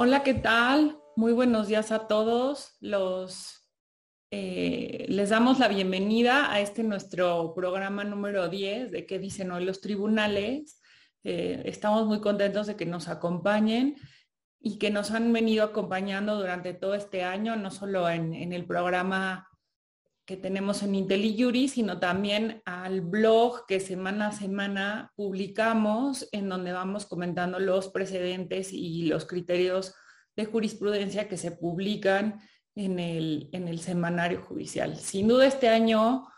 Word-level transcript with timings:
Hola, 0.00 0.22
¿qué 0.22 0.34
tal? 0.34 0.96
Muy 1.16 1.32
buenos 1.32 1.66
días 1.66 1.90
a 1.90 2.06
todos. 2.06 2.76
Los, 2.78 3.68
eh, 4.30 5.06
les 5.08 5.30
damos 5.30 5.58
la 5.58 5.66
bienvenida 5.66 6.52
a 6.52 6.60
este 6.60 6.84
nuestro 6.84 7.52
programa 7.52 8.04
número 8.04 8.48
10 8.48 8.92
de 8.92 9.06
qué 9.06 9.18
dicen 9.18 9.50
hoy 9.50 9.64
los 9.64 9.80
tribunales. 9.80 10.80
Eh, 11.24 11.62
estamos 11.64 12.06
muy 12.06 12.20
contentos 12.20 12.68
de 12.68 12.76
que 12.76 12.86
nos 12.86 13.08
acompañen 13.08 13.96
y 14.60 14.78
que 14.78 14.92
nos 14.92 15.10
han 15.10 15.32
venido 15.32 15.64
acompañando 15.64 16.36
durante 16.36 16.74
todo 16.74 16.94
este 16.94 17.24
año, 17.24 17.56
no 17.56 17.72
solo 17.72 18.08
en, 18.08 18.34
en 18.34 18.52
el 18.52 18.66
programa 18.66 19.47
que 20.28 20.36
tenemos 20.36 20.82
en 20.82 20.94
IntelliJury, 20.94 21.68
sino 21.68 21.98
también 22.00 22.60
al 22.66 23.00
blog 23.00 23.64
que 23.66 23.80
semana 23.80 24.26
a 24.26 24.32
semana 24.32 25.10
publicamos, 25.16 26.28
en 26.32 26.50
donde 26.50 26.72
vamos 26.72 27.06
comentando 27.06 27.58
los 27.58 27.88
precedentes 27.88 28.74
y 28.74 29.06
los 29.06 29.24
criterios 29.24 29.94
de 30.36 30.44
jurisprudencia 30.44 31.28
que 31.28 31.38
se 31.38 31.52
publican 31.52 32.40
en 32.74 32.98
el, 32.98 33.48
en 33.52 33.68
el 33.68 33.78
semanario 33.78 34.42
judicial. 34.42 34.98
Sin 34.98 35.28
duda 35.28 35.46
este 35.46 35.70
año, 35.70 36.28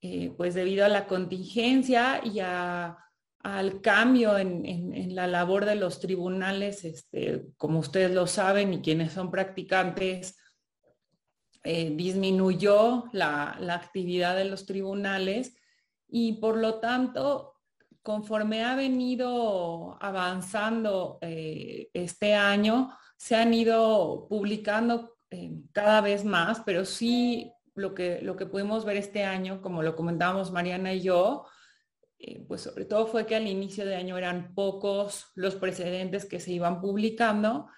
eh, 0.00 0.32
pues 0.36 0.54
debido 0.54 0.84
a 0.84 0.88
la 0.88 1.08
contingencia 1.08 2.20
y 2.22 2.38
al 2.38 3.80
cambio 3.80 4.38
en, 4.38 5.12
la 5.16 5.26
labor 5.26 5.64
de 5.64 5.74
los 5.74 5.98
tribunales, 5.98 6.84
este, 6.84 7.46
como 7.56 7.80
ustedes 7.80 8.12
lo 8.12 8.28
saben 8.28 8.74
y 8.74 8.80
quienes 8.80 9.10
son 9.10 9.28
practicantes, 9.28 10.38
eh, 11.62 11.92
disminuyó 11.94 13.04
la, 13.12 13.58
actividad 13.74 14.34
de 14.34 14.46
los 14.46 14.64
tribunales 14.64 15.56
y 16.08 16.34
por 16.34 16.56
lo 16.56 16.80
tanto, 16.80 17.54
conforme 18.02 18.64
ha 18.64 18.74
venido 18.74 19.98
avanzando 20.00 21.18
eh, 21.20 21.90
este 21.92 22.34
año, 22.34 22.96
se 23.18 23.36
han 23.36 23.52
ido 23.52 24.26
publicando 24.28 25.18
eh, 25.30 25.52
cada 25.72 26.00
vez 26.00 26.24
más, 26.24 26.62
pero 26.64 26.86
sí 26.86 27.52
lo 27.74 27.94
que, 27.94 28.22
lo 28.22 28.36
que 28.36 28.46
pudimos 28.46 28.86
ver 28.86 28.96
este 28.96 29.24
año, 29.24 29.60
como 29.60 29.82
lo 29.82 29.96
comentábamos 29.96 30.50
Mariana 30.50 30.94
y 30.94 31.02
yo, 31.02 31.44
pues 32.48 32.60
sobre 32.60 32.84
todo 32.84 33.06
fue 33.06 33.24
que 33.24 33.34
al 33.34 33.46
inicio 33.46 33.86
de 33.86 33.96
año 33.96 34.18
eran 34.18 34.54
pocos 34.54 35.30
los 35.34 35.54
precedentes 35.54 36.26
que 36.26 36.38
se 36.38 36.52
iban 36.52 36.82
publicando 36.82 37.68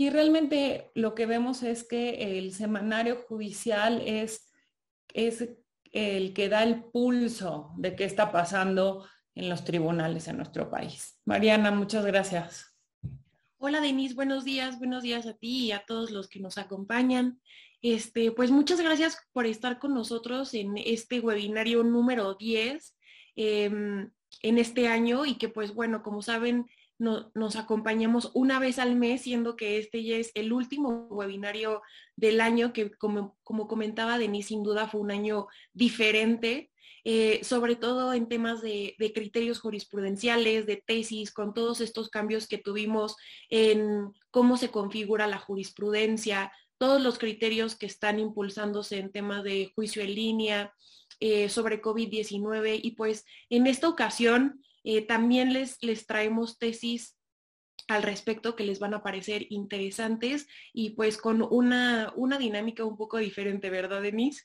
y 0.00 0.10
realmente 0.10 0.92
lo 0.94 1.16
que 1.16 1.26
vemos 1.26 1.64
es 1.64 1.82
que 1.82 2.38
el 2.38 2.52
semanario 2.52 3.24
judicial 3.26 4.00
es, 4.06 4.48
es 5.12 5.48
el 5.90 6.32
que 6.34 6.48
da 6.48 6.62
el 6.62 6.84
pulso 6.84 7.72
de 7.76 7.96
qué 7.96 8.04
está 8.04 8.30
pasando 8.30 9.04
en 9.34 9.48
los 9.48 9.64
tribunales 9.64 10.28
en 10.28 10.36
nuestro 10.36 10.70
país. 10.70 11.20
Mariana, 11.24 11.72
muchas 11.72 12.06
gracias. 12.06 12.76
Hola 13.56 13.80
Denise, 13.80 14.14
buenos 14.14 14.44
días, 14.44 14.78
buenos 14.78 15.02
días 15.02 15.26
a 15.26 15.34
ti 15.34 15.64
y 15.66 15.72
a 15.72 15.84
todos 15.84 16.12
los 16.12 16.28
que 16.28 16.38
nos 16.38 16.58
acompañan. 16.58 17.40
Este, 17.82 18.30
pues 18.30 18.52
muchas 18.52 18.80
gracias 18.80 19.18
por 19.32 19.46
estar 19.46 19.80
con 19.80 19.94
nosotros 19.94 20.54
en 20.54 20.78
este 20.78 21.18
webinario 21.18 21.82
número 21.82 22.36
10 22.36 22.96
em, 23.34 24.12
en 24.42 24.58
este 24.58 24.86
año 24.86 25.26
y 25.26 25.38
que 25.38 25.48
pues 25.48 25.74
bueno, 25.74 26.04
como 26.04 26.22
saben, 26.22 26.66
nos 26.98 27.56
acompañamos 27.56 28.30
una 28.34 28.58
vez 28.58 28.78
al 28.78 28.96
mes, 28.96 29.22
siendo 29.22 29.56
que 29.56 29.78
este 29.78 30.02
ya 30.02 30.16
es 30.16 30.32
el 30.34 30.52
último 30.52 31.06
webinario 31.10 31.82
del 32.16 32.40
año, 32.40 32.72
que 32.72 32.90
como, 32.90 33.36
comentaba 33.44 34.18
Denise, 34.18 34.48
sin 34.48 34.62
duda 34.62 34.88
fue 34.88 35.00
un 35.00 35.12
año 35.12 35.46
diferente, 35.72 36.70
eh, 37.04 37.40
sobre 37.44 37.76
todo 37.76 38.12
en 38.12 38.28
temas 38.28 38.60
de, 38.60 38.96
criterios 39.14 39.60
jurisprudenciales, 39.60 40.66
de 40.66 40.82
tesis, 40.84 41.32
con 41.32 41.54
todos 41.54 41.80
estos 41.80 42.08
cambios 42.10 42.48
que 42.48 42.58
tuvimos 42.58 43.16
en 43.48 44.12
cómo 44.30 44.56
se 44.56 44.70
configura 44.70 45.26
la 45.28 45.38
jurisprudencia, 45.38 46.52
todos 46.78 47.00
los 47.00 47.18
criterios 47.18 47.76
que 47.76 47.86
están 47.86 48.18
impulsándose 48.18 48.98
en 48.98 49.12
temas 49.12 49.44
de 49.44 49.72
juicio 49.74 50.02
en 50.02 50.14
línea, 50.14 50.74
eh, 51.20 51.48
sobre 51.48 51.82
COVID-19 51.82 52.78
y 52.80 52.92
pues 52.92 53.24
en 53.50 53.66
esta 53.66 53.88
ocasión 53.88 54.62
eh, 54.84 55.06
también 55.06 55.52
les, 55.52 55.82
les 55.82 56.06
traemos 56.06 56.58
tesis 56.58 57.18
al 57.86 58.02
respecto 58.02 58.56
que 58.56 58.64
les 58.64 58.78
van 58.78 58.94
a 58.94 59.02
parecer 59.02 59.46
interesantes 59.50 60.46
y 60.72 60.90
pues 60.90 61.16
con 61.16 61.42
una, 61.42 62.12
una 62.16 62.38
dinámica 62.38 62.84
un 62.84 62.96
poco 62.96 63.18
diferente, 63.18 63.70
¿verdad, 63.70 64.02
Denise? 64.02 64.44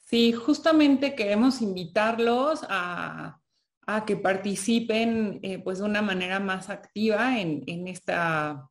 Sí, 0.00 0.32
justamente 0.32 1.14
queremos 1.14 1.62
invitarlos 1.62 2.60
a, 2.68 3.40
que 4.06 4.16
participen 4.16 5.40
eh, 5.42 5.58
pues 5.58 5.78
de 5.78 5.84
una 5.84 6.00
manera 6.00 6.40
más 6.40 6.70
activa 6.70 7.38
en, 7.38 7.86
esta, 7.86 8.70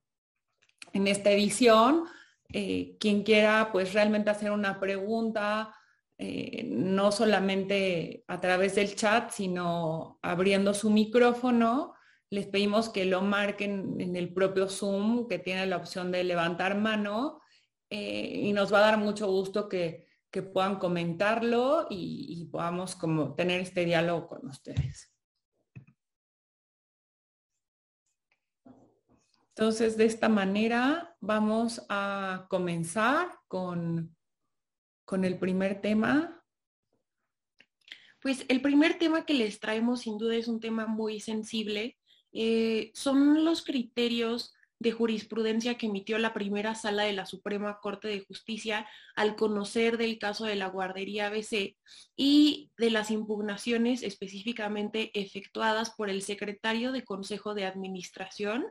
en 0.91 1.07
esta 1.07 1.31
edición. 1.31 2.05
Eh, 2.51 2.97
quien 2.99 3.23
quiera 3.23 3.71
pues 3.71 3.93
realmente 3.93 4.29
hacer 4.29 4.51
una 4.51 4.79
pregunta 4.79 5.75
eh, 6.17 6.63
no 6.67 7.11
solamente 7.11 8.23
a 8.27 8.39
través 8.39 8.75
del 8.75 8.95
chat, 8.95 9.31
sino 9.31 10.19
abriendo 10.21 10.73
su 10.73 10.89
micrófono. 10.89 11.95
Les 12.29 12.47
pedimos 12.47 12.89
que 12.89 13.05
lo 13.05 13.21
marquen 13.21 13.99
en 13.99 14.15
el 14.15 14.33
propio 14.33 14.69
Zoom, 14.69 15.27
que 15.27 15.39
tiene 15.39 15.65
la 15.65 15.77
opción 15.77 16.11
de 16.11 16.23
levantar 16.23 16.77
mano, 16.77 17.41
eh, 17.89 18.41
y 18.45 18.53
nos 18.53 18.73
va 18.73 18.79
a 18.79 18.91
dar 18.91 18.97
mucho 18.97 19.27
gusto 19.27 19.67
que, 19.69 20.11
puedan 20.51 20.79
comentarlo 20.79 21.85
y, 21.91 22.25
y, 22.41 22.45
podamos 22.45 22.95
como 22.95 23.35
tener 23.35 23.61
este 23.61 23.85
diálogo 23.85 24.27
con 24.27 24.47
ustedes. 24.47 25.13
Entonces, 29.49 29.95
de 29.95 30.05
esta 30.05 30.29
manera 30.29 31.15
vamos 31.21 31.85
a 31.87 32.47
comenzar 32.49 33.29
con 33.47 34.15
con 35.13 35.25
el 35.25 35.37
primer 35.37 35.79
tema? 35.79 36.43
Pues 38.19 38.45
el 38.47 38.63
primer 38.63 38.97
tema 38.97 39.27
que 39.27 39.35
les 39.35 39.59
traemos 39.59 40.01
sin 40.01 40.17
duda 40.17 40.35
es 40.35 40.47
un 40.47 40.59
tema 40.59 40.87
muy 40.87 41.19
sensible. 41.19 41.99
Eh, 42.31 42.89
son 42.95 43.45
los 43.45 43.63
criterios 43.63 44.55
de 44.79 44.91
jurisprudencia 44.91 45.77
que 45.77 45.85
emitió 45.85 46.17
la 46.17 46.33
primera 46.33 46.73
sala 46.73 47.03
de 47.03 47.13
la 47.13 47.27
Suprema 47.27 47.77
Corte 47.79 48.07
de 48.07 48.21
Justicia 48.21 48.87
al 49.15 49.35
conocer 49.35 49.99
del 49.99 50.17
caso 50.17 50.45
de 50.45 50.55
la 50.55 50.65
guardería 50.65 51.27
ABC 51.27 51.77
y 52.15 52.71
de 52.79 52.89
las 52.89 53.11
impugnaciones 53.11 54.01
específicamente 54.01 55.11
efectuadas 55.13 55.91
por 55.91 56.09
el 56.09 56.23
secretario 56.23 56.91
de 56.91 57.03
Consejo 57.03 57.53
de 57.53 57.65
Administración 57.65 58.65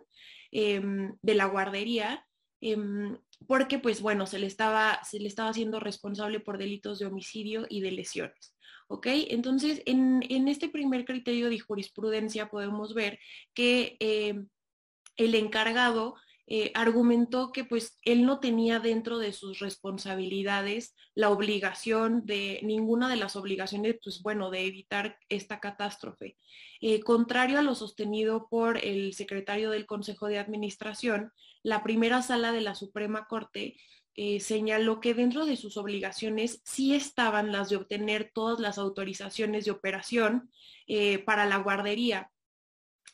em, 0.50 1.16
de 1.22 1.34
la 1.36 1.44
guardería 1.44 2.26
Em, 2.64 3.18
porque 3.46 3.78
pues 3.78 4.00
bueno, 4.00 4.26
se 4.26 4.38
le, 4.38 4.46
estaba, 4.46 5.00
se 5.04 5.18
le 5.18 5.28
estaba 5.28 5.50
haciendo 5.50 5.80
responsable 5.80 6.40
por 6.40 6.58
delitos 6.58 6.98
de 6.98 7.06
homicidio 7.06 7.66
y 7.68 7.80
de 7.80 7.92
lesiones. 7.92 8.54
¿Ok? 8.88 9.06
Entonces, 9.30 9.82
en, 9.86 10.22
este 10.48 10.68
primer 10.68 11.04
criterio 11.04 11.48
de 11.48 11.58
jurisprudencia 11.58 12.50
podemos 12.50 12.92
ver 12.94 13.18
que 13.54 13.96
em, 14.00 14.48
el 15.16 15.34
encargado 15.34 16.14
eh, 16.54 16.70
argumentó 16.74 17.50
que 17.50 17.64
pues 17.64 17.98
él 18.02 18.26
no 18.26 18.38
tenía 18.38 18.78
dentro 18.78 19.18
de 19.18 19.32
sus 19.32 19.60
responsabilidades 19.60 20.94
la 21.14 21.30
obligación 21.30 22.26
de 22.26 22.60
ninguna 22.62 23.08
de 23.08 23.16
las 23.16 23.36
obligaciones, 23.36 23.96
pues 24.04 24.20
bueno, 24.20 24.50
de 24.50 24.66
evitar 24.66 25.16
esta 25.30 25.60
catástrofe. 25.60 26.36
Eh, 26.82 27.00
contrario 27.00 27.58
a 27.58 27.62
lo 27.62 27.74
sostenido 27.74 28.48
por 28.50 28.76
el 28.84 29.14
secretario 29.14 29.70
del 29.70 29.86
Consejo 29.86 30.26
de 30.26 30.38
Administración, 30.38 31.32
la 31.62 31.82
primera 31.82 32.20
sala 32.20 32.52
de 32.52 32.60
la 32.60 32.74
Suprema 32.74 33.26
Corte 33.28 33.78
eh, 34.14 34.38
señaló 34.40 35.00
que 35.00 35.14
dentro 35.14 35.46
de 35.46 35.56
sus 35.56 35.78
obligaciones 35.78 36.60
sí 36.66 36.94
estaban 36.94 37.50
las 37.50 37.70
de 37.70 37.76
obtener 37.76 38.30
todas 38.34 38.60
las 38.60 38.76
autorizaciones 38.76 39.64
de 39.64 39.70
operación 39.70 40.50
para 41.24 41.46
la 41.46 41.56
guardería 41.56 42.30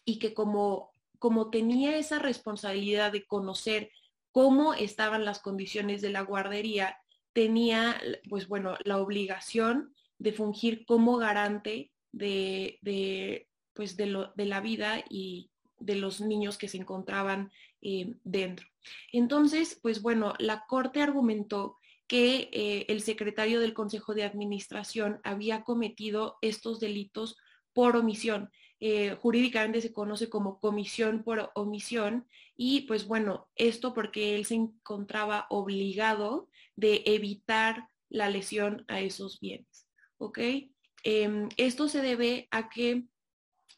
y 0.04 0.18
que 0.18 0.34
como, 0.34 0.92
como 1.18 1.50
tenía 1.50 1.96
esa 1.96 2.18
responsabilidad 2.18 3.12
de 3.12 3.26
conocer 3.26 3.90
cómo 4.32 4.74
estaban 4.74 5.24
las 5.24 5.40
condiciones 5.40 6.00
de 6.00 6.10
la 6.10 6.20
guardería, 6.20 6.98
tenía, 7.32 8.00
pues 8.28 8.48
bueno, 8.48 8.76
la 8.84 8.98
obligación 8.98 9.94
de 10.18 10.32
fungir 10.32 10.84
como 10.86 11.16
garante 11.16 11.92
de, 12.12 13.46
pues 13.74 13.96
de, 13.96 14.06
lo, 14.06 14.32
de 14.34 14.46
la 14.46 14.60
vida 14.60 15.04
y 15.08 15.50
de 15.78 15.94
los 15.94 16.20
niños 16.20 16.58
que 16.58 16.68
se 16.68 16.78
encontraban 16.78 17.50
eh, 17.80 18.14
dentro. 18.24 18.66
Entonces, 19.12 19.78
pues 19.80 20.02
bueno, 20.02 20.34
la 20.38 20.64
Corte 20.66 21.00
argumentó 21.00 21.76
que 22.06 22.48
eh, 22.52 22.86
el 22.88 23.02
secretario 23.02 23.60
del 23.60 23.74
Consejo 23.74 24.14
de 24.14 24.24
Administración 24.24 25.20
había 25.22 25.62
cometido 25.62 26.38
estos 26.40 26.80
delitos 26.80 27.36
por 27.72 27.96
omisión. 27.96 28.50
Eh, 28.80 29.16
jurídicamente 29.20 29.80
se 29.80 29.92
conoce 29.92 30.28
como 30.28 30.60
comisión 30.60 31.24
por 31.24 31.50
omisión 31.54 32.26
y 32.56 32.82
pues 32.82 33.06
bueno, 33.08 33.48
esto 33.56 33.92
porque 33.92 34.36
él 34.36 34.44
se 34.44 34.54
encontraba 34.54 35.46
obligado 35.50 36.48
de 36.76 37.02
evitar 37.06 37.88
la 38.08 38.30
lesión 38.30 38.84
a 38.88 39.00
esos 39.00 39.40
bienes. 39.40 39.88
¿Ok? 40.18 40.38
Em, 41.04 41.48
esto 41.56 41.88
se 41.88 42.02
debe 42.02 42.48
a 42.50 42.68
que 42.68 43.04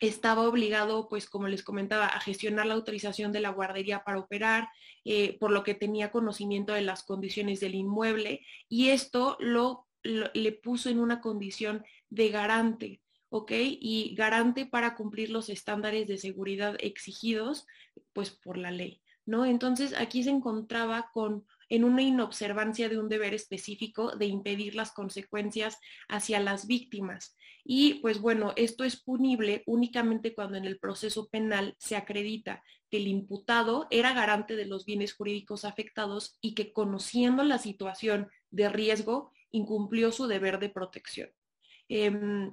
estaba 0.00 0.48
obligado, 0.48 1.08
pues 1.08 1.28
como 1.28 1.46
les 1.48 1.62
comentaba, 1.62 2.06
a 2.06 2.20
gestionar 2.20 2.66
la 2.66 2.74
autorización 2.74 3.32
de 3.32 3.40
la 3.40 3.50
guardería 3.50 4.02
para 4.02 4.18
operar, 4.18 4.68
eh, 5.04 5.38
por 5.38 5.50
lo 5.50 5.62
que 5.62 5.74
tenía 5.74 6.10
conocimiento 6.10 6.72
de 6.72 6.82
las 6.82 7.02
condiciones 7.02 7.60
del 7.60 7.74
inmueble 7.74 8.44
y 8.68 8.88
esto 8.88 9.36
lo, 9.40 9.86
le 10.02 10.52
puso 10.52 10.90
en 10.90 11.00
una 11.00 11.20
condición 11.20 11.84
de 12.08 12.28
garante, 12.30 13.00
¿ok? 13.30 13.52
Y 13.52 14.14
garante 14.14 14.66
para 14.66 14.94
cumplir 14.94 15.30
los 15.30 15.48
estándares 15.48 16.06
de 16.06 16.18
seguridad 16.18 16.76
exigidos, 16.78 17.66
pues 18.12 18.30
por 18.30 18.58
la 18.58 18.70
ley, 18.70 19.00
¿no? 19.24 19.46
Entonces 19.46 19.94
aquí 19.96 20.22
se 20.22 20.30
encontraba 20.30 21.10
con 21.12 21.46
en 21.70 21.84
una 21.84 22.02
inobservancia 22.02 22.88
de 22.88 22.98
un 22.98 23.08
deber 23.08 23.32
específico 23.32 24.16
de 24.16 24.26
impedir 24.26 24.74
las 24.74 24.90
consecuencias 24.90 25.78
hacia 26.08 26.40
las 26.40 26.66
víctimas. 26.66 27.36
Y 27.64 27.94
pues 27.94 28.20
bueno, 28.20 28.52
esto 28.56 28.82
es 28.82 29.00
punible 29.00 29.62
únicamente 29.66 30.34
cuando 30.34 30.58
en 30.58 30.64
el 30.64 30.78
proceso 30.78 31.28
penal 31.28 31.76
se 31.78 31.94
acredita 31.94 32.64
que 32.90 32.96
el 32.96 33.06
imputado 33.06 33.86
era 33.90 34.12
garante 34.12 34.56
de 34.56 34.66
los 34.66 34.84
bienes 34.84 35.14
jurídicos 35.14 35.64
afectados 35.64 36.36
y 36.40 36.54
que 36.54 36.72
conociendo 36.72 37.44
la 37.44 37.58
situación 37.58 38.28
de 38.50 38.68
riesgo 38.68 39.30
incumplió 39.52 40.10
su 40.10 40.26
deber 40.26 40.58
de 40.58 40.70
protección. 40.70 41.30
Em, 41.88 42.52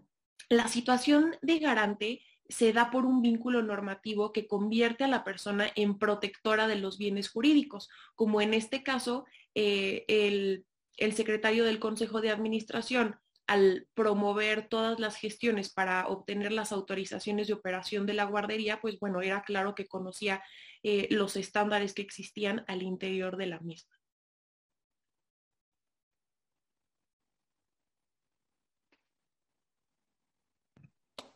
la 0.50 0.68
situación 0.68 1.36
de 1.42 1.60
garante 1.60 2.22
se 2.50 2.72
da 2.72 2.92
por 2.92 3.06
un 3.06 3.22
vínculo 3.22 3.62
normativo 3.62 4.32
que 4.32 4.48
convierte 4.48 5.04
a 5.04 5.10
la 5.10 5.24
persona 5.24 5.70
en 5.76 5.98
protectora 5.98 6.68
de 6.68 6.78
los 6.78 6.98
bienes 6.98 7.30
jurídicos, 7.30 7.90
como 8.16 8.42
en 8.42 8.54
este 8.54 8.84
caso 8.84 9.26
eh, 9.56 10.06
el, 10.08 10.66
secretario 11.14 11.66
del 11.66 11.80
Consejo 11.80 12.22
de 12.22 12.30
Administración 12.30 13.20
al 13.48 13.88
promover 13.94 14.68
todas 14.68 15.00
las 15.00 15.16
gestiones 15.16 15.72
para 15.72 16.08
obtener 16.08 16.52
las 16.52 16.72
autorizaciones 16.72 17.48
de 17.48 17.54
operación 17.54 18.06
de 18.06 18.14
la 18.14 18.26
guardería, 18.26 18.82
pues 18.82 19.00
bueno, 19.00 19.22
era 19.22 19.44
claro 19.44 19.74
que 19.74 19.88
conocía 19.88 20.44
eh, 20.84 21.08
los 21.12 21.38
estándares 21.38 21.94
que 21.94 22.02
existían 22.02 22.66
al 22.68 22.84
interior 22.84 23.38
de 23.38 23.48
la 23.48 23.60
misma. 23.60 23.97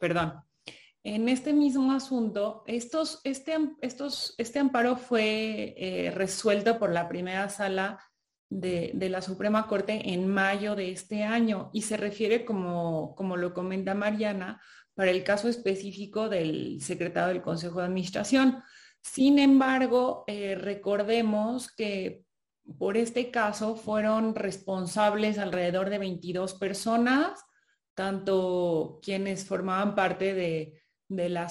Perdón. 0.01 0.43
En 1.03 1.29
este 1.29 1.53
mismo 1.53 1.93
asunto, 1.93 2.63
este, 2.65 2.97
este 3.81 4.59
amparo 4.59 4.97
fue 4.97 5.75
eh, 5.77 6.11
resuelto 6.11 6.79
por 6.79 6.91
la 6.91 7.07
primera 7.07 7.49
sala 7.49 8.03
de, 8.49 8.91
la 9.09 9.21
Suprema 9.21 9.67
Corte 9.67 10.11
en 10.11 10.27
mayo 10.27 10.75
de 10.75 10.91
este 10.91 11.23
año 11.23 11.69
y 11.71 11.83
se 11.83 11.97
refiere, 11.97 12.45
como, 12.45 13.15
como 13.15 13.37
lo 13.37 13.53
comenta 13.53 13.93
Mariana, 13.93 14.59
para 14.95 15.11
el 15.11 15.23
caso 15.23 15.47
específico 15.47 16.29
del 16.29 16.81
secretario 16.81 17.33
del 17.33 17.43
Consejo 17.43 17.79
de 17.79 17.85
Administración. 17.85 18.61
Sin 19.01 19.37
embargo, 19.37 20.23
eh, 20.27 20.55
recordemos 20.55 21.71
que 21.71 22.23
por 22.77 22.97
este 22.97 23.29
caso 23.29 23.75
fueron 23.75 24.33
responsables 24.33 25.37
alrededor 25.37 25.91
de 25.91 25.99
22 25.99 26.55
personas, 26.55 27.43
tanto 28.01 28.99
quienes 29.03 29.45
formaban 29.45 29.93
parte 29.93 30.33
de, 30.33 30.81
de, 31.07 31.29
la, 31.29 31.47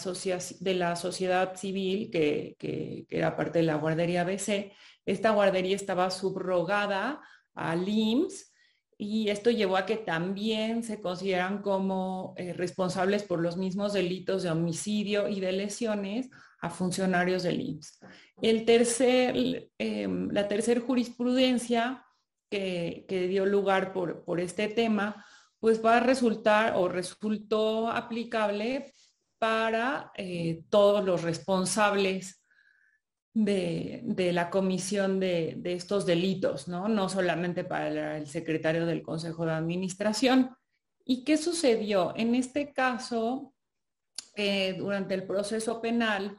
de 0.58 0.74
la, 0.74 0.96
sociedad 0.96 1.54
civil, 1.54 2.10
que, 2.10 2.56
que, 2.58 3.06
que, 3.08 3.16
era 3.16 3.36
parte 3.36 3.60
de 3.60 3.66
la 3.66 3.76
guardería 3.76 4.24
BC, 4.24 4.72
esta 5.06 5.30
guardería 5.30 5.76
estaba 5.76 6.10
subrogada 6.10 7.20
al 7.54 7.88
IMSS 7.88 8.52
y 8.98 9.28
esto 9.28 9.52
llevó 9.52 9.76
a 9.76 9.86
que 9.86 9.96
también 9.96 10.82
se 10.82 11.00
consideran 11.00 11.62
como 11.62 12.34
eh, 12.36 12.52
responsables 12.52 13.22
por 13.22 13.40
los 13.40 13.56
mismos 13.56 13.92
delitos 13.92 14.42
de 14.42 14.50
homicidio 14.50 15.28
y 15.28 15.38
de 15.38 15.52
lesiones 15.52 16.30
a 16.60 16.68
funcionarios 16.68 17.44
del 17.44 17.60
IMSS. 17.60 18.00
El 18.42 18.64
tercer, 18.64 19.70
em, 19.78 20.30
la 20.32 20.48
tercera 20.48 20.80
jurisprudencia 20.80 22.04
que, 22.50 23.28
dio 23.28 23.46
lugar 23.46 23.92
por, 23.92 24.40
este 24.40 24.66
tema, 24.68 25.24
pues 25.60 25.84
va 25.84 25.98
a 25.98 26.00
resultar 26.00 26.74
o 26.76 26.88
resultó 26.88 27.88
aplicable 27.88 28.92
para 29.38 30.10
eh, 30.16 30.64
todos 30.68 31.04
los 31.04 31.22
responsables 31.22 32.42
de, 33.32 34.30
la 34.32 34.50
comisión 34.50 35.20
de, 35.20 35.60
estos 35.64 36.04
delitos, 36.04 36.66
¿no? 36.66 36.88
No 36.88 37.08
solamente 37.08 37.64
para 37.64 38.18
el 38.18 38.26
secretario 38.26 38.86
del 38.86 39.02
Consejo 39.02 39.46
de 39.46 39.52
Administración. 39.52 40.56
¿Y 41.04 41.24
qué 41.24 41.36
sucedió? 41.36 42.12
En 42.16 42.34
este 42.34 42.72
caso, 42.72 43.54
eh, 44.34 44.74
durante 44.76 45.14
el 45.14 45.26
proceso 45.26 45.80
penal, 45.80 46.38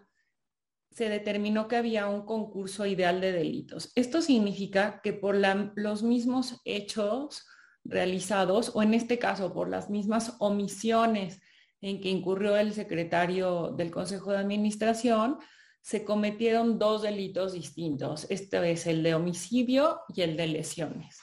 se 0.91 1.07
determinó 1.07 1.67
que 1.67 1.77
había 1.77 2.07
un 2.07 2.25
concurso 2.25 2.85
ideal 2.85 3.21
de 3.21 3.31
delitos. 3.31 3.91
Esto 3.95 4.21
significa 4.21 4.99
que 5.01 5.13
por 5.13 5.35
los 5.75 6.03
mismos 6.03 6.59
hechos 6.65 7.45
realizados, 7.83 8.71
o 8.75 8.83
en 8.83 8.93
este 8.93 9.19
caso 9.19 9.53
por 9.53 9.69
las 9.69 9.89
mismas 9.89 10.35
omisiones 10.39 11.41
en 11.81 11.99
que 11.99 12.09
incurrió 12.09 12.57
el 12.57 12.73
secretario 12.73 13.73
del 13.75 13.91
Consejo 13.91 14.31
de 14.31 14.37
Administración, 14.37 15.39
se 15.81 16.05
cometieron 16.05 16.77
dos 16.77 17.01
delitos 17.01 17.53
distintos. 17.53 18.27
Este 18.29 18.71
es 18.71 18.85
el 18.85 19.01
de 19.01 19.15
homicidio 19.15 20.01
y 20.15 20.21
el 20.21 20.37
de 20.37 20.47
lesiones. 20.47 21.19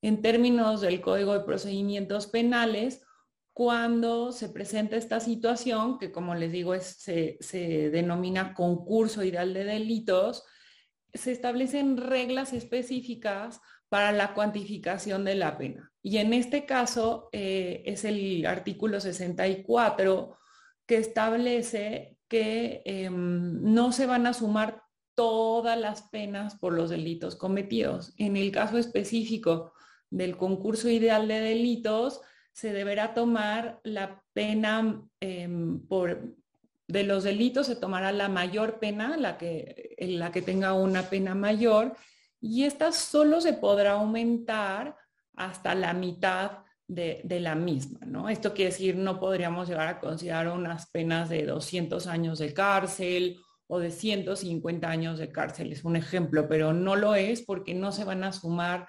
En 0.00 0.22
términos 0.22 0.80
del 0.80 1.00
Código 1.00 1.34
de 1.34 1.44
Procedimientos 1.44 2.26
Penales, 2.26 3.02
cuando 3.52 4.32
se 4.32 4.48
presenta 4.48 4.96
esta 4.96 5.20
situación, 5.20 5.98
que 5.98 6.12
como 6.12 6.34
les 6.34 6.52
digo 6.52 6.78
se, 6.80 7.36
se 7.40 7.90
denomina 7.90 8.54
concurso 8.54 9.24
ideal 9.24 9.52
de 9.52 9.64
delitos, 9.64 10.44
se 11.12 11.32
establecen 11.32 11.96
reglas 11.96 12.52
específicas 12.52 13.60
para 13.88 14.12
la 14.12 14.34
cuantificación 14.34 15.24
de 15.24 15.34
la 15.34 15.56
pena. 15.56 15.92
Y 16.02 16.18
en 16.18 16.32
este 16.32 16.66
caso 16.66 17.28
eh, 17.32 17.82
es 17.86 18.04
el 18.04 18.46
artículo 18.46 19.00
64 19.00 20.38
que 20.86 20.96
establece 20.96 22.18
que 22.28 22.82
em, 22.84 23.62
no 23.62 23.92
se 23.92 24.06
van 24.06 24.26
a 24.26 24.34
sumar 24.34 24.82
todas 25.14 25.78
las 25.78 26.02
penas 26.02 26.56
por 26.56 26.72
los 26.72 26.90
delitos 26.90 27.36
cometidos. 27.36 28.14
En 28.18 28.36
el 28.36 28.52
caso 28.52 28.78
específico 28.78 29.72
del 30.10 30.36
concurso 30.36 30.88
ideal 30.88 31.26
de 31.28 31.40
delitos, 31.40 32.20
se 32.52 32.72
deberá 32.72 33.14
tomar 33.14 33.80
la 33.84 34.22
pena 34.32 35.02
em, 35.20 35.80
por 35.86 36.36
de 36.88 37.04
los 37.04 37.22
delitos 37.22 37.66
se 37.66 37.76
tomará 37.76 38.12
la 38.12 38.28
mayor 38.28 38.78
pena, 38.78 39.16
la 39.16 39.36
que, 39.36 39.94
la 39.98 40.32
que 40.32 40.42
tenga 40.42 40.72
una 40.72 41.02
pena 41.02 41.34
mayor, 41.34 41.94
y 42.40 42.64
esta 42.64 42.92
solo 42.92 43.40
se 43.40 43.52
podrá 43.52 43.92
aumentar 43.92 44.96
hasta 45.34 45.74
la 45.74 45.92
mitad 45.92 46.64
de, 46.88 47.22
la 47.40 47.54
misma, 47.54 48.00
¿no? 48.06 48.28
Esto 48.28 48.54
quiere 48.54 48.70
decir, 48.70 48.96
no 48.96 49.20
podríamos 49.20 49.68
llegar 49.68 49.88
a 49.88 50.00
considerar 50.00 50.48
unas 50.48 50.90
penas 50.90 51.28
de 51.28 51.44
200 51.44 52.06
años 52.06 52.38
de 52.38 52.54
cárcel 52.54 53.38
o 53.66 53.78
de 53.78 53.90
150 53.90 54.88
años 54.88 55.18
de 55.18 55.30
cárcel, 55.30 55.72
es 55.72 55.84
un 55.84 55.96
ejemplo, 55.96 56.48
pero 56.48 56.72
no 56.72 56.96
lo 56.96 57.14
es 57.14 57.42
porque 57.42 57.74
no 57.74 57.92
se 57.92 58.04
van 58.04 58.24
a 58.24 58.32
sumar 58.32 58.88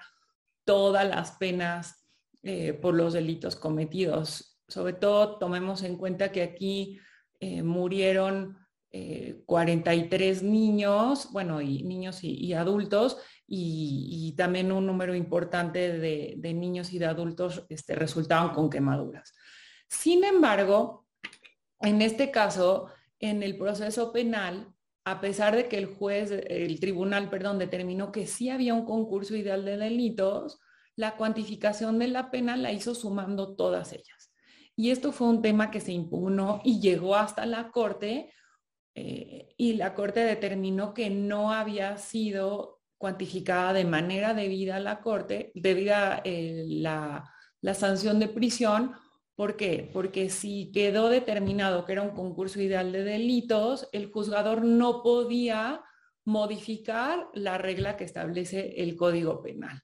todas 0.64 1.06
las 1.06 1.32
penas 1.32 2.06
eh, 2.42 2.72
por 2.72 2.94
los 2.94 3.12
delitos 3.12 3.54
cometidos. 3.54 4.58
Sobre 4.66 4.94
todo 4.94 5.36
tomemos 5.36 5.82
en 5.82 5.96
cuenta 5.96 6.32
que 6.32 6.42
aquí 6.42 6.98
eh, 7.38 7.62
murieron 7.62 8.56
43 9.46 10.42
eh, 10.42 10.44
niños, 10.44 11.28
bueno, 11.32 11.60
y 11.60 11.82
niños 11.84 12.24
y 12.24 12.52
adultos, 12.54 13.18
y, 13.52 14.32
también 14.36 14.70
un 14.70 14.86
número 14.86 15.12
importante 15.14 15.98
de, 15.98 16.54
niños 16.54 16.92
y 16.92 17.00
de 17.00 17.06
adultos 17.06 17.66
este, 17.68 17.96
resultaron 17.96 18.50
con 18.50 18.70
quemaduras. 18.70 19.34
Sin 19.88 20.22
embargo, 20.22 21.08
en 21.80 22.00
este 22.00 22.30
caso, 22.30 22.86
en 23.18 23.42
el 23.42 23.58
proceso 23.58 24.12
penal, 24.12 24.72
a 25.04 25.20
pesar 25.20 25.56
de 25.56 25.66
que 25.66 25.78
el 25.78 25.86
juez, 25.86 26.30
el 26.30 26.78
tribunal, 26.78 27.28
perdón, 27.28 27.58
determinó 27.58 28.12
que 28.12 28.28
sí 28.28 28.50
había 28.50 28.72
un 28.72 28.86
concurso 28.86 29.34
ideal 29.34 29.64
de 29.64 29.76
delitos, 29.76 30.60
la 30.94 31.16
cuantificación 31.16 31.98
de 31.98 32.06
la 32.06 32.30
pena 32.30 32.56
la 32.56 32.70
hizo 32.70 32.94
sumando 32.94 33.56
todas 33.56 33.92
ellas. 33.92 34.32
Y 34.76 34.90
esto 34.90 35.10
fue 35.10 35.26
un 35.26 35.42
tema 35.42 35.72
que 35.72 35.80
se 35.80 35.92
impugnó 35.92 36.60
y 36.62 36.80
llegó 36.80 37.16
hasta 37.16 37.46
la 37.46 37.70
Corte 37.72 38.32
eh, 38.94 39.48
y 39.56 39.72
la 39.74 39.94
Corte 39.94 40.20
determinó 40.20 40.94
que 40.94 41.10
no 41.10 41.52
había 41.52 41.96
sido 41.98 42.79
cuantificada 43.00 43.72
de 43.72 43.86
manera 43.86 44.34
debida 44.34 44.76
a 44.76 44.80
la 44.80 45.00
Corte, 45.00 45.52
debida 45.54 46.20
eh, 46.22 46.64
la, 46.68 47.32
la 47.62 47.72
sanción 47.72 48.20
de 48.20 48.28
prisión. 48.28 48.92
¿Por 49.34 49.56
qué? 49.56 49.88
Porque 49.90 50.28
si 50.28 50.70
quedó 50.70 51.08
determinado 51.08 51.86
que 51.86 51.92
era 51.92 52.02
un 52.02 52.10
concurso 52.10 52.60
ideal 52.60 52.92
de 52.92 53.02
delitos, 53.02 53.88
el 53.92 54.12
juzgador 54.12 54.62
no 54.62 55.02
podía 55.02 55.82
modificar 56.26 57.28
la 57.32 57.56
regla 57.56 57.96
que 57.96 58.04
establece 58.04 58.74
el 58.76 58.96
Código 58.96 59.40
Penal. 59.40 59.80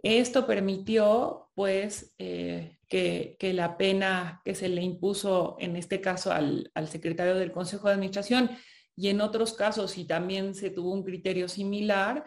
Esto 0.00 0.46
permitió 0.46 1.48
pues 1.56 2.14
que, 2.16 3.36
la 3.40 3.76
pena 3.76 4.42
que 4.44 4.54
se 4.54 4.68
le 4.68 4.82
impuso 4.82 5.56
en 5.58 5.74
este 5.74 6.00
caso 6.00 6.30
al, 6.30 6.70
al 6.74 6.86
secretario 6.86 7.34
del 7.34 7.50
Consejo 7.50 7.88
de 7.88 7.94
Administración 7.94 8.48
y 8.94 9.08
en 9.08 9.20
otros 9.20 9.54
casos, 9.54 9.90
si 9.90 10.04
también 10.04 10.54
se 10.54 10.70
tuvo 10.70 10.92
un 10.92 11.02
criterio 11.02 11.48
similar, 11.48 12.24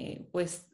eh, 0.00 0.28
pues 0.30 0.70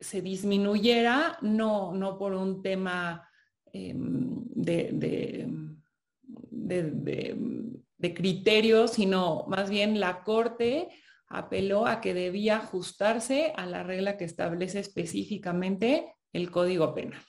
se 0.00 0.22
disminuyera, 0.22 1.36
no, 1.42 1.92
no 1.92 2.16
por 2.16 2.32
un 2.32 2.62
tema 2.62 3.28
em, 3.70 4.46
de, 4.46 4.88
de, 7.98 8.14
criterio, 8.14 8.88
sino 8.88 9.44
más 9.46 9.68
bien 9.68 10.00
la 10.00 10.22
Corte 10.22 10.88
apeló 11.28 11.86
a 11.86 12.00
que 12.00 12.14
debía 12.14 12.56
ajustarse 12.56 13.52
a 13.56 13.66
la 13.66 13.82
regla 13.82 14.16
que 14.16 14.24
establece 14.24 14.78
específicamente 14.78 16.14
el 16.32 16.50
Código 16.50 16.94
Penal. 16.94 17.22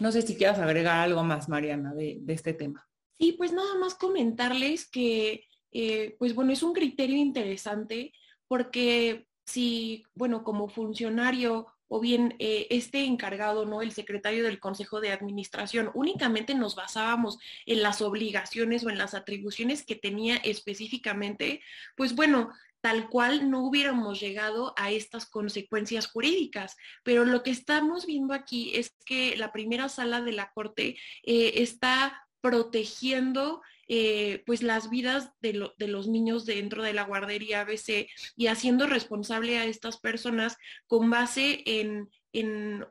No 0.00 0.10
sé 0.10 0.22
si 0.22 0.36
quieras 0.36 0.58
agregar 0.58 0.98
algo 0.98 1.22
más, 1.22 1.48
Mariana, 1.48 1.94
de, 1.94 2.20
este 2.26 2.54
tema. 2.54 2.84
Sí, 3.20 3.34
pues 3.38 3.52
nada 3.52 3.76
más 3.76 3.94
comentarles 3.94 4.90
que, 4.90 5.44
eh, 5.70 6.16
pues 6.18 6.34
bueno, 6.34 6.52
es 6.52 6.64
un 6.64 6.72
criterio 6.72 7.16
interesante 7.16 8.12
porque 8.48 9.27
si, 9.48 10.04
bueno, 10.14 10.44
como 10.44 10.68
funcionario 10.68 11.66
o 11.88 12.00
bien 12.00 12.34
eh, 12.38 12.66
este 12.68 13.06
encargado, 13.06 13.64
¿no? 13.64 13.80
El 13.80 13.92
secretario 13.92 14.44
del 14.44 14.60
Consejo 14.60 15.00
de 15.00 15.10
Administración, 15.10 15.90
únicamente 15.94 16.54
nos 16.54 16.74
basábamos 16.74 17.38
en 17.64 17.82
las 17.82 18.02
obligaciones 18.02 18.84
o 18.84 18.90
en 18.90 18.98
las 18.98 19.14
atribuciones 19.14 19.86
que 19.86 19.94
tenía 19.94 20.36
específicamente, 20.36 21.62
pues 21.96 22.14
bueno, 22.14 22.50
tal 22.82 23.08
cual 23.08 23.50
no 23.50 23.64
hubiéramos 23.64 24.20
llegado 24.20 24.74
a 24.76 24.90
estas 24.90 25.24
consecuencias 25.24 26.08
jurídicas. 26.08 26.76
Pero 27.02 27.24
lo 27.24 27.42
que 27.42 27.50
estamos 27.50 28.04
viendo 28.04 28.34
aquí 28.34 28.72
es 28.74 28.94
que 29.06 29.34
la 29.38 29.50
primera 29.50 29.88
sala 29.88 30.20
de 30.20 30.32
la 30.32 30.52
Corte 30.52 30.96
eh, 31.22 31.52
está 31.56 32.28
protegiendo 32.42 33.62
eh, 33.88 34.42
pues 34.44 34.62
las 34.62 34.90
vidas 34.90 35.32
de, 35.40 35.54
los 35.54 36.08
niños 36.08 36.44
dentro 36.44 36.82
de 36.82 36.92
la 36.92 37.04
guardería 37.04 37.62
ABC 37.62 38.08
y 38.36 38.46
haciendo 38.48 38.86
responsable 38.86 39.58
a 39.58 39.64
estas 39.64 39.98
personas 39.98 40.58
con 40.86 41.08
base 41.08 41.62
en, 41.64 42.10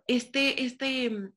este, 0.08 0.63
este, 0.63 1.32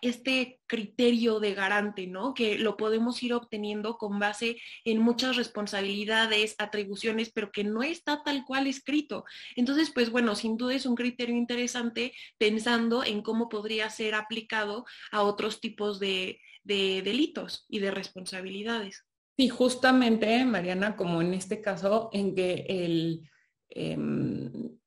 este 0.00 0.60
criterio 0.66 1.40
de 1.40 1.52
garante, 1.52 2.06
¿no? 2.06 2.32
Que 2.32 2.58
lo 2.58 2.78
podemos 2.78 3.22
ir 3.22 3.34
obteniendo 3.34 3.98
con 3.98 4.18
base 4.18 4.56
en 4.84 5.00
muchas 5.00 5.36
responsabilidades, 5.36 6.54
atribuciones, 6.58 7.30
pero 7.30 7.52
que 7.52 7.64
no 7.64 7.82
está 7.82 8.22
tal 8.22 8.46
cual 8.46 8.66
escrito. 8.66 9.26
Entonces, 9.56 9.90
pues 9.90 10.10
bueno, 10.10 10.34
sin 10.34 10.56
duda 10.56 10.74
es 10.74 10.86
un 10.86 10.96
criterio 10.96 11.36
interesante 11.36 12.14
pensando 12.38 13.04
en 13.04 13.20
cómo 13.20 13.50
podría 13.50 13.90
ser 13.90 14.14
aplicado 14.14 14.86
a 15.12 15.22
otros 15.22 15.60
tipos 15.60 16.00
de, 16.00 16.40
de 16.66 17.00
delitos 17.02 17.64
y 17.68 17.78
de 17.78 17.92
responsabilidades. 17.92 19.06
Sí, 19.36 19.48
justamente, 19.48 20.44
Mariana, 20.44 20.96
como 20.96 21.22
en 21.22 21.34
este 21.34 21.60
caso, 21.60 22.10
en 22.12 22.34
que 22.34 23.20
em, 23.68 24.78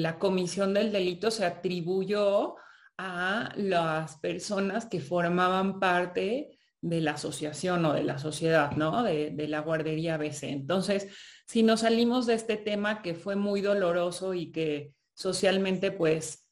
la 0.00 0.18
comisión 0.18 0.74
del 0.74 0.92
delito 0.92 1.30
se 1.30 1.46
atribuyó 1.46 2.56
a 2.98 3.52
las 3.56 4.18
personas 4.18 4.86
que 4.86 5.00
formaban 5.00 5.80
parte 5.80 6.58
de 6.80 7.00
la 7.00 7.12
asociación 7.12 7.84
o 7.86 7.94
de 7.94 8.02
la 8.02 8.18
sociedad, 8.18 8.72
¿no? 8.72 9.02
De, 9.02 9.30
de, 9.30 9.48
la 9.48 9.60
guardería 9.60 10.18
BC. 10.18 10.50
Entonces, 10.50 11.08
si 11.46 11.62
nos 11.62 11.80
salimos 11.80 12.26
de 12.26 12.34
este 12.34 12.56
tema 12.56 13.00
que 13.00 13.14
fue 13.14 13.36
muy 13.36 13.60
doloroso 13.60 14.34
y 14.34 14.50
que 14.50 14.92
socialmente, 15.14 15.92
pues, 15.92 16.48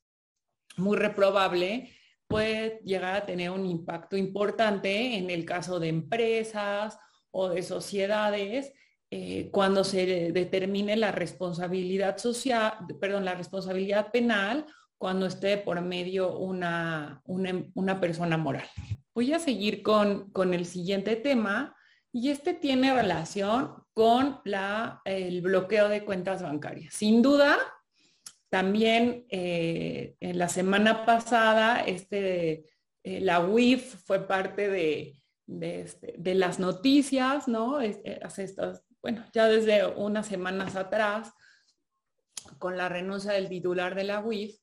muy 0.77 0.97
reprobable, 0.97 1.93
puede 2.31 2.81
llegar 2.85 3.17
a 3.17 3.27
tener 3.27 3.51
un 3.51 3.67
impacto 3.67 4.17
importante 4.17 5.17
en 5.17 5.31
el 5.31 5.45
caso 5.45 5.81
de 5.81 5.89
empresas 5.89 6.97
o 7.33 7.49
de 7.49 7.61
sociedades 7.63 8.73
eh, 9.11 9.51
cuando 9.51 9.83
se 9.83 10.31
determine 10.31 10.97
la 10.97 11.11
responsabilidad 11.11 12.19
social, 12.19 12.75
perdón, 13.01 13.25
la 13.25 13.35
responsabilidad 13.35 14.13
penal 14.13 14.65
cuando 14.97 15.27
esté 15.27 15.59
por 15.59 15.81
medio 15.81 16.39
una, 16.39 17.21
una, 17.27 18.01
persona 18.01 18.37
moral. 18.37 18.69
Voy 19.13 19.33
a 19.33 19.41
seguir 19.41 19.83
con, 19.83 20.31
con, 20.31 20.55
el 20.55 20.67
siguiente 20.67 21.17
tema 21.17 21.75
y 22.13 22.31
este 22.31 22.55
tiene 22.55 22.95
relación 22.95 23.75
con 23.93 24.41
la, 24.45 25.01
el 25.05 25.43
bloqueo 25.43 25.89
de 25.89 26.05
cuentas 26.05 26.43
bancarias. 26.43 26.95
Sin 26.95 27.23
duda, 27.23 27.59
también 28.51 29.27
eh, 29.31 30.17
en 30.19 30.39
la 30.39 30.49
semana 30.49 31.07
pasada, 31.07 31.83
este, 31.83 32.65
eh, 33.05 33.21
la 33.21 33.41
UIF 33.41 33.95
fue 34.05 34.27
parte 34.27 34.69
de, 34.69 35.15
este, 35.61 36.15
de, 36.19 36.35
las 36.35 36.59
noticias, 36.59 37.47
¿no? 37.47 37.81
Este, 37.81 38.19
hace 38.23 38.43
estas, 38.43 38.85
bueno, 39.01 39.25
ya 39.33 39.47
desde 39.47 39.87
unas 39.87 40.27
semanas 40.27 40.75
atrás, 40.75 41.33
con 42.59 42.77
la 42.77 42.89
renuncia 42.89 43.33
del 43.33 43.49
titular 43.49 43.95
de 43.95 44.05
la 44.05 44.21
UIF. 44.21 44.57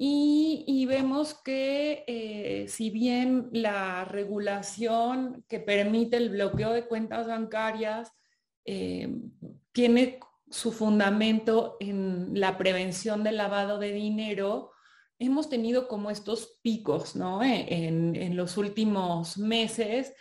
Y, 0.00 0.86
vemos 0.86 1.34
que 1.42 2.04
eh, 2.06 2.66
si 2.68 2.88
bien 2.88 3.50
la 3.52 4.04
regulación 4.04 5.44
que 5.48 5.58
permite 5.58 6.16
el 6.16 6.30
bloqueo 6.30 6.72
de 6.72 6.86
cuentas 6.86 7.26
bancarias 7.26 8.10
tiene 9.72 10.20
su 10.50 10.72
fundamento 10.72 11.76
en 11.80 12.30
la 12.38 12.56
prevención 12.58 13.22
del 13.24 13.36
lavado 13.36 13.78
de 13.78 13.92
dinero, 13.92 14.72
hemos 15.18 15.48
tenido 15.48 15.88
como 15.88 16.10
estos 16.10 16.58
picos, 16.62 17.16
¿no? 17.16 17.42
E, 17.42 17.86
en, 17.86 18.36
los 18.36 18.56
últimos 18.56 19.36
meses, 19.38 20.14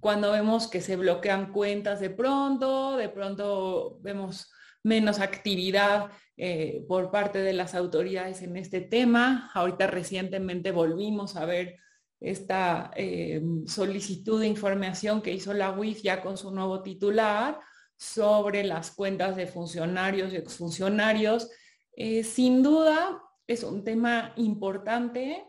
cuando 0.00 0.32
vemos 0.32 0.68
que 0.68 0.80
se 0.80 0.96
bloquean 0.96 1.52
cuentas 1.52 2.00
de 2.00 2.10
pronto, 2.10 2.96
de 2.96 3.08
pronto 3.08 3.98
vemos 4.00 4.50
menos 4.82 5.20
actividad 5.20 6.10
eh, 6.36 6.84
por 6.88 7.10
parte 7.10 7.38
de 7.40 7.52
las 7.52 7.74
autoridades 7.74 8.42
en 8.42 8.56
este 8.56 8.80
tema. 8.80 9.50
Ahorita 9.54 9.86
recientemente 9.86 10.70
volvimos 10.70 11.36
a 11.36 11.44
ver 11.44 11.76
esta 12.20 12.90
eh, 12.96 13.42
solicitud 13.66 14.40
de 14.40 14.48
información 14.48 15.22
que 15.22 15.32
hizo 15.32 15.52
la 15.52 15.72
UIF 15.72 16.02
ya 16.02 16.20
con 16.20 16.36
su 16.36 16.50
nuevo 16.50 16.82
titular, 16.82 17.60
sobre 17.98 18.62
las 18.62 18.92
cuentas 18.92 19.36
de 19.36 19.46
funcionarios 19.48 20.32
y 20.32 20.36
exfuncionarios. 20.36 21.50
Eh, 21.92 22.22
sin 22.22 22.62
duda 22.62 23.20
es 23.46 23.64
un 23.64 23.82
tema 23.82 24.32
importante 24.36 25.44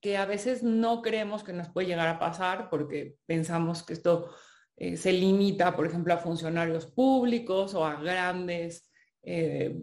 que 0.00 0.16
a 0.16 0.24
veces 0.24 0.62
no 0.62 1.02
creemos 1.02 1.44
que 1.44 1.52
nos 1.52 1.68
puede 1.68 1.88
llegar 1.88 2.08
a 2.08 2.18
pasar 2.18 2.70
porque 2.70 3.16
pensamos 3.26 3.82
que 3.82 3.92
esto 3.92 4.34
eh, 4.76 4.96
se 4.96 5.12
limita, 5.12 5.76
por 5.76 5.86
ejemplo, 5.86 6.14
a 6.14 6.18
funcionarios 6.18 6.86
públicos 6.86 7.74
o 7.74 7.84
a 7.84 8.00
grandes 8.00 8.90
eh, 9.22 9.82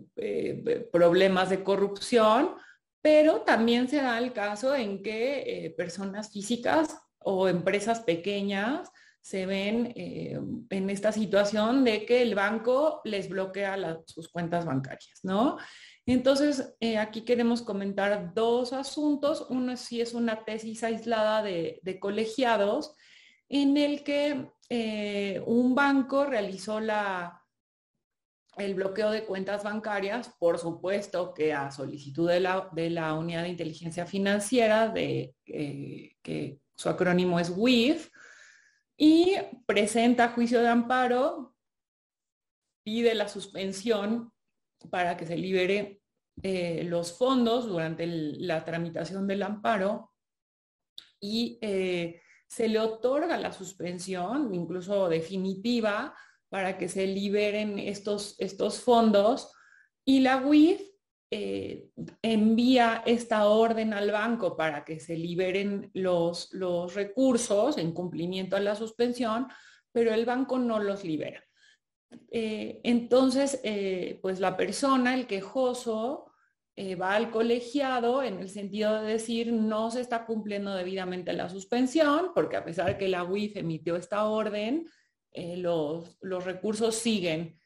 problemas 0.92 1.50
de 1.50 1.64
corrupción, 1.64 2.56
pero 3.02 3.42
también 3.42 3.88
se 3.88 3.98
da 3.98 4.18
el 4.18 4.34
caso 4.34 4.76
en 4.76 5.02
que 5.02 5.74
personas 5.78 6.32
físicas 6.32 6.96
o 7.20 7.48
empresas 7.48 8.02
pequeñas 8.02 8.92
se 9.22 9.46
ven 9.46 9.94
eh, 9.96 10.40
en 10.70 10.90
esta 10.90 11.12
situación 11.12 11.84
de 11.84 12.06
que 12.06 12.24
el 12.24 12.34
banco 12.34 13.02
les 13.04 13.30
bloquea 13.30 14.00
sus 14.06 14.30
cuentas 14.30 14.66
bancarias, 14.66 15.20
¿no? 15.24 15.58
Entonces, 16.08 16.76
eh, 16.80 16.98
aquí 16.98 17.22
queremos 17.22 17.62
comentar 17.62 18.34
dos 18.34 18.74
asuntos. 18.74 19.46
Uno 19.50 19.74
es 19.74 19.82
si 19.82 20.02
es 20.02 20.16
una 20.16 20.44
tesis 20.44 20.84
aislada 20.84 21.44
de, 21.44 21.80
colegiados 22.00 22.96
en 23.48 23.78
el 23.78 24.04
que 24.04 24.50
eh, 24.70 25.44
un 25.46 25.76
banco 25.76 26.26
realizó 26.26 26.80
la, 26.80 27.44
el 28.58 28.74
bloqueo 28.74 29.12
de 29.12 29.26
cuentas 29.26 29.64
bancarias, 29.64 30.34
por 30.40 30.58
supuesto 30.58 31.34
que 31.36 31.54
a 31.54 31.70
solicitud 31.70 32.28
de 32.28 32.40
la, 32.40 32.70
de 32.72 32.90
la 32.90 33.14
unidad 33.14 33.44
de 33.44 33.50
inteligencia 33.50 34.08
financiera, 34.08 34.90
de, 34.90 35.36
que 35.46 36.60
su 36.76 36.90
acrónimo 36.90 37.40
es 37.40 37.54
WIF, 37.56 38.10
y 39.04 39.36
presenta 39.66 40.30
juicio 40.30 40.62
de 40.62 40.68
amparo, 40.68 41.56
pide 42.86 43.16
la 43.16 43.28
suspensión 43.28 44.32
para 44.92 45.18
que 45.18 45.26
se 45.26 45.38
libere 45.38 46.04
eh, 46.44 46.84
los 46.84 47.18
fondos 47.18 47.66
durante 47.66 48.06
la 48.06 48.64
tramitación 48.64 49.26
del 49.26 49.42
amparo 49.42 50.14
y 51.20 51.58
eh, 51.64 52.22
se 52.46 52.68
le 52.68 52.78
otorga 52.78 53.40
la 53.40 53.52
suspensión, 53.52 54.54
incluso 54.54 55.10
definitiva, 55.10 56.16
para 56.50 56.78
que 56.78 56.88
se 56.88 57.08
liberen 57.08 57.80
estos, 57.80 58.36
estos 58.38 58.82
fondos. 58.82 59.52
Y 60.06 60.20
la 60.20 60.46
UIF 60.46 60.80
eh, 61.32 61.90
envía 62.22 63.04
esta 63.06 63.48
orden 63.48 63.94
al 63.94 64.12
banco 64.12 64.58
para 64.58 64.84
que 64.84 65.00
se 65.00 65.18
liberen 65.18 65.90
los, 65.94 66.54
los 66.54 66.94
recursos 66.94 67.78
en 67.78 67.94
cumplimiento 67.94 68.58
a 68.58 68.60
la 68.60 68.76
suspensión, 68.76 69.48
pero 69.92 70.14
el 70.14 70.26
banco 70.26 70.60
no 70.60 70.80
los 70.80 71.04
libera. 71.04 71.44
Eh, 72.30 72.82
entonces, 72.84 73.62
eh, 73.64 74.20
pues 74.22 74.40
la 74.40 74.58
persona, 74.58 75.16
el 75.16 75.28
quejoso, 75.28 76.28
va 77.00 77.14
al 77.14 77.30
colegiado 77.30 78.24
en 78.24 78.40
el 78.40 78.50
sentido 78.50 79.04
de 79.04 79.12
decir 79.14 79.54
no 79.54 79.92
se 79.92 80.02
está 80.02 80.26
cumpliendo 80.26 80.74
debidamente 80.74 81.32
la 81.32 81.48
suspensión, 81.48 82.32
porque 82.34 82.58
a 82.58 82.66
pesar 82.66 82.98
que 82.98 83.08
la 83.08 83.24
UIF 83.24 83.58
emitió 83.58 83.96
esta 83.98 84.26
orden, 84.26 84.90
eh, 85.34 85.56
los, 85.58 86.18
recursos 86.44 86.96
siguen 86.96 87.58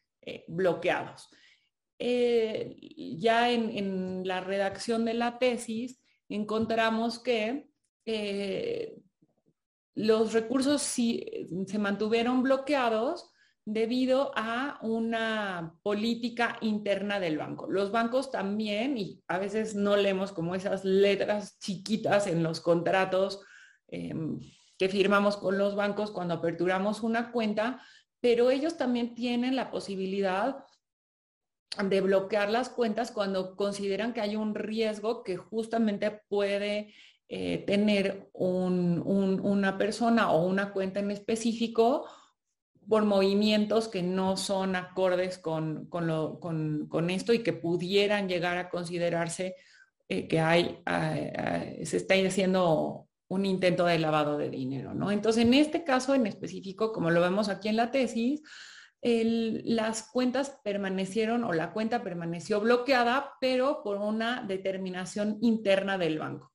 eh, 2.00 2.78
ya 3.18 3.52
en, 3.52 4.28
la 4.28 4.42
redacción 4.42 5.06
de 5.06 5.14
la 5.14 5.38
tesis 5.40 6.02
encontramos 6.30 7.20
que 7.20 7.70
los 9.96 10.34
recursos 10.34 10.82
se 10.82 11.80
mantuvieron 11.80 12.44
bloqueados 12.44 13.32
debido 13.66 14.32
a 14.36 14.78
una 14.84 15.76
política 15.82 16.58
interna 16.62 17.20
del 17.20 17.40
banco. 17.40 17.68
Los 17.68 17.92
bancos 17.92 18.30
también, 18.30 18.98
y 18.98 19.24
a 19.28 19.40
veces 19.40 19.74
no 19.74 19.98
leemos 19.98 20.32
como 20.32 20.54
esas 20.54 20.86
letras 20.86 21.58
chiquitas 21.60 22.28
en 22.28 22.44
los 22.44 22.62
contratos 22.62 23.42
em, 23.88 24.40
que 24.78 24.88
firmamos 24.88 25.36
con 25.38 25.58
los 25.58 25.76
bancos 25.76 26.12
cuando 26.12 26.36
aperturamos 26.36 27.02
una 27.02 27.32
cuenta, 27.32 27.82
pero 28.20 28.52
ellos 28.52 28.78
también 28.78 29.16
tienen 29.16 29.56
la 29.56 29.72
posibilidad 29.72 30.64
de 31.84 32.02
bloquear 32.02 32.50
las 32.50 32.70
cuentas 32.70 33.12
cuando 33.12 33.56
consideran 33.56 34.14
que 34.14 34.22
hay 34.22 34.36
un 34.36 34.56
riesgo 34.56 35.24
que 35.24 35.36
justamente 35.38 36.22
puede 36.30 36.94
eh, 37.28 37.64
tener 37.66 38.30
una 38.34 39.78
persona 39.78 40.32
o 40.32 40.46
una 40.46 40.72
cuenta 40.72 41.00
en 41.00 41.12
específico 41.12 42.06
por 42.88 43.04
movimientos 43.04 43.88
que 43.88 44.04
no 44.04 44.38
son 44.38 44.76
acordes 44.76 45.38
con, 45.38 45.88
con, 45.88 47.10
esto 47.10 47.34
y 47.34 47.40
que 47.40 47.54
pudieran 47.54 48.30
llegar 48.30 48.58
a 48.58 48.70
considerarse 48.70 49.56
eh, 50.08 50.28
que 50.28 50.40
hay, 50.40 50.82
ah, 50.86 51.16
ah, 51.36 51.64
se 51.84 51.98
está 51.98 52.14
haciendo 52.14 53.08
un 53.28 53.46
intento 53.46 53.86
de 53.86 53.98
lavado 53.98 54.38
de 54.38 54.50
dinero, 54.50 54.94
¿no? 54.94 55.12
Entonces, 55.12 55.44
en 55.44 55.54
este 55.56 55.84
caso 55.84 56.14
en 56.14 56.28
específico, 56.28 56.94
como 56.94 57.10
lo 57.10 57.22
vemos 57.22 57.50
aquí 57.50 57.70
en 57.70 57.78
la 57.78 57.90
tesis, 57.90 58.44
las 59.08 60.10
cuentas 60.10 60.60
permanecieron 60.64 61.44
o 61.44 61.54
la 61.54 61.74
cuenta 61.74 62.02
permaneció 62.02 62.60
bloqueada, 62.60 63.34
pero 63.40 63.84
por 63.84 63.98
una 63.98 64.42
determinación 64.42 65.38
interna 65.42 65.98
del 66.00 66.18
banco. 66.18 66.52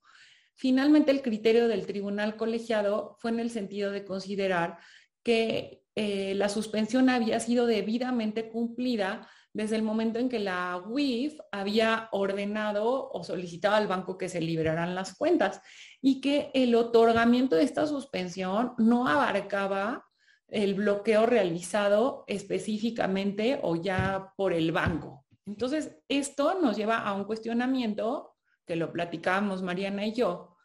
Finalmente, 0.56 1.12
el 1.12 1.22
criterio 1.22 1.68
del 1.68 1.86
tribunal 1.86 2.36
colegiado 2.36 3.16
fue 3.20 3.30
en 3.30 3.40
el 3.40 3.50
sentido 3.50 3.92
de 3.92 4.04
considerar 4.04 4.78
que 5.22 5.84
eh, 5.94 6.34
la 6.34 6.48
suspensión 6.48 7.08
había 7.08 7.38
sido 7.40 7.66
debidamente 7.66 8.48
cumplida 8.48 9.28
desde 9.52 9.76
el 9.76 9.82
momento 9.82 10.18
en 10.18 10.28
que 10.28 10.38
la 10.38 10.82
UIF 10.84 11.38
había 11.52 12.08
ordenado 12.12 13.10
o 13.10 13.24
solicitado 13.24 13.76
al 13.76 13.86
banco 13.86 14.18
que 14.18 14.28
se 14.28 14.40
liberaran 14.40 14.94
las 14.94 15.16
cuentas 15.16 15.60
y 16.00 16.20
que 16.20 16.50
el 16.54 16.74
otorgamiento 16.74 17.56
de 17.56 17.64
esta 17.64 17.86
suspensión 17.86 18.74
no 18.78 19.08
abarcaba 19.08 20.09
el 20.50 20.74
bloqueo 20.74 21.26
realizado 21.26 22.24
específicamente 22.26 23.58
o 23.62 23.76
ya 23.76 24.32
por 24.36 24.52
el 24.52 24.72
banco. 24.72 25.24
Entonces, 25.46 25.96
esto 26.08 26.60
nos 26.60 26.76
lleva 26.76 26.98
a 26.98 27.14
un 27.14 27.24
cuestionamiento 27.24 28.36
que 28.66 28.76
lo 28.76 28.92
platicábamos 28.92 29.62
Mariana 29.62 30.06
y 30.06 30.12
yo, 30.12 30.56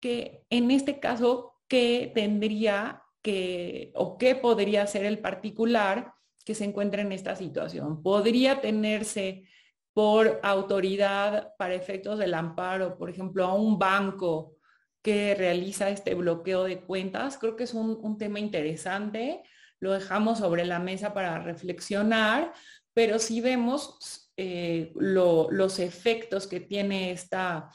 que 0.00 0.44
en 0.50 0.70
este 0.70 0.98
caso, 0.98 1.60
¿qué 1.68 2.10
tendría 2.14 3.02
que 3.22 3.92
o 3.94 4.18
qué 4.18 4.34
podría 4.34 4.86
ser 4.86 5.04
el 5.04 5.20
particular 5.20 6.12
que 6.44 6.54
se 6.54 6.64
encuentra 6.64 7.02
en 7.02 7.12
esta 7.12 7.36
situación. 7.36 8.02
Podría 8.02 8.60
tenerse 8.60 9.48
por 9.92 10.40
autoridad 10.42 11.52
para 11.56 11.74
efectos 11.74 12.18
del 12.18 12.34
amparo, 12.34 12.96
por 12.98 13.10
ejemplo, 13.10 13.44
a 13.44 13.54
un 13.54 13.78
banco 13.78 14.56
que 15.02 15.34
realiza 15.34 15.90
este 15.90 16.14
bloqueo 16.14 16.64
de 16.64 16.80
cuentas. 16.80 17.38
Creo 17.38 17.56
que 17.56 17.64
es 17.64 17.74
un, 17.74 18.16
tema 18.18 18.38
interesante. 18.38 19.42
Lo 19.80 19.92
dejamos 19.92 20.38
sobre 20.38 20.64
la 20.64 20.78
mesa 20.78 21.12
para 21.12 21.40
reflexionar, 21.40 22.52
pero 22.94 23.18
si 23.18 23.40
vemos 23.40 24.30
eh, 24.36 24.92
los 24.94 25.78
efectos 25.78 26.46
que 26.46 26.60
tiene 26.60 27.10
esta 27.10 27.70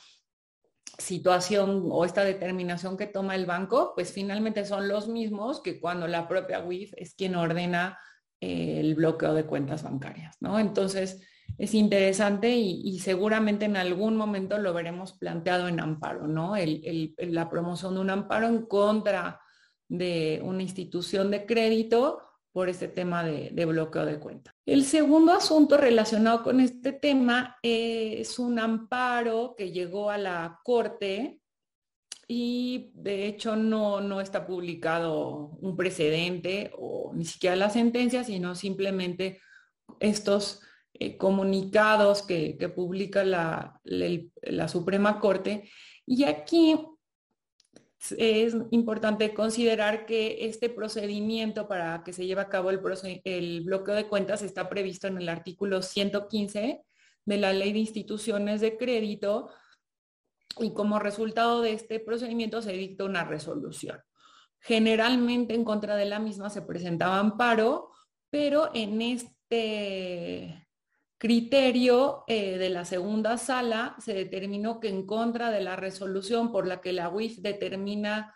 situación 0.97 1.89
o 1.91 2.05
esta 2.05 2.23
determinación 2.23 2.97
que 2.97 3.07
toma 3.07 3.35
el 3.35 3.45
banco, 3.45 3.93
pues 3.93 4.11
finalmente 4.11 4.65
son 4.65 4.87
los 4.87 5.07
mismos 5.07 5.61
que 5.61 5.79
cuando 5.79 6.07
la 6.07 6.27
propia 6.27 6.61
WIF 6.61 6.93
es 6.97 7.13
quien 7.13 7.35
ordena 7.35 7.99
eh, 8.39 8.79
el 8.79 8.95
bloqueo 8.95 9.33
de 9.33 9.45
cuentas 9.45 9.83
bancarias, 9.83 10.37
¿no? 10.39 10.59
Entonces, 10.59 11.27
es 11.57 11.73
interesante 11.73 12.55
y, 12.55 12.99
seguramente 12.99 13.65
en 13.65 13.77
algún 13.77 14.15
momento 14.15 14.57
lo 14.57 14.73
veremos 14.73 15.13
planteado 15.13 15.67
en 15.67 15.79
amparo, 15.79 16.27
¿no? 16.27 16.53
la 17.17 17.49
promoción 17.49 17.95
de 17.95 18.01
un 18.01 18.10
amparo 18.10 18.47
en 18.47 18.65
contra 18.65 19.41
de 19.88 20.41
una 20.43 20.62
institución 20.62 21.31
de 21.31 21.45
crédito 21.45 22.21
por 22.51 22.69
este 22.69 22.88
tema 22.88 23.23
de, 23.23 23.65
bloqueo 23.65 24.05
de 24.05 24.19
cuenta. 24.19 24.55
El 24.65 24.83
segundo 24.83 25.31
asunto 25.31 25.77
relacionado 25.77 26.43
con 26.43 26.60
este 26.60 26.91
tema 26.91 27.57
es 27.62 28.39
un 28.39 28.60
amparo 28.60 29.55
que 29.57 29.71
llegó 29.71 30.10
a 30.10 30.17
la 30.17 30.60
Corte 30.63 31.39
y 32.27 32.91
de 32.95 33.27
hecho 33.27 33.55
no, 33.55 34.01
no 34.01 34.21
está 34.21 34.45
publicado 34.45 35.57
un 35.62 35.77
precedente 35.77 36.71
o 36.77 37.12
ni 37.13 37.25
siquiera 37.25 37.55
la 37.55 37.69
sentencia, 37.69 38.23
sino 38.23 38.53
simplemente 38.55 39.39
estos 39.99 40.62
eh, 40.99 41.17
comunicados 41.17 42.23
que, 42.23 42.55
publica 42.75 43.23
la, 43.23 43.79
Suprema 44.67 45.19
Corte. 45.19 45.69
Y 46.05 46.23
aquí 46.23 46.75
es 48.17 48.55
importante 48.71 49.33
considerar 49.33 50.05
que 50.05 50.45
este 50.47 50.69
procedimiento 50.69 51.67
para 51.67 52.03
que 52.03 52.13
se 52.13 52.25
lleve 52.25 52.41
a 52.41 52.49
cabo 52.49 52.69
el, 52.71 52.79
el, 53.23 53.62
bloqueo 53.62 53.95
de 53.95 54.07
cuentas 54.07 54.41
está 54.41 54.69
previsto 54.69 55.07
en 55.07 55.17
el 55.17 55.29
artículo 55.29 55.81
115 55.81 56.83
de 57.25 57.38
la 57.38 57.53
Ley 57.53 57.73
de 57.73 57.79
Instituciones 57.79 58.62
de 58.62 58.77
Crédito 58.77 59.49
y 60.60 60.73
como 60.73 60.99
resultado 60.99 61.62
de 61.62 61.73
este 61.73 61.99
procedimiento 61.99 62.62
se 62.62 62.73
dicta 62.73 63.03
una 63.03 63.23
resolución. 63.23 63.99
Generalmente 64.60 65.53
en 65.53 65.63
contra 65.63 65.95
de 65.95 66.05
la 66.05 66.19
misma 66.19 66.49
se 66.49 66.62
presentaba 66.63 67.19
amparo, 67.19 67.91
pero 68.29 68.71
en 68.73 69.01
este 69.01 70.66
criterio 71.17 72.23
eh, 72.27 72.58
de 72.58 72.69
la 72.69 72.86
segunda 72.86 73.38
sala 73.38 73.95
se 73.99 74.13
determinó 74.13 74.80
que 74.80 74.89
en 74.89 75.06
contra 75.06 75.49
de 75.51 75.62
la 75.62 75.75
resolución 75.75 76.51
por 76.51 76.67
la 76.67 76.82
que 76.82 76.93
la 76.93 77.10
UIF 77.10 77.39
determina 77.39 78.34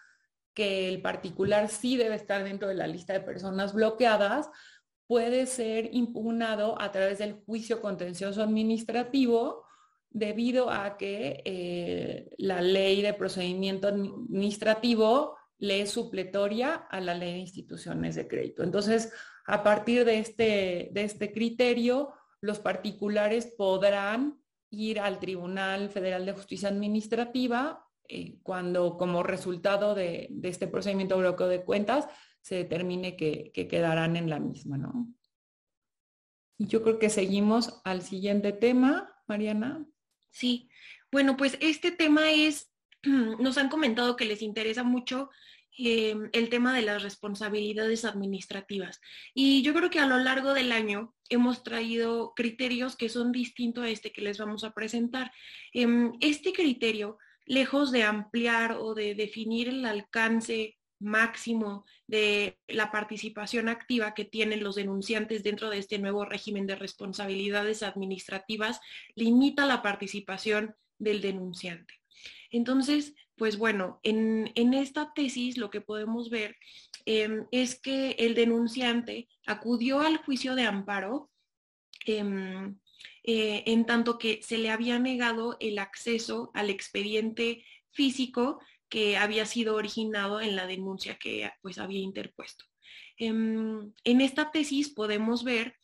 que 0.54 0.90
el 0.90 1.02
particular 1.02 1.70
sí 1.70 1.96
debe 1.96 2.16
estar 2.16 2.44
dentro 2.44 2.68
de 2.68 2.76
la 2.76 2.88
lista 2.88 3.14
de 3.14 3.22
personas 3.22 3.74
bloqueadas, 3.74 4.50
puede 5.08 5.46
ser 5.46 5.90
impugnado 5.94 6.80
a 6.82 6.92
través 6.92 7.20
del 7.20 7.34
juicio 7.34 7.82
contencioso 7.82 8.42
administrativo 8.42 9.66
debido 10.10 10.70
a 10.70 10.98
que 10.98 11.42
eh, 11.46 12.30
la 12.38 12.62
ley 12.62 13.02
de 13.02 13.14
procedimiento 13.14 13.88
administrativo 13.88 15.38
le 15.58 15.82
es 15.82 15.92
supletoria 15.92 16.76
a 16.76 17.00
la 17.00 17.14
ley 17.14 17.34
de 17.34 17.40
instituciones 17.40 18.16
de 18.16 18.28
crédito. 18.28 18.64
Entonces, 18.64 19.14
a 19.46 19.64
partir 19.64 20.06
de 20.06 20.20
este, 20.20 20.90
de 20.92 21.04
este 21.04 21.32
criterio, 21.32 22.14
los 22.42 22.60
particulares 22.60 23.54
podrán 23.58 24.42
ir 24.72 25.00
al 25.00 25.20
Tribunal 25.20 25.90
Federal 25.90 26.26
de 26.26 26.34
Justicia 26.34 26.70
Administrativa 26.70 27.86
eh, 28.08 28.40
cuando 28.42 28.98
como 28.98 29.24
resultado 29.24 29.96
de, 29.96 30.30
este 30.44 30.68
procedimiento 30.68 31.16
de 31.16 31.22
bloqueo 31.22 31.48
de 31.48 31.64
cuentas 31.64 32.08
se 32.42 32.56
determine 32.56 33.16
que, 33.16 33.52
quedarán 33.54 34.18
en 34.18 34.30
la 34.30 34.40
misma, 34.40 34.78
¿no? 34.78 35.08
Y 36.58 36.68
yo 36.68 36.84
creo 36.84 37.00
que 37.00 37.10
seguimos 37.10 37.82
al 37.84 38.02
siguiente 38.02 38.52
tema, 38.52 39.14
Mariana. 39.28 39.86
Sí, 40.32 40.70
bueno, 41.12 41.38
pues 41.38 41.58
este 41.62 41.92
tema 41.92 42.32
es, 42.32 42.74
nos 43.04 43.58
han 43.58 43.70
comentado 43.70 44.16
que 44.16 44.26
les 44.26 44.42
interesa 44.42 44.84
mucho 44.84 45.30
Em, 45.78 46.30
el 46.34 46.50
tema 46.50 46.74
de 46.76 46.82
las 46.82 47.02
responsabilidades 47.02 48.04
administrativas. 48.04 49.00
Y 49.34 49.62
yo 49.62 49.74
creo 49.74 49.90
que 49.90 50.00
a 50.00 50.06
lo 50.06 50.18
largo 50.18 50.54
del 50.54 50.72
año 50.74 51.16
hemos 51.30 51.64
traído 51.64 52.34
criterios 52.36 52.98
que 52.98 53.08
son 53.08 53.32
distintos 53.32 53.86
a 53.86 53.90
este 53.90 54.12
que 54.12 54.22
les 54.22 54.38
vamos 54.38 54.66
a 54.66 54.74
presentar. 54.74 55.32
Em, 55.74 56.12
este 56.20 56.52
criterio, 56.52 57.18
lejos 57.46 57.92
de 57.92 58.04
ampliar 58.04 58.74
o 58.74 58.94
de 58.94 59.16
definir 59.16 59.70
el 59.70 59.86
alcance 59.86 60.78
máximo 61.00 61.86
de 62.06 62.60
la 62.68 62.92
participación 62.92 63.70
activa 63.70 64.14
que 64.14 64.26
tienen 64.26 64.64
los 64.64 64.76
denunciantes 64.76 65.42
dentro 65.42 65.70
de 65.70 65.80
este 65.80 66.00
nuevo 66.00 66.26
régimen 66.26 66.68
de 66.68 66.76
responsabilidades 66.76 67.82
administrativas, 67.82 68.82
limita 69.16 69.66
la 69.66 69.82
participación 69.82 70.76
del 71.00 71.22
denunciante. 71.22 72.02
Entonces, 72.52 73.16
pues 73.36 73.58
bueno, 73.58 74.00
en, 74.04 74.52
esta 74.74 75.14
tesis 75.14 75.58
lo 75.58 75.70
que 75.70 75.82
podemos 75.82 76.30
ver 76.30 76.58
em, 77.06 77.48
es 77.52 77.80
que 77.80 78.12
el 78.20 78.36
denunciante 78.36 79.28
acudió 79.46 80.02
al 80.02 80.18
juicio 80.18 80.56
de 80.56 80.64
amparo 80.64 81.32
em, 82.06 82.78
eh, 83.24 83.64
en 83.66 83.86
tanto 83.86 84.18
que 84.18 84.42
se 84.44 84.58
le 84.58 84.70
había 84.70 85.00
negado 85.00 85.58
el 85.60 85.80
acceso 85.80 86.52
al 86.54 86.70
expediente 86.70 87.66
físico 87.92 88.60
que 88.90 89.18
había 89.18 89.46
sido 89.46 89.76
originado 89.76 90.42
en 90.42 90.56
la 90.56 90.68
denuncia 90.68 91.18
que 91.18 91.50
pues 91.62 91.78
había 91.78 92.00
interpuesto. 92.00 92.66
Em, 93.18 93.94
en 94.04 94.22
esta 94.22 94.52
tesis 94.52 94.90
podemos 94.90 95.44
ver 95.44 95.76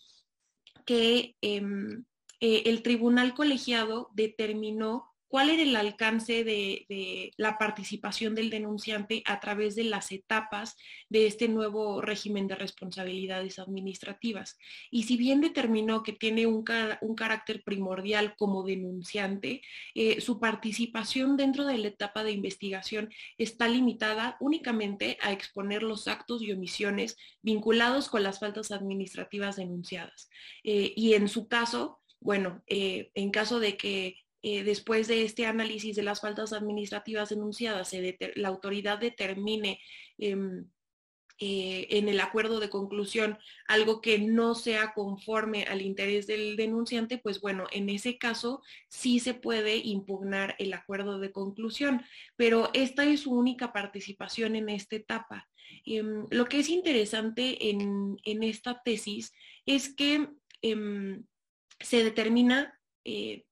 que 0.86 1.36
eh, 1.42 1.62
el 2.40 2.84
tribunal 2.84 3.34
colegiado 3.34 4.10
determinó 4.14 5.17
cuál 5.28 5.50
era 5.50 5.62
el 5.62 5.76
alcance 5.76 6.44
de, 6.44 7.34
la 7.38 7.58
participación 7.58 8.36
del 8.36 8.50
denunciante 8.50 9.24
a 9.26 9.40
través 9.40 9.76
de 9.76 9.84
las 9.84 10.12
etapas 10.12 10.76
de 11.10 11.28
este 11.28 11.48
nuevo 11.48 12.02
régimen 12.02 12.48
de 12.48 12.56
responsabilidades 12.56 13.60
administrativas. 13.60 14.58
Y 14.90 15.04
si 15.04 15.18
bien 15.18 15.42
determinó 15.42 16.04
que 16.04 16.14
tiene 16.14 16.46
un, 16.46 16.64
carácter 16.64 17.64
primordial 17.64 18.36
como 18.38 18.64
denunciante, 18.64 19.62
eh, 19.96 20.22
su 20.22 20.40
participación 20.40 21.38
dentro 21.38 21.66
de 21.66 21.78
la 21.78 21.88
etapa 21.88 22.24
de 22.24 22.32
investigación 22.32 23.10
está 23.38 23.68
limitada 23.68 24.38
únicamente 24.40 25.18
a 25.22 25.32
exponer 25.32 25.84
los 25.84 26.08
actos 26.08 26.42
y 26.42 26.52
omisiones 26.52 27.18
vinculados 27.42 28.10
con 28.10 28.24
las 28.24 28.40
faltas 28.40 28.72
administrativas 28.72 29.56
denunciadas. 29.56 30.30
Eh, 30.64 30.94
y 30.96 31.14
en 31.14 31.28
su 31.28 31.48
caso, 31.48 32.02
bueno, 32.20 32.64
eh, 32.68 33.12
en 33.14 33.32
caso 33.32 33.60
de 33.60 33.78
que 33.78 34.16
eh, 34.42 34.64
después 34.64 35.08
de 35.08 35.24
este 35.24 35.46
análisis 35.46 35.96
de 35.96 36.04
las 36.04 36.22
faltas 36.22 36.54
administrativas 36.54 37.30
denunciadas, 37.30 37.92
la 38.36 38.48
autoridad 38.48 39.00
determine 39.00 39.80
em, 40.18 40.70
eh, 41.40 41.88
en 41.92 42.10
el 42.10 42.20
acuerdo 42.20 42.60
de 42.60 42.72
conclusión 42.72 43.38
algo 43.68 44.02
que 44.02 44.18
no 44.18 44.56
sea 44.56 44.94
conforme 44.94 45.66
al 45.66 45.84
interés 45.84 46.26
del 46.26 46.56
denunciante, 46.56 47.20
pues 47.20 47.42
bueno, 47.42 47.66
en 47.72 47.90
ese 47.90 48.18
caso 48.18 48.64
sí 48.90 49.20
se 49.20 49.36
puede 49.36 49.78
impugnar 49.78 50.56
el 50.58 50.74
acuerdo 50.74 51.20
de 51.20 51.32
conclusión, 51.32 52.02
pero 52.38 52.72
esta 52.74 53.06
es 53.06 53.22
su 53.22 53.32
única 53.34 53.72
participación 53.72 54.56
en 54.56 54.70
esta 54.70 54.96
etapa. 54.96 55.48
Em, 55.86 56.26
lo 56.32 56.46
que 56.46 56.60
es 56.60 56.70
interesante 56.70 57.70
en, 57.70 58.18
esta 58.24 58.82
tesis 58.84 59.32
es 59.68 59.94
que 59.94 60.30
em, 60.64 61.24
se 61.80 62.04
determina 62.04 62.80
eh, 63.06 63.46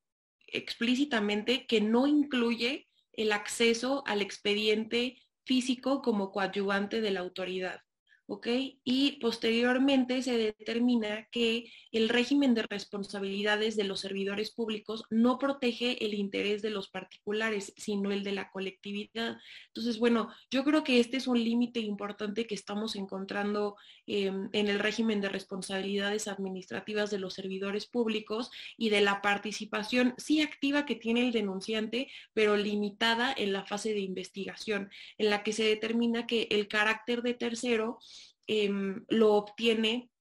explícitamente 0.48 1.66
que 1.68 1.82
no 1.82 2.08
incluye 2.08 2.88
el 3.14 3.32
acceso 3.32 4.04
al 4.06 4.22
expediente 4.22 5.22
físico 5.46 6.02
como 6.02 6.32
coadyuvante 6.32 7.02
de 7.02 7.12
la 7.12 7.22
autoridad. 7.22 7.85
¿Ok? 8.28 8.48
Y 8.84 9.20
posteriormente 9.20 10.22
se 10.24 10.38
determina 10.38 11.28
que 11.32 11.72
el 11.92 12.10
régimen 12.10 12.56
de 12.56 12.64
responsabilidades 12.64 13.76
de 13.76 13.84
los 13.84 14.00
servidores 14.00 14.52
públicos 14.52 15.04
no 15.10 15.38
protege 15.38 16.04
el 16.04 16.14
interés 16.16 16.62
de 16.62 16.72
los 16.72 16.90
particulares, 16.90 17.74
sino 17.78 18.12
el 18.12 18.24
de 18.24 18.32
la 18.32 18.50
colectividad. 18.50 19.38
Entonces, 19.68 20.00
bueno, 20.00 20.30
yo 20.50 20.64
creo 20.64 20.84
que 20.84 21.00
este 21.00 21.18
es 21.18 21.28
un 21.28 21.44
límite 21.44 21.80
importante 21.80 22.48
que 22.48 22.56
estamos 22.56 22.96
encontrando 22.96 23.76
em, 24.08 24.50
en 24.54 24.68
el 24.68 24.80
régimen 24.80 25.22
de 25.22 25.30
responsabilidades 25.30 26.28
administrativas 26.28 27.12
de 27.12 27.20
los 27.20 27.36
servidores 27.36 27.86
públicos 27.86 28.50
y 28.78 28.90
de 28.90 29.02
la 29.02 29.22
participación 29.22 30.16
sí 30.18 30.42
activa 30.42 30.86
que 30.86 30.96
tiene 30.96 31.22
el 31.22 31.32
denunciante, 31.32 32.10
pero 32.34 32.58
limitada 32.58 33.34
en 33.38 33.54
la 33.54 33.66
fase 33.66 33.94
de 33.94 34.00
investigación, 34.00 34.90
en 35.18 35.30
la 35.30 35.44
que 35.44 35.54
se 35.54 35.64
determina 35.64 36.26
que 36.26 36.48
el 36.50 36.68
carácter 36.68 37.22
de 37.22 37.34
tercero 37.36 38.00
Em, 38.48 39.06
lo 39.10 39.34
obtiene 39.34 40.12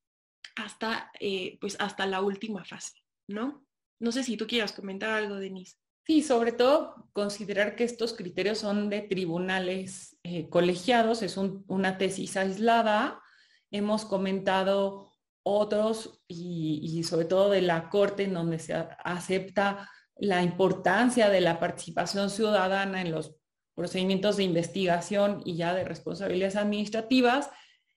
hasta, 0.56 1.10
eh, 1.20 1.58
pues 1.60 1.76
hasta 1.78 2.06
la 2.06 2.22
última 2.22 2.64
fase, 2.64 2.94
¿no? 3.28 3.66
No 4.00 4.12
sé 4.12 4.22
si 4.22 4.36
tú 4.36 4.46
quieras 4.46 4.72
comentar 4.72 5.10
algo, 5.10 5.36
Denise. 5.36 5.76
Sí, 6.06 6.22
sobre 6.22 6.52
todo 6.52 7.08
considerar 7.12 7.76
que 7.76 7.84
estos 7.84 8.12
criterios 8.12 8.58
son 8.58 8.90
de 8.90 9.00
tribunales 9.02 10.18
eh, 10.22 10.48
colegiados, 10.48 11.22
es 11.22 11.36
una 11.36 11.96
tesis 11.96 12.36
aislada. 12.36 13.22
Hemos 13.70 14.04
comentado 14.04 15.12
otros 15.42 16.22
y, 16.28 16.80
y, 16.82 17.04
sobre 17.04 17.26
todo 17.26 17.50
de 17.50 17.62
la 17.62 17.88
Corte 17.88 18.24
en 18.24 18.34
donde 18.34 18.58
se 18.58 18.74
acepta 18.74 19.90
la 20.16 20.42
importancia 20.42 21.28
de 21.28 21.40
la 21.40 21.58
participación 21.58 22.30
ciudadana 22.30 23.00
en 23.00 23.10
los 23.10 23.36
procedimientos 23.74 24.36
de 24.36 24.44
investigación 24.44 25.42
y 25.44 25.56
ya 25.56 25.74
de 25.74 25.84
responsabilidades 25.84 26.56
administrativas. 26.56 27.50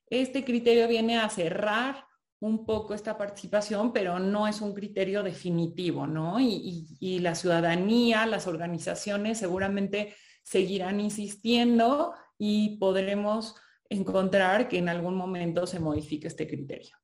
Este 0.09 0.43
criterio 0.43 0.87
viene 0.87 1.17
a 1.17 1.29
cerrar 1.29 2.07
un 2.39 2.65
poco 2.65 2.93
esta 2.93 3.17
participación, 3.17 3.91
pero 3.91 4.19
no 4.19 4.47
es 4.47 4.61
un 4.61 4.73
criterio 4.73 5.23
definitivo, 5.23 6.05
¿no? 6.05 6.39
Y, 6.39 7.19
la 7.19 7.35
ciudadanía, 7.35 8.25
las 8.25 8.47
organizaciones 8.47 9.39
seguramente 9.39 10.15
seguirán 10.43 10.99
insistiendo 10.99 12.13
y 12.37 12.77
podremos 12.77 13.55
encontrar 13.89 14.69
que 14.69 14.77
en 14.77 14.89
algún 14.89 15.15
momento 15.15 15.65
se 15.65 15.79
modifique 15.79 16.27
este 16.27 16.47
criterio. 16.47 16.95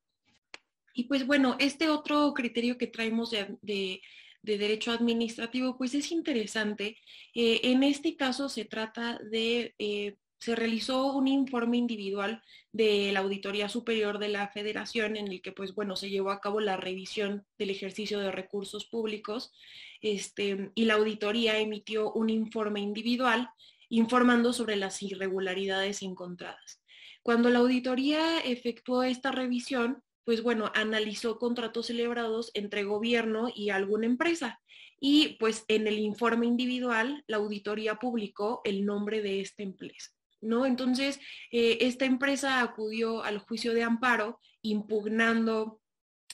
Y 0.94 1.04
pues 1.04 1.26
bueno, 1.26 1.56
este 1.58 1.88
otro 1.88 2.32
criterio 2.34 2.78
que 2.78 2.86
traemos 2.86 3.32
de, 3.32 4.00
derecho 4.42 4.92
administrativo, 4.92 5.76
pues 5.76 5.94
es 5.94 6.12
interesante. 6.12 6.96
Eh, 7.34 7.60
en 7.64 7.82
este 7.82 8.14
caso 8.14 8.48
se 8.48 8.66
trata 8.66 9.18
de 9.30 9.74
eh, 9.78 10.16
se 10.38 10.54
realizó 10.54 11.12
un 11.14 11.28
informe 11.28 11.76
individual 11.76 12.42
de 12.72 13.10
la 13.12 13.20
Auditoría 13.20 13.68
Superior 13.68 14.18
de 14.18 14.28
la 14.28 14.48
Federación 14.48 15.16
en 15.16 15.28
el 15.28 15.40
que, 15.42 15.52
pues 15.52 15.74
bueno, 15.74 15.96
se 15.96 16.10
llevó 16.10 16.30
a 16.30 16.40
cabo 16.40 16.60
la 16.60 16.76
revisión 16.76 17.46
del 17.58 17.70
ejercicio 17.70 18.18
de 18.18 18.30
recursos 18.30 18.84
públicos 18.84 19.52
este, 20.00 20.70
y 20.74 20.84
la 20.84 20.94
auditoría 20.94 21.58
emitió 21.58 22.12
un 22.12 22.30
informe 22.30 22.80
individual 22.80 23.48
informando 23.88 24.52
sobre 24.52 24.76
las 24.76 25.02
irregularidades 25.02 26.02
encontradas. 26.02 26.82
Cuando 27.22 27.48
la 27.48 27.60
auditoría 27.60 28.40
efectuó 28.40 29.02
esta 29.02 29.30
revisión, 29.30 30.02
pues 30.24 30.42
bueno, 30.42 30.70
analizó 30.74 31.38
contratos 31.38 31.86
celebrados 31.86 32.50
entre 32.54 32.84
gobierno 32.84 33.48
y 33.54 33.70
alguna 33.70 34.06
empresa. 34.06 34.60
Y 35.00 35.36
pues 35.38 35.64
en 35.68 35.86
el 35.86 35.98
informe 35.98 36.46
individual, 36.46 37.24
la 37.26 37.36
auditoría 37.36 37.96
publicó 37.96 38.62
el 38.64 38.84
nombre 38.84 39.20
de 39.22 39.40
esta 39.40 39.62
empresa. 39.62 40.13
¿No? 40.44 40.66
Entonces, 40.66 41.18
eh, 41.50 41.78
esta 41.80 42.04
empresa 42.04 42.60
acudió 42.60 43.22
al 43.24 43.38
juicio 43.38 43.74
de 43.74 43.82
amparo 43.82 44.40
impugnando, 44.62 45.80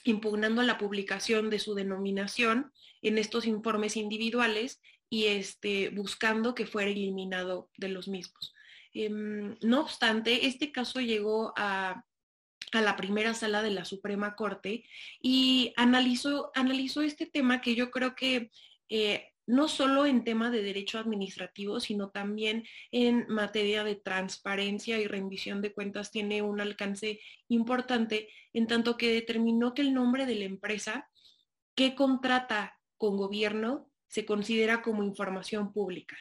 impugnando 0.03 0.63
la 0.63 0.77
publicación 0.77 1.49
de 1.49 1.59
su 1.59 1.73
denominación 1.73 2.71
en 3.01 3.17
estos 3.17 3.45
informes 3.45 3.97
individuales 3.97 4.81
y 5.09 5.25
este, 5.25 5.89
buscando 5.89 6.55
que 6.55 6.65
fuera 6.65 6.89
eliminado 6.89 7.69
de 7.77 7.89
los 7.89 8.07
mismos. 8.07 8.53
Em, 8.93 9.57
no 9.61 9.81
obstante, 9.81 10.47
este 10.47 10.71
caso 10.71 11.01
llegó 11.01 11.53
a, 11.57 12.05
la 12.73 12.95
primera 12.95 13.33
sala 13.33 13.61
de 13.63 13.71
la 13.71 13.83
Suprema 13.83 14.33
Corte 14.35 14.85
y 15.21 15.73
analizó, 15.75 16.51
analizó 16.55 17.01
este 17.01 17.25
tema 17.25 17.59
que 17.59 17.75
yo 17.75 17.91
creo 17.91 18.15
que 18.15 18.49
eh, 18.87 19.30
no 19.47 19.67
solo 19.67 20.05
en 20.05 20.23
tema 20.23 20.49
de 20.49 20.61
derecho 20.61 20.99
administrativo, 20.99 21.79
sino 21.79 22.09
también 22.09 22.65
en 22.91 23.25
materia 23.27 23.83
de 23.83 23.95
transparencia 23.95 24.99
y 24.99 25.07
rendición 25.07 25.61
de 25.61 25.73
cuentas 25.73 26.11
tiene 26.11 26.41
un 26.41 26.61
alcance 26.61 27.19
importante, 27.47 28.29
en 28.53 28.67
tanto 28.67 28.97
que 28.97 29.11
determinó 29.11 29.73
que 29.73 29.81
el 29.81 29.93
nombre 29.93 30.25
de 30.25 30.35
la 30.35 30.45
empresa 30.45 31.09
que 31.75 31.95
contrata 31.95 32.79
con 32.97 33.17
gobierno 33.17 33.89
se 34.07 34.25
considera 34.25 34.81
como 34.81 35.03
información 35.03 35.71
pública. 35.73 36.17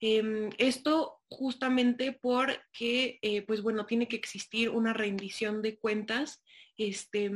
Em, 0.00 0.50
esto 0.58 1.20
justamente 1.28 2.12
porque, 2.12 3.18
eh, 3.22 3.42
pues 3.42 3.62
bueno, 3.62 3.86
tiene 3.86 4.08
que 4.08 4.16
existir 4.16 4.70
una 4.70 4.92
rendición 4.92 5.62
de 5.62 5.78
cuentas 5.78 6.42
este, 6.76 7.30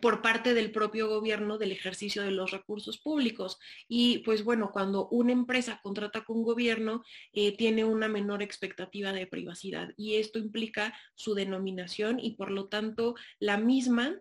por 0.00 0.22
parte 0.22 0.54
del 0.54 0.70
propio 0.70 1.08
gobierno 1.08 1.58
del 1.58 1.72
ejercicio 1.72 2.22
de 2.22 2.30
los 2.30 2.52
recursos 2.52 2.98
públicos. 2.98 3.58
Y 3.88 4.18
pues 4.18 4.44
bueno, 4.44 4.70
cuando 4.72 5.08
una 5.08 5.32
empresa 5.32 5.80
contrata 5.82 6.24
con 6.24 6.42
gobierno, 6.42 7.02
eh, 7.32 7.56
tiene 7.56 7.84
una 7.84 8.08
menor 8.08 8.42
expectativa 8.42 9.12
de 9.12 9.26
privacidad 9.26 9.92
y 9.96 10.16
esto 10.16 10.38
implica 10.38 10.94
su 11.14 11.34
denominación 11.34 12.20
y 12.20 12.36
por 12.36 12.50
lo 12.50 12.68
tanto 12.68 13.14
la 13.40 13.56
misma 13.56 14.20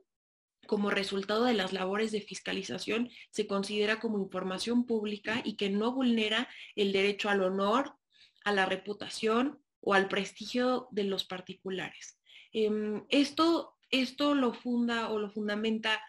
como 0.65 0.91
resultado 0.91 1.45
de 1.45 1.53
las 1.53 1.73
labores 1.73 2.11
de 2.11 2.21
fiscalización 2.21 3.09
se 3.31 3.47
considera 3.47 3.99
como 3.99 4.19
información 4.19 4.85
pública 4.85 5.41
y 5.43 5.55
que 5.55 5.69
no 5.69 5.93
vulnera 5.93 6.47
el 6.75 6.91
derecho 6.91 7.29
al 7.29 7.41
honor, 7.41 7.95
a 8.43 8.51
la 8.51 8.65
reputación 8.65 9.59
o 9.81 9.93
al 9.93 10.07
prestigio 10.07 10.87
de 10.91 11.05
los 11.05 11.23
particulares. 11.23 12.19
Em, 12.51 13.05
esto 13.09 13.78
esto 13.91 14.35
lo 14.35 14.53
funda 14.53 15.09
o 15.09 15.19
lo 15.19 15.29
fundamenta 15.29 16.01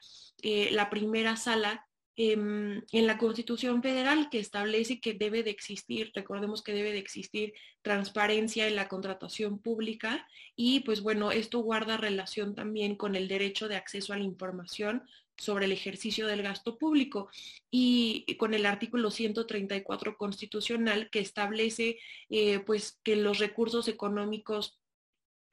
eh, 0.42 0.70
la 0.72 0.90
primera 0.90 1.36
sala 1.36 1.86
em, 2.16 2.82
en 2.92 3.06
la 3.06 3.18
Constitución 3.18 3.82
Federal 3.82 4.28
que 4.30 4.38
establece 4.38 5.00
que 5.00 5.14
debe 5.14 5.42
de 5.42 5.50
existir, 5.50 6.10
recordemos 6.14 6.62
que 6.62 6.72
debe 6.72 6.92
de 6.92 6.98
existir 6.98 7.54
transparencia 7.82 8.66
en 8.66 8.76
la 8.76 8.88
contratación 8.88 9.58
pública 9.58 10.26
y 10.56 10.80
pues 10.80 11.00
bueno, 11.02 11.32
esto 11.32 11.60
guarda 11.60 11.96
relación 11.96 12.54
también 12.54 12.96
con 12.96 13.16
el 13.16 13.28
derecho 13.28 13.68
de 13.68 13.76
acceso 13.76 14.12
a 14.12 14.16
la 14.16 14.24
información 14.24 15.04
sobre 15.40 15.64
el 15.64 15.72
ejercicio 15.72 16.26
del 16.26 16.42
gasto 16.42 16.76
público 16.76 17.30
y 17.70 18.26
con 18.36 18.52
el 18.52 18.66
artículo 18.66 19.10
134 19.10 20.18
constitucional 20.18 21.08
que 21.08 21.20
establece 21.20 21.98
eh, 22.28 22.60
pues 22.60 23.00
que 23.02 23.16
los 23.16 23.38
recursos 23.38 23.88
económicos 23.88 24.79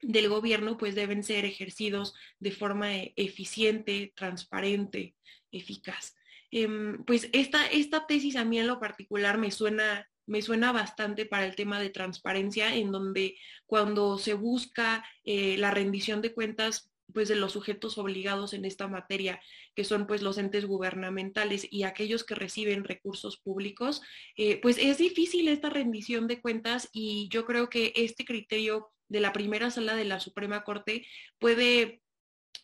del 0.00 0.28
gobierno 0.28 0.76
pues 0.76 0.94
deben 0.94 1.22
ser 1.22 1.44
ejercidos 1.44 2.14
de 2.38 2.52
forma 2.52 2.90
eficiente, 3.16 4.12
transparente, 4.14 5.16
eficaz. 5.50 6.14
Em, 6.50 7.04
pues 7.04 7.28
esta, 7.32 7.66
esta 7.66 8.06
tesis 8.06 8.36
a 8.36 8.44
mí 8.44 8.58
en 8.58 8.66
lo 8.66 8.80
particular 8.80 9.38
me 9.38 9.50
suena 9.50 10.08
me 10.28 10.42
suena 10.42 10.72
bastante 10.72 11.24
para 11.24 11.46
el 11.46 11.56
tema 11.56 11.80
de 11.80 11.88
transparencia, 11.88 12.76
en 12.76 12.92
donde 12.92 13.38
cuando 13.66 14.18
se 14.18 14.34
busca 14.34 15.02
eh, 15.24 15.56
la 15.56 15.70
rendición 15.70 16.20
de 16.20 16.34
cuentas 16.34 16.92
pues 17.14 17.28
de 17.28 17.36
los 17.36 17.52
sujetos 17.52 17.96
obligados 17.96 18.52
en 18.52 18.66
esta 18.66 18.86
materia, 18.86 19.40
que 19.74 19.84
son 19.84 20.06
pues 20.06 20.20
los 20.20 20.36
entes 20.36 20.66
gubernamentales 20.66 21.66
y 21.70 21.84
aquellos 21.84 22.22
que 22.22 22.34
reciben 22.34 22.84
recursos 22.84 23.38
públicos, 23.38 24.02
eh, 24.36 24.60
pues 24.60 24.76
es 24.76 24.98
difícil 24.98 25.48
esta 25.48 25.70
rendición 25.70 26.26
de 26.26 26.42
cuentas 26.42 26.90
y 26.92 27.28
yo 27.30 27.46
creo 27.46 27.70
que 27.70 27.94
este 27.96 28.26
criterio 28.26 28.90
de 29.08 29.20
la 29.20 29.32
primera 29.32 29.70
sala 29.70 29.94
de 29.94 30.04
la 30.04 30.20
Suprema 30.20 30.64
Corte 30.64 31.06
puede, 31.38 32.02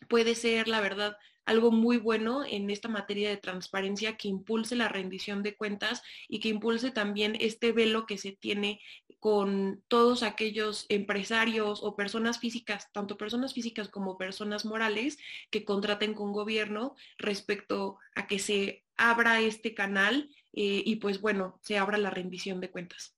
puede 0.07 0.35
ser, 0.35 0.67
la 0.67 0.81
verdad, 0.81 1.17
algo 1.45 1.71
muy 1.71 1.97
bueno 1.97 2.43
en 2.43 2.69
esta 2.69 2.87
materia 2.87 3.29
de 3.29 3.37
transparencia 3.37 4.17
que 4.17 4.27
impulse 4.27 4.75
la 4.75 4.89
rendición 4.89 5.43
de 5.43 5.55
cuentas 5.55 6.01
y 6.27 6.39
que 6.39 6.49
impulse 6.49 6.91
también 6.91 7.37
este 7.39 7.71
velo 7.71 8.05
que 8.05 8.17
se 8.17 8.31
tiene 8.31 8.81
con 9.19 9.83
todos 9.87 10.23
aquellos 10.23 10.85
empresarios 10.89 11.81
o 11.83 11.95
personas 11.95 12.39
físicas, 12.39 12.91
tanto 12.91 13.17
personas 13.17 13.53
físicas 13.53 13.89
como 13.89 14.17
personas 14.17 14.65
morales, 14.65 15.17
que 15.49 15.65
contraten 15.65 16.13
con 16.13 16.31
gobierno 16.31 16.95
respecto 17.17 17.97
a 18.15 18.27
que 18.27 18.39
se 18.39 18.83
abra 18.97 19.41
este 19.41 19.73
canal 19.73 20.29
eh, 20.53 20.83
y 20.85 20.97
pues 20.97 21.21
bueno, 21.21 21.59
se 21.63 21.77
abra 21.77 21.97
la 21.97 22.09
rendición 22.09 22.59
de 22.59 22.71
cuentas. 22.71 23.15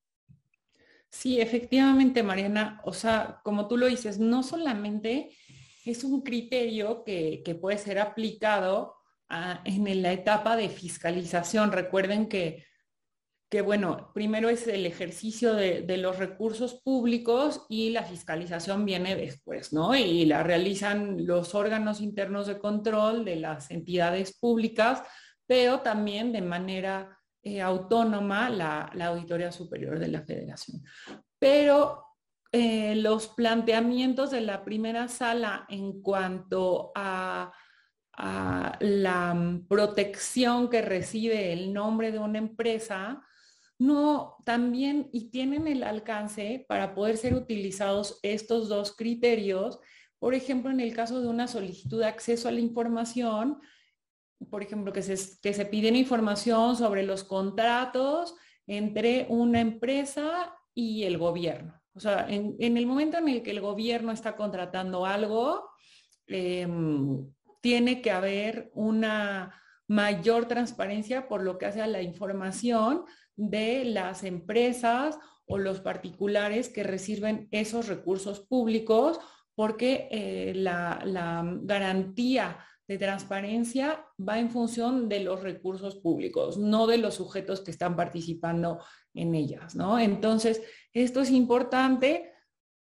Sí, 1.10 1.40
efectivamente, 1.40 2.24
Mariana. 2.24 2.82
O 2.84 2.94
sea, 2.94 3.40
como 3.44 3.68
tú 3.68 3.78
lo 3.78 3.88
dices, 3.88 4.20
no 4.20 4.44
solamente 4.44 5.36
es 5.86 6.04
un 6.04 6.22
criterio 6.22 7.04
que, 7.04 7.58
puede 7.62 7.78
ser 7.78 8.00
aplicado 8.00 8.96
en 9.66 10.02
la 10.02 10.12
etapa 10.12 10.56
de 10.56 10.70
fiscalización. 10.70 11.72
Recuerden 11.72 12.28
que, 12.28 12.66
que, 13.50 13.62
bueno, 13.62 14.12
primero 14.14 14.50
es 14.50 14.68
el 14.68 14.86
ejercicio 14.86 15.54
de, 15.54 15.82
de, 15.82 15.98
los 15.98 16.18
recursos 16.18 16.82
públicos 16.82 17.66
y 17.70 17.92
la 17.92 18.04
fiscalización 18.04 18.86
viene 18.86 19.16
después, 19.16 19.72
¿no? 19.72 19.96
Y 19.96 20.26
la 20.26 20.44
realizan 20.44 21.26
los 21.26 21.56
órganos 21.56 22.02
internos 22.02 22.48
de 22.48 22.60
control 22.60 23.24
de 23.24 23.38
las 23.38 23.72
entidades 23.72 24.38
públicas, 24.38 25.04
pero 25.46 25.80
también 25.80 26.34
de 26.34 26.42
manera 26.42 27.17
eh, 27.44 27.62
autónoma 27.62 28.50
la, 28.50 28.92
Auditoría 29.08 29.52
Superior 29.52 30.00
de 30.00 30.08
la 30.08 30.22
Federación. 30.22 30.84
Pero 31.40 32.04
eh, 32.52 32.96
los 32.96 33.28
planteamientos 33.28 34.32
de 34.32 34.42
la 34.42 34.66
primera 34.66 35.08
sala 35.08 35.66
en 35.70 36.02
cuanto 36.02 36.92
a, 36.96 37.54
la 38.20 39.60
protección 39.70 40.72
que 40.72 40.82
recibe 40.82 41.54
el 41.54 41.72
nombre 41.72 42.12
de 42.12 42.18
una 42.18 42.40
empresa, 42.40 43.22
no 43.78 44.38
también 44.44 45.08
y 45.14 45.30
tienen 45.30 45.68
el 45.68 45.84
alcance 45.84 46.66
para 46.68 46.96
poder 46.96 47.18
ser 47.18 47.36
utilizados 47.36 48.20
estos 48.24 48.70
dos 48.70 48.96
criterios. 48.96 49.80
Por 50.18 50.34
ejemplo, 50.34 50.72
en 50.72 50.80
el 50.80 50.96
caso 50.96 51.22
de 51.22 51.28
una 51.28 51.48
solicitud 51.48 52.00
de 52.00 52.08
acceso 52.08 52.48
a 52.48 52.52
la 52.52 52.60
información, 52.60 53.60
por 54.50 54.64
ejemplo, 54.64 54.94
que 54.94 55.02
se, 55.02 55.18
que 55.42 55.54
se 55.54 55.66
piden 55.66 55.96
información 55.96 56.76
sobre 56.76 57.04
los 57.04 57.24
contratos 57.24 58.36
entre 58.68 59.26
una 59.30 59.62
empresa 59.62 60.54
y 60.74 61.04
el 61.04 61.18
gobierno. 61.18 61.82
O 61.94 62.00
sea, 62.00 62.28
en, 62.30 62.56
el 62.60 62.86
momento 62.86 63.18
en 63.18 63.28
el 63.28 63.42
que 63.42 63.52
el 63.52 63.62
gobierno 63.62 64.12
está 64.12 64.36
contratando 64.36 65.06
algo, 65.06 65.68
em, 66.28 67.26
tiene 67.62 68.02
que 68.02 68.12
haber 68.12 68.70
una 68.76 69.60
mayor 69.88 70.48
transparencia 70.48 71.28
por 71.28 71.42
lo 71.42 71.58
que 71.58 71.66
hace 71.66 71.82
a 71.82 71.88
la 71.88 72.02
información 72.02 73.06
de 73.36 73.86
las 73.86 74.24
empresas 74.24 75.18
o 75.48 75.58
los 75.58 75.80
particulares 75.80 76.70
que 76.70 76.84
reciben 76.84 77.48
esos 77.52 77.88
recursos 77.88 78.42
públicos, 78.42 79.20
porque 79.56 80.08
eh, 80.12 80.54
la 80.56 81.02
garantía 81.64 82.60
de 82.88 82.98
transparencia 82.98 84.06
va 84.18 84.40
en 84.40 84.50
función 84.50 85.10
de 85.10 85.20
los 85.20 85.44
recursos 85.44 85.96
públicos, 85.98 86.58
no 86.58 86.88
de 86.88 86.98
los 86.98 87.16
sujetos 87.16 87.62
que 87.62 87.72
están 87.72 87.96
participando 87.96 88.80
en 89.14 89.36
ellas, 89.36 89.76
¿no? 89.76 90.00
Entonces, 90.00 90.62
esto 90.94 91.22
es 91.22 91.32
importante. 91.32 92.32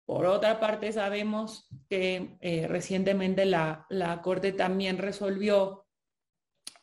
Por 0.06 0.24
otra 0.24 0.58
parte, 0.58 0.90
sabemos 0.92 1.68
que 1.88 2.38
eh, 2.40 2.66
recientemente 2.66 3.44
la, 3.44 3.86
Corte 4.22 4.52
también 4.52 4.96
resolvió, 4.98 5.86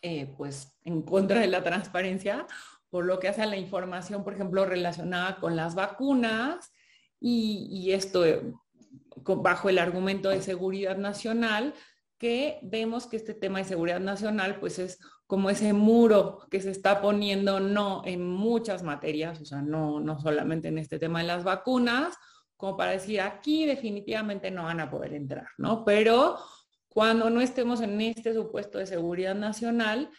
eh, 0.02 0.28
pues, 0.38 0.78
en 0.84 1.02
contra 1.02 1.40
de 1.40 1.48
la 1.48 1.64
transparencia, 1.64 2.46
por 2.90 3.06
lo 3.06 3.20
que 3.20 3.30
hace 3.30 3.42
a 3.42 3.48
la 3.48 3.58
información, 3.58 4.24
por 4.24 4.34
ejemplo, 4.34 4.64
relacionada 4.66 5.38
con 5.38 5.56
las 5.56 5.74
vacunas, 5.76 6.72
y, 7.20 7.68
y 7.72 7.94
esto 7.94 8.26
eh, 8.26 8.54
bajo 9.26 9.70
el 9.70 9.80
argumento 9.80 10.30
de 10.30 10.42
seguridad 10.44 10.98
nacional, 10.98 11.74
que 12.18 12.60
vemos 12.64 13.08
que 13.08 13.18
este 13.18 13.34
tema 13.34 13.60
de 13.60 13.66
seguridad 13.66 14.00
nacional 14.00 14.60
pues 14.60 14.80
es 14.80 15.00
como 15.28 15.50
ese 15.50 15.74
muro 15.74 16.48
que 16.50 16.62
se 16.62 16.72
está 16.72 17.02
poniendo 17.02 17.60
no 17.60 18.02
en 18.06 18.28
muchas 18.28 18.82
materias, 18.84 19.42
o 19.42 19.46
sea, 19.46 19.62
no, 19.62 20.00
no 20.00 20.20
solamente 20.20 20.70
en 20.70 20.78
este 20.78 21.00
tema 21.00 21.20
de 21.20 21.28
las 21.28 21.44
vacunas, 21.44 22.16
como 22.56 22.76
para 22.76 22.92
decir 22.92 23.22
aquí 23.22 23.66
definitivamente 23.66 24.50
no 24.52 24.64
van 24.64 24.80
a 24.80 24.90
poder 24.90 25.14
entrar, 25.14 25.48
¿no? 25.58 25.86
Pero 25.86 26.38
cuando 26.88 27.30
no 27.30 27.42
estemos 27.42 27.82
en 27.82 28.02
este 28.02 28.34
supuesto 28.34 28.80
de 28.80 28.88
seguridad 28.88 29.36
nacional, 29.36 30.10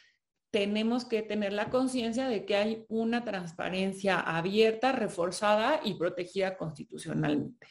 tenemos 0.50 1.04
que 1.04 1.22
tener 1.22 1.52
la 1.52 1.70
conciencia 1.70 2.28
de 2.28 2.44
que 2.44 2.56
hay 2.56 2.86
una 2.88 3.24
transparencia 3.24 4.20
abierta, 4.20 4.92
reforzada 4.92 5.80
y 5.84 5.94
protegida 5.94 6.56
constitucionalmente. 6.56 7.66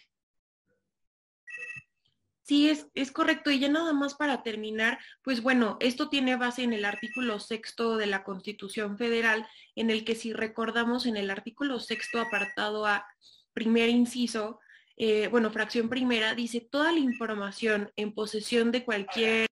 Sí, 2.48 2.70
es, 2.70 2.88
es, 2.94 3.12
correcto. 3.12 3.52
Y 3.52 3.60
ya 3.60 3.68
nada 3.68 3.92
más 3.92 4.16
para 4.16 4.42
terminar, 4.42 5.00
pues 5.22 5.44
bueno, 5.44 5.76
esto 5.82 6.08
tiene 6.08 6.38
base 6.38 6.64
en 6.64 6.72
el 6.72 6.86
artículo 6.86 7.42
sexto 7.42 7.98
de 7.98 8.08
la 8.08 8.24
Constitución 8.24 8.98
Federal, 8.98 9.46
en 9.76 9.90
el 9.90 10.06
que 10.06 10.16
si 10.16 10.32
recordamos 10.32 11.06
en 11.08 11.18
el 11.18 11.30
artículo 11.30 11.82
sexto 11.82 12.22
apartado 12.22 12.86
a 12.86 13.06
primer 13.52 13.90
inciso, 13.90 14.62
eh, 14.96 15.28
bueno, 15.28 15.52
fracción 15.52 15.90
primera, 15.90 16.36
dice 16.36 16.62
toda 16.62 16.94
la 16.94 17.00
información 17.00 17.92
en 17.98 18.14
posesión 18.14 18.72
de 18.72 18.86
cualquier, 18.86 19.48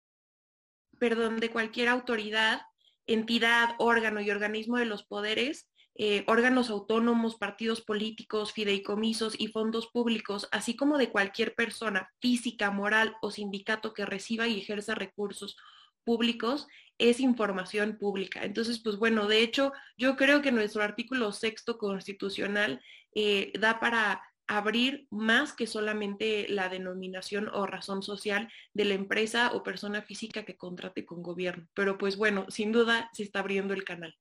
perdón, 1.00 1.40
de 1.40 1.50
cualquier 1.50 1.90
autoridad, 1.90 2.62
entidad, 3.08 3.74
órgano 3.80 4.22
y 4.22 4.30
organismo 4.30 4.78
de 4.78 4.86
los 4.86 5.04
poderes 5.04 5.68
eh, 5.96 6.24
órganos 6.28 6.70
autónomos, 6.70 7.36
partidos 7.36 7.82
políticos, 7.82 8.52
fideicomisos 8.52 9.36
y 9.40 9.48
fondos 9.50 9.88
públicos, 9.88 10.48
así 10.52 10.76
como 10.76 10.98
de 10.98 11.10
cualquier 11.10 11.54
persona 11.54 12.10
física, 12.20 12.72
moral 12.72 13.16
o 13.22 13.30
sindicato 13.30 13.94
que 13.94 14.06
reciba 14.06 14.48
y 14.48 14.60
ejerza 14.60 14.96
recursos 14.96 15.56
públicos, 16.04 16.68
es 16.98 17.20
información 17.20 17.98
pública. 17.98 18.44
Entonces, 18.44 18.82
pues 18.82 18.98
bueno, 18.98 19.28
de 19.28 19.42
hecho, 19.42 19.72
yo 19.98 20.16
creo 20.16 20.42
que 20.42 20.52
nuestro 20.52 20.84
artículo 20.84 21.32
sexto 21.32 21.78
constitucional 21.78 22.82
eh, 23.16 23.52
da 23.60 23.80
para 23.80 24.22
abrir 24.48 25.08
más 25.10 25.54
que 25.54 25.68
solamente 25.68 26.48
la 26.50 26.70
denominación 26.70 27.50
o 27.54 27.66
razón 27.66 28.04
social 28.04 28.52
de 28.74 28.86
la 28.86 28.94
empresa 28.96 29.52
o 29.54 29.64
persona 29.64 30.02
física 30.02 30.44
que 30.44 30.58
contrate 30.58 31.06
con 31.06 31.24
gobierno. 31.24 31.68
Pero 31.74 31.98
pues 31.98 32.18
bueno, 32.18 32.46
sin 32.50 32.72
duda 32.72 33.10
se 33.14 33.24
está 33.24 33.40
abriendo 33.40 33.74
el 33.74 33.84
canal. 33.84 34.16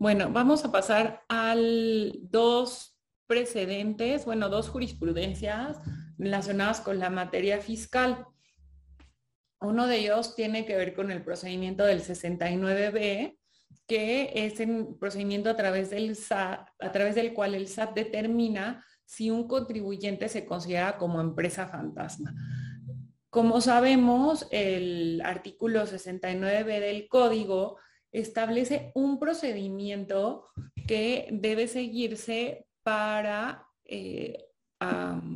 Bueno, 0.00 0.30
vamos 0.30 0.64
a 0.64 0.70
pasar 0.70 1.24
al 1.28 2.12
dos 2.22 2.96
precedentes, 3.26 4.24
bueno, 4.24 4.48
dos 4.48 4.68
jurisprudencias 4.68 5.80
relacionadas 6.16 6.80
con 6.80 7.00
la 7.00 7.10
materia 7.10 7.60
fiscal. 7.60 8.24
Uno 9.60 9.88
de 9.88 9.96
ellos 9.98 10.36
tiene 10.36 10.64
que 10.66 10.76
ver 10.76 10.94
con 10.94 11.10
el 11.10 11.24
procedimiento 11.24 11.84
del 11.84 12.02
69B, 12.02 13.38
que 13.88 14.30
es 14.34 14.60
un 14.60 15.00
procedimiento 15.00 15.50
a 15.50 15.56
través 15.56 15.90
del 15.90 16.14
SAT, 16.14 16.68
a 16.78 16.92
través 16.92 17.16
del 17.16 17.34
cual 17.34 17.56
el 17.56 17.66
SAT 17.66 17.96
determina 17.96 18.84
si 19.04 19.32
un 19.32 19.48
contribuyente 19.48 20.28
se 20.28 20.46
considera 20.46 20.96
como 20.96 21.20
empresa 21.20 21.66
fantasma. 21.66 22.32
Como 23.30 23.60
sabemos, 23.60 24.46
el 24.52 25.20
artículo 25.24 25.86
69B 25.86 26.78
del 26.78 27.08
código 27.08 27.78
establece 28.12 28.90
un 28.94 29.18
procedimiento 29.18 30.46
que 30.86 31.28
debe 31.30 31.68
seguirse 31.68 32.66
para 32.82 33.66
eh, 33.84 34.48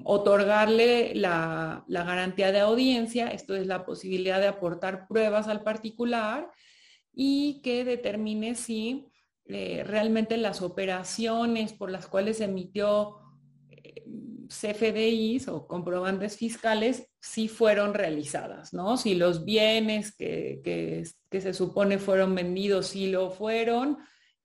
otorgarle 0.05 1.15
la, 1.15 1.85
garantía 1.89 2.53
de 2.53 2.61
audiencia, 2.61 3.29
esto 3.29 3.55
es 3.57 3.67
la 3.67 3.85
posibilidad 3.85 4.41
de 4.41 4.47
aportar 4.47 5.09
pruebas 5.09 5.49
al 5.49 5.63
particular 5.63 6.51
y 7.13 7.61
que 7.63 7.85
determine 7.85 8.55
si 8.55 9.09
eh, 9.47 9.83
realmente 9.85 10.37
las 10.37 10.63
operaciones 10.63 11.73
por 11.73 11.91
las 11.91 12.07
cuales 12.07 12.41
emitió 12.41 13.17
eh, 13.71 14.05
CFDIs 14.49 15.49
o 15.49 15.67
comprobantes 15.67 16.37
fiscales 16.37 17.11
sí 17.21 17.49
fueron 17.49 17.95
realizadas, 17.95 18.73
¿no? 18.73 18.97
Si 18.97 19.15
los 19.15 19.45
bienes 19.45 20.15
que, 20.15 20.61
que 20.63 21.05
se 21.41 21.55
supone 21.55 21.99
fueron 21.99 22.35
vendidos 22.35 22.89
sí 22.89 23.09
lo 23.09 23.31
fueron 23.31 23.99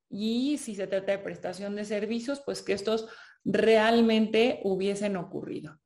y 0.10 0.58
si 0.58 0.76
se 0.76 0.88
trata 0.88 1.12
de 1.12 1.20
prestación 1.20 1.76
de 1.76 1.86
servicios, 1.86 2.42
pues 2.46 2.62
que 2.62 2.74
estos 2.74 3.08
realmente 3.44 4.62
hubiesen 4.64 5.18
ocurrido. 5.18 5.80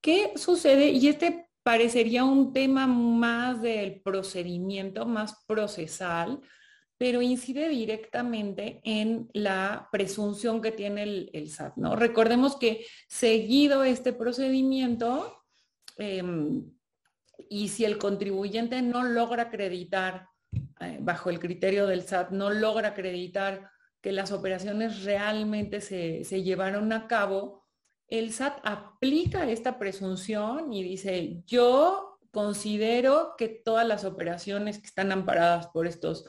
¿Qué 0.00 0.32
sucede? 0.36 0.90
Y 0.90 1.08
este 1.08 1.48
parecería 1.62 2.24
un 2.24 2.52
tema 2.52 2.86
más 2.86 3.62
del 3.62 4.02
procedimiento, 4.02 5.06
más 5.06 5.44
procesal, 5.46 6.40
pero 6.98 7.22
incide 7.22 7.68
directamente 7.68 8.80
en 8.84 9.28
la 9.32 9.88
presunción 9.90 10.60
que 10.60 10.72
tiene 10.72 11.02
el, 11.32 11.50
SAT. 11.50 11.76
¿no? 11.76 11.96
Recordemos 11.96 12.56
que 12.56 12.86
seguido 13.08 13.82
este 13.82 14.12
procedimiento, 14.12 15.42
em, 15.96 16.70
y 17.48 17.68
si 17.68 17.84
el 17.84 17.98
contribuyente 17.98 18.80
no 18.82 19.02
logra 19.02 19.44
acreditar, 19.44 20.28
bajo 21.00 21.30
el 21.30 21.38
criterio 21.38 21.86
del 21.86 22.02
SAT, 22.02 22.30
no 22.30 22.50
logra 22.50 22.88
acreditar 22.88 23.70
que 24.04 24.12
las 24.12 24.32
operaciones 24.32 25.04
realmente 25.04 25.80
se, 25.80 26.22
llevaron 26.42 26.92
a 26.92 27.06
cabo, 27.08 27.64
el 28.06 28.34
SAT 28.34 28.58
aplica 28.62 29.48
esta 29.48 29.78
presunción 29.78 30.74
y 30.74 30.82
dice, 30.82 31.42
yo 31.46 32.18
considero 32.30 33.34
que 33.38 33.48
todas 33.48 33.86
las 33.88 34.04
operaciones 34.04 34.78
que 34.78 34.88
están 34.88 35.10
amparadas 35.10 35.68
por 35.68 35.86
estos 35.86 36.26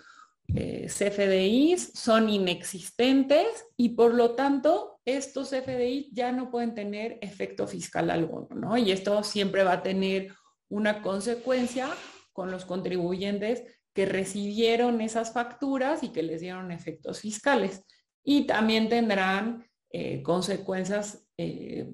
eh, 0.55 0.87
CFDIs 0.87 1.91
son 1.95 2.29
inexistentes 2.29 3.65
y 3.75 3.89
por 3.89 4.13
lo 4.13 4.35
tanto 4.35 5.01
estos 5.03 5.49
CFDIs 5.49 6.11
ya 6.13 6.31
no 6.31 6.49
pueden 6.49 6.75
tener 6.75 7.17
efecto 7.21 7.67
fiscal 7.67 8.09
alguno, 8.09 8.47
¿no? 8.55 8.77
Y 8.77 8.93
esto 8.93 9.21
siempre 9.21 9.63
va 9.63 9.73
a 9.73 9.83
tener 9.83 10.33
una 10.69 11.01
consecuencia 11.01 11.89
con 12.31 12.51
los 12.51 12.63
contribuyentes 12.63 13.63
que 13.95 14.05
recibieron 14.05 14.99
esas 14.99 15.31
facturas 15.31 16.03
y 16.03 16.09
que 16.09 16.21
les 16.21 16.41
dieron 16.41 16.71
efectos 16.71 17.21
fiscales. 17.21 17.81
Y 18.23 18.45
también 18.45 18.89
tendrán 18.89 19.65
eh, 19.89 20.21
consecuencias 20.21 21.25
eh, 21.37 21.89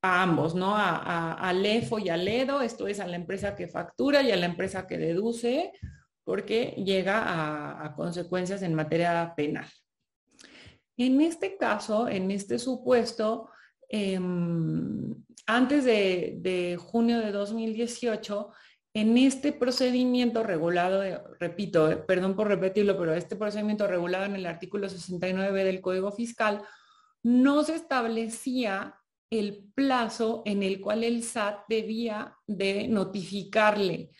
a 0.00 0.22
ambos, 0.22 0.54
¿no? 0.54 0.74
A, 0.74 1.34
a, 1.34 1.52
LEFO 1.52 1.98
y 1.98 2.08
a 2.08 2.16
LEDO, 2.16 2.62
esto 2.62 2.88
es 2.88 2.98
a 2.98 3.06
la 3.06 3.16
empresa 3.16 3.54
que 3.54 3.68
factura 3.68 4.22
y 4.22 4.30
a 4.32 4.36
la 4.36 4.46
empresa 4.46 4.86
que 4.86 4.96
deduce, 4.96 5.72
porque 6.24 6.82
llega 6.82 7.84
a, 7.84 7.94
consecuencias 7.94 8.62
en 8.62 8.74
materia 8.74 9.34
penal. 9.36 9.68
En 10.96 11.20
este 11.20 11.58
caso, 11.58 12.08
en 12.08 12.30
este 12.30 12.58
supuesto, 12.58 13.50
em, 13.90 15.14
antes 15.46 15.84
de 15.84 16.78
junio 16.80 17.18
de 17.20 17.32
2018, 17.32 18.50
en 18.94 19.18
este 19.18 19.52
procedimiento 19.52 20.44
regulado, 20.44 21.02
repito, 21.40 21.90
eh, 21.90 21.96
perdón 21.96 22.36
por 22.36 22.46
repetirlo, 22.46 22.96
pero 22.96 23.12
este 23.12 23.34
procedimiento 23.34 23.88
regulado 23.88 24.24
en 24.26 24.36
el 24.36 24.46
artículo 24.46 24.88
69 24.88 25.64
del 25.64 25.80
Código 25.80 26.12
Fiscal, 26.12 26.62
no 27.24 27.64
se 27.64 27.74
establecía 27.74 28.94
el 29.30 29.64
plazo 29.74 30.42
en 30.46 30.62
el 30.62 30.80
cual 30.80 31.02
el 31.02 31.24
SAT 31.24 31.64
debía 31.68 32.36
de 32.46 32.86
notificarle 32.86 34.10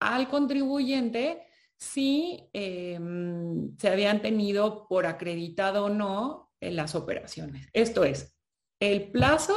al 0.00 0.28
contribuyente 0.28 1.46
si 1.76 2.48
em, 2.52 3.76
se 3.78 3.88
habían 3.88 4.20
tenido 4.20 4.88
por 4.88 5.06
acreditado 5.06 5.84
o 5.84 5.90
no 5.90 6.50
en 6.60 6.74
las 6.74 6.96
operaciones. 6.96 7.68
Esto 7.72 8.02
es, 8.02 8.34
el 8.80 9.12
plazo 9.12 9.56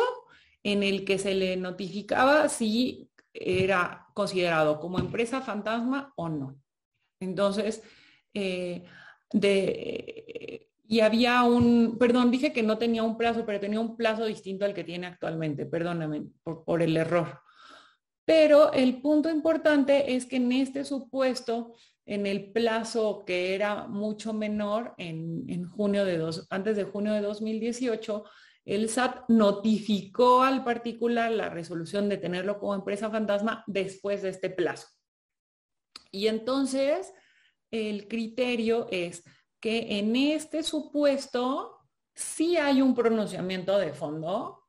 en 0.62 0.84
el 0.84 1.04
que 1.04 1.18
se 1.18 1.34
le 1.34 1.58
notificaba 1.58 2.50
si 2.50 3.10
era 3.40 4.08
considerado 4.14 4.80
como 4.80 5.00
empresa 5.00 5.42
fantasma 5.42 6.14
o 6.16 6.30
no. 6.30 6.60
Entonces, 7.20 7.84
eh, 8.34 8.86
de, 9.32 10.70
y 10.88 11.02
había 11.02 11.44
un, 11.44 11.98
perdón, 12.00 12.32
dije 12.32 12.54
que 12.54 12.64
no 12.64 12.78
tenía 12.78 13.04
un 13.04 13.18
plazo, 13.18 13.46
pero 13.46 13.60
tenía 13.60 13.80
un 13.80 13.98
plazo 13.98 14.26
distinto 14.26 14.66
al 14.66 14.74
que 14.74 14.84
tiene 14.84 15.08
actualmente, 15.08 15.66
perdóname 15.66 16.28
por, 16.44 16.64
por 16.64 16.82
el 16.82 16.96
error. 16.96 17.42
Pero 18.26 18.72
el 18.74 19.02
punto 19.02 19.30
importante 19.30 20.16
es 20.16 20.26
que 20.26 20.38
en 20.38 20.52
este 20.52 20.86
supuesto, 20.86 21.76
en 22.06 22.26
el 22.26 22.52
plazo 22.52 23.24
que 23.26 23.54
era 23.56 23.88
mucho 23.88 24.34
menor, 24.34 24.94
en, 24.98 25.46
en 25.50 25.66
junio 25.70 26.06
de 26.06 26.18
dos, 26.18 26.48
antes 26.50 26.78
de 26.78 26.86
junio 26.86 27.14
de 27.14 27.22
2018, 27.22 28.24
el 28.68 28.90
SAT 28.90 29.30
notificó 29.30 30.44
al 30.44 30.66
particular 30.66 31.32
la 31.32 31.50
resolución 31.50 32.10
de 32.10 32.18
tenerlo 32.18 32.60
como 32.60 32.76
empresa 32.76 33.10
fantasma 33.10 33.64
después 33.66 34.22
de 34.22 34.30
este 34.30 34.50
plazo. 34.50 34.90
Y 36.12 36.28
entonces 36.28 37.14
el 37.72 38.10
criterio 38.10 38.88
es 38.92 39.24
que 39.62 40.00
en 40.00 40.18
este 40.18 40.64
supuesto 40.64 41.78
sí 42.14 42.58
hay 42.58 42.82
un 42.82 42.94
pronunciamiento 42.94 43.78
de 43.78 43.94
fondo 43.94 44.66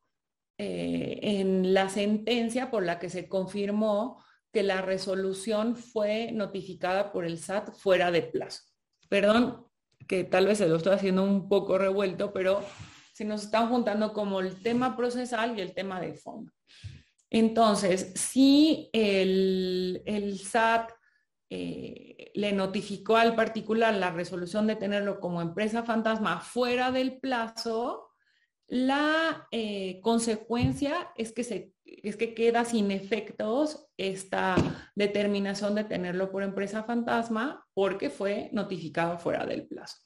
eh, 0.58 1.18
en 1.20 1.74
la 1.74 1.88
sentencia 1.88 2.70
por 2.70 2.84
la 2.84 3.00
que 3.00 3.11
se 3.11 3.28
confirmó 3.28 4.22
que 4.52 4.62
la 4.62 4.80
resolución 4.80 5.74
fue 5.74 6.30
notificada 6.30 7.11
por 7.11 7.24
el 7.24 7.38
SAT 7.38 7.72
fuera 7.72 8.12
de 8.12 8.22
plazo. 8.22 8.62
Perdón 9.08 9.66
que 10.06 10.22
tal 10.22 10.46
vez 10.46 10.58
se 10.58 10.68
lo 10.68 10.76
estoy 10.76 10.94
haciendo 10.94 11.24
un 11.24 11.48
poco 11.48 11.78
revuelto, 11.78 12.32
pero 12.32 12.62
se 13.18 13.24
nos 13.24 13.42
están 13.42 13.68
juntando 13.68 14.12
como 14.12 14.38
el 14.38 14.62
tema 14.62 14.96
procesal 14.96 15.59
y 15.59 15.61
el 15.61 15.74
tema 15.74 16.00
de 16.00 16.14
fondo. 16.14 16.52
Entonces, 17.28 18.12
si 18.14 18.90
el, 18.92 20.38
SAT 20.40 20.92
eh, 21.50 22.31
le 22.33 22.52
notificó 22.52 23.16
al 23.16 23.35
particular 23.35 23.92
la 23.96 24.12
resolución 24.12 24.68
de 24.68 24.76
tenerlo 24.76 25.18
como 25.18 25.42
empresa 25.42 25.83
fantasma 25.83 26.38
fuera 26.38 26.92
del 26.92 27.18
plazo, 27.18 28.09
la 28.68 29.48
eh, 29.50 29.98
consecuencia 30.00 31.11
es 31.16 31.33
que, 31.33 31.42
se, 31.42 31.72
es 31.85 32.16
que 32.16 32.35
queda 32.35 32.64
sin 32.64 32.92
efectos 32.92 33.88
esta 33.96 34.54
determinación 34.94 35.74
de 35.74 35.83
tenerlo 35.83 36.31
por 36.31 36.44
empresa 36.44 36.85
fantasma 36.85 37.66
porque 37.74 38.11
fue 38.11 38.48
notificado 38.52 39.18
fuera 39.18 39.44
del 39.44 39.66
plazo. 39.66 39.96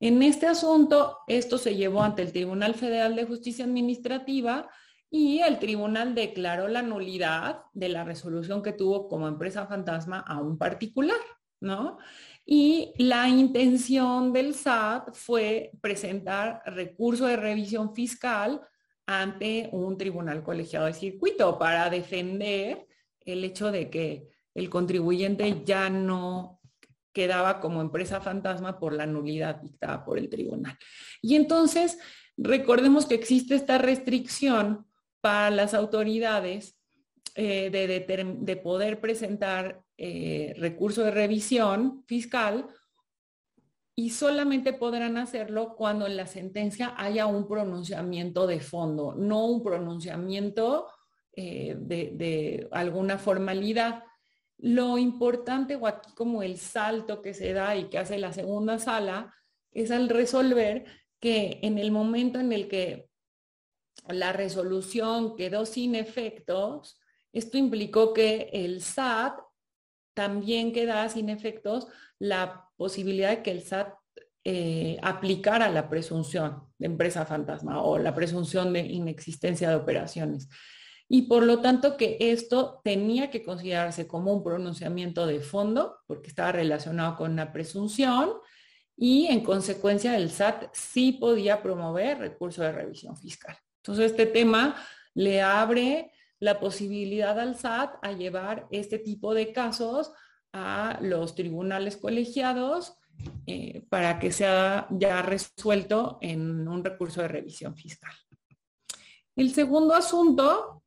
En 0.00 0.22
este 0.22 0.46
asunto, 0.46 1.18
esto 1.26 1.58
se 1.58 1.74
llevó 1.74 2.02
ante 2.02 2.22
el 2.22 2.32
Tribunal 2.32 2.74
Federal 2.74 3.16
de 3.16 3.24
Justicia 3.24 3.64
Administrativa 3.64 4.68
y 5.10 5.40
el 5.40 5.58
tribunal 5.58 6.14
declaró 6.14 6.68
la 6.68 6.82
nulidad 6.82 7.62
de 7.72 7.88
la 7.88 8.04
resolución 8.04 8.62
que 8.62 8.72
tuvo 8.72 9.08
como 9.08 9.26
empresa 9.26 9.66
fantasma 9.66 10.20
a 10.20 10.40
un 10.40 10.56
particular, 10.56 11.18
¿no? 11.60 11.98
Y 12.44 12.92
la 12.98 13.28
intención 13.28 14.32
del 14.32 14.54
SAT 14.54 15.14
fue 15.14 15.72
presentar 15.80 16.62
recurso 16.66 17.26
de 17.26 17.36
revisión 17.36 17.94
fiscal 17.94 18.60
ante 19.06 19.68
un 19.72 19.98
tribunal 19.98 20.42
colegiado 20.42 20.86
de 20.86 20.92
circuito 20.92 21.58
para 21.58 21.90
defender 21.90 22.86
el 23.20 23.44
hecho 23.44 23.72
de 23.72 23.90
que 23.90 24.28
el 24.54 24.70
contribuyente 24.70 25.62
ya 25.64 25.88
no 25.88 26.57
quedaba 27.18 27.58
como 27.58 27.80
empresa 27.80 28.20
fantasma 28.20 28.78
por 28.78 28.92
la 28.92 29.06
nulidad 29.06 29.56
dictada 29.56 30.04
por 30.04 30.18
el 30.18 30.28
tribunal. 30.28 30.78
Y 31.20 31.34
entonces, 31.34 31.98
recordemos 32.36 33.06
que 33.06 33.16
existe 33.16 33.56
esta 33.56 33.76
restricción 33.76 34.86
para 35.20 35.50
las 35.50 35.74
autoridades 35.74 36.78
eh, 37.34 37.70
de, 37.70 38.56
poder 38.56 39.00
presentar 39.00 39.82
eh, 39.96 40.54
recurso 40.58 41.02
de 41.02 41.10
revisión 41.10 42.04
fiscal 42.06 42.68
y 43.96 44.10
solamente 44.10 44.72
podrán 44.72 45.16
hacerlo 45.16 45.74
cuando 45.74 46.06
en 46.06 46.16
la 46.16 46.26
sentencia 46.26 46.94
haya 46.96 47.26
un 47.26 47.48
pronunciamiento 47.48 48.46
de 48.46 48.60
fondo, 48.60 49.16
no 49.16 49.46
un 49.46 49.64
pronunciamiento 49.64 50.86
eh, 51.32 51.74
de 51.76 52.68
alguna 52.70 53.18
formalidad. 53.18 54.04
Lo 54.58 54.98
importante 54.98 55.76
o 55.76 55.86
aquí 55.86 56.12
como 56.14 56.42
el 56.42 56.58
salto 56.58 57.22
que 57.22 57.32
se 57.32 57.52
da 57.52 57.76
y 57.76 57.88
que 57.88 57.98
hace 57.98 58.18
la 58.18 58.32
segunda 58.32 58.78
sala 58.78 59.32
es 59.72 59.90
al 59.90 60.08
resolver 60.08 60.84
que 61.20 61.60
en 61.62 61.78
el 61.78 61.90
momento 61.90 62.40
en 62.40 62.52
el 62.52 62.68
que 62.68 63.08
la 64.08 64.32
resolución 64.32 65.36
quedó 65.36 65.66
sin 65.66 65.94
efectos, 65.94 66.98
esto 67.32 67.58
implicó 67.58 68.12
que 68.12 68.50
el 68.52 68.82
SAT 68.82 69.38
también 70.14 70.72
queda 70.72 71.08
sin 71.08 71.28
efectos 71.28 71.86
la 72.18 72.68
posibilidad 72.76 73.30
de 73.30 73.42
que 73.42 73.50
el 73.50 73.62
SAT 73.62 73.94
eh, 74.44 74.98
aplicara 75.02 75.68
la 75.68 75.88
presunción 75.88 76.64
de 76.78 76.86
empresa 76.86 77.26
fantasma 77.26 77.82
o 77.82 77.98
la 77.98 78.14
presunción 78.14 78.72
de 78.72 78.80
inexistencia 78.80 79.68
de 79.68 79.76
operaciones. 79.76 80.48
Y 81.08 81.22
por 81.22 81.44
lo 81.44 81.60
tanto 81.60 81.96
que 81.96 82.18
esto 82.20 82.80
tenía 82.84 83.30
que 83.30 83.42
considerarse 83.42 84.06
como 84.06 84.32
un 84.32 84.44
pronunciamiento 84.44 85.26
de 85.26 85.40
fondo, 85.40 85.96
porque 86.06 86.28
estaba 86.28 86.52
relacionado 86.52 87.16
con 87.16 87.32
una 87.32 87.52
presunción, 87.52 88.32
y 88.94 89.26
en 89.26 89.42
consecuencia 89.42 90.16
el 90.16 90.30
SAT 90.30 90.70
sí 90.72 91.12
podía 91.12 91.62
promover 91.62 92.18
recurso 92.18 92.62
de 92.62 92.72
revisión 92.72 93.16
fiscal. 93.16 93.56
Entonces 93.76 94.10
este 94.10 94.26
tema 94.26 94.76
le 95.14 95.40
abre 95.40 96.12
la 96.40 96.60
posibilidad 96.60 97.38
al 97.38 97.56
SAT 97.56 97.94
a 98.02 98.12
llevar 98.12 98.66
este 98.70 98.98
tipo 98.98 99.34
de 99.34 99.52
casos 99.52 100.12
a 100.52 100.98
los 101.00 101.34
tribunales 101.34 101.96
colegiados 101.96 102.98
eh, 103.46 103.84
para 103.88 104.18
que 104.18 104.32
sea 104.32 104.86
ya 104.90 105.22
resuelto 105.22 106.18
en 106.20 106.66
un 106.68 106.84
recurso 106.84 107.22
de 107.22 107.28
revisión 107.28 107.76
fiscal. 107.76 108.12
El 109.36 109.54
segundo 109.54 109.94
asunto 109.94 110.82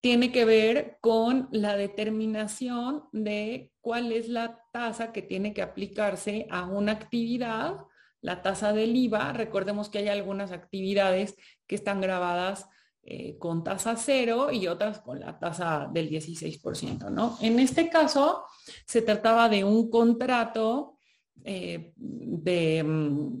tiene 0.00 0.32
que 0.32 0.44
ver 0.44 0.98
con 1.00 1.48
la 1.52 1.76
determinación 1.76 3.04
de 3.12 3.72
cuál 3.80 4.12
es 4.12 4.28
la 4.28 4.62
tasa 4.72 5.12
que 5.12 5.22
tiene 5.22 5.52
que 5.52 5.62
aplicarse 5.62 6.46
a 6.50 6.66
una 6.66 6.92
actividad, 6.92 7.76
la 8.20 8.42
tasa 8.42 8.72
del 8.72 8.96
IVA. 8.96 9.32
Recordemos 9.32 9.88
que 9.88 9.98
hay 9.98 10.08
algunas 10.08 10.52
actividades 10.52 11.36
que 11.66 11.74
están 11.74 12.00
grabadas 12.00 12.66
eh, 13.02 13.38
con 13.38 13.64
tasa 13.64 13.96
cero 13.96 14.52
y 14.52 14.66
otras 14.66 15.00
con 15.00 15.20
la 15.20 15.38
tasa 15.38 15.88
del 15.92 16.10
16%, 16.10 17.10
¿no? 17.10 17.38
En 17.40 17.58
este 17.58 17.88
caso, 17.88 18.44
se 18.86 19.00
trataba 19.00 19.48
de 19.48 19.64
un 19.64 19.90
contrato 19.90 20.98
eh, 21.42 21.92
mm, 21.96 23.38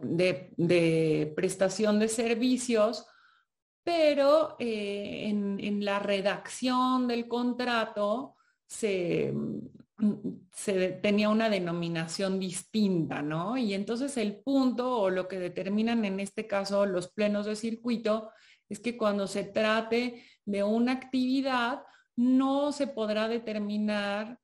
de, 0.00 0.50
de, 0.56 1.32
prestación 1.36 1.98
de 1.98 2.08
servicios, 2.08 3.06
pero 3.86 4.56
eh, 4.58 5.28
en, 5.28 5.84
la 5.84 6.00
redacción 6.00 7.06
del 7.06 7.28
contrato 7.28 8.34
se, 8.66 9.32
mm, 9.32 9.60
se 10.52 10.88
tenía 10.88 11.28
una 11.28 11.48
denominación 11.48 12.40
distinta, 12.40 13.22
¿no? 13.22 13.56
Y 13.56 13.74
entonces 13.74 14.16
el 14.16 14.38
punto 14.40 15.02
o 15.02 15.08
lo 15.08 15.28
que 15.28 15.38
determinan 15.38 16.04
en 16.04 16.18
este 16.18 16.48
caso 16.48 16.84
los 16.84 17.12
plenos 17.12 17.46
de 17.46 17.54
circuito 17.54 18.30
es 18.68 18.80
que 18.80 18.96
cuando 18.96 19.28
se 19.28 19.44
trate 19.44 20.24
de 20.44 20.64
una 20.64 20.90
actividad, 20.90 21.84
no 22.16 22.72
se 22.72 22.88
podrá 22.88 23.28
determinar 23.28 24.40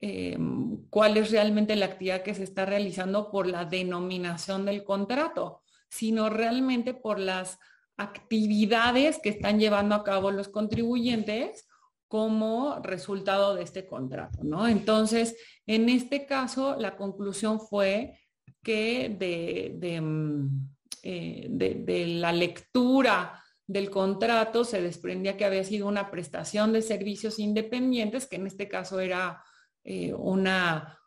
em, 0.00 0.86
cuál 0.88 1.18
es 1.18 1.30
realmente 1.30 1.76
la 1.76 1.86
actividad 1.86 2.22
que 2.22 2.34
se 2.34 2.44
está 2.44 2.64
realizando 2.64 3.30
por 3.30 3.46
la 3.46 3.66
denominación 3.66 4.64
del 4.64 4.84
contrato, 4.84 5.62
sino 5.90 6.30
realmente 6.30 6.94
por 6.94 7.18
las 7.18 7.58
actividades 7.96 9.18
que 9.18 9.30
están 9.30 9.58
llevando 9.58 9.94
a 9.94 10.04
cabo 10.04 10.30
los 10.30 10.48
contribuyentes 10.48 11.66
como 12.08 12.78
resultado 12.82 13.54
de 13.54 13.62
este 13.62 13.86
contrato, 13.86 14.44
¿no? 14.44 14.68
Entonces, 14.68 15.36
en 15.66 15.88
este 15.88 16.26
caso, 16.26 16.76
la 16.76 16.96
conclusión 16.96 17.60
fue 17.60 18.18
que 18.62 19.08
de, 19.08 19.74
de 19.76 20.00
mm, 20.00 20.68
eh, 21.02 22.06
la 22.20 22.32
lectura 22.32 23.42
del 23.66 23.90
contrato 23.90 24.64
se 24.64 24.80
desprendía 24.80 25.36
que 25.36 25.44
había 25.44 25.64
sido 25.64 25.88
una 25.88 26.10
prestación 26.10 26.72
de 26.72 26.82
servicios 26.82 27.38
independientes, 27.38 28.26
que 28.26 28.36
en 28.36 28.46
este 28.46 28.68
caso 28.68 29.00
era 29.00 29.42
eh, 29.84 30.12
una, 30.14 30.98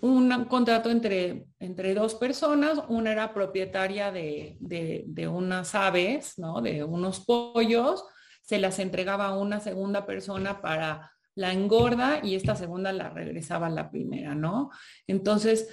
un 0.00 0.44
contrato 0.46 0.90
entre, 0.90 1.46
entre 1.58 1.94
dos 1.94 2.14
personas. 2.14 2.80
Una 2.88 3.12
era 3.12 3.34
propietaria 3.34 4.10
de, 4.10 4.56
de, 4.60 5.28
unas 5.28 5.74
aves, 5.74 6.38
¿no? 6.38 6.60
de 6.60 6.84
unos 6.84 7.20
pollos, 7.20 8.04
se 8.42 8.58
las 8.58 8.78
entregaba 8.78 9.26
a 9.26 9.38
una 9.38 9.60
segunda 9.60 10.06
persona 10.06 10.60
para 10.60 11.12
la 11.34 11.52
engorda 11.52 12.20
y 12.22 12.34
esta 12.34 12.56
segunda 12.56 12.92
la 12.92 13.10
regresaba 13.10 13.66
a 13.66 13.70
la 13.70 13.90
primera, 13.90 14.34
¿no? 14.34 14.70
Entonces, 15.06 15.68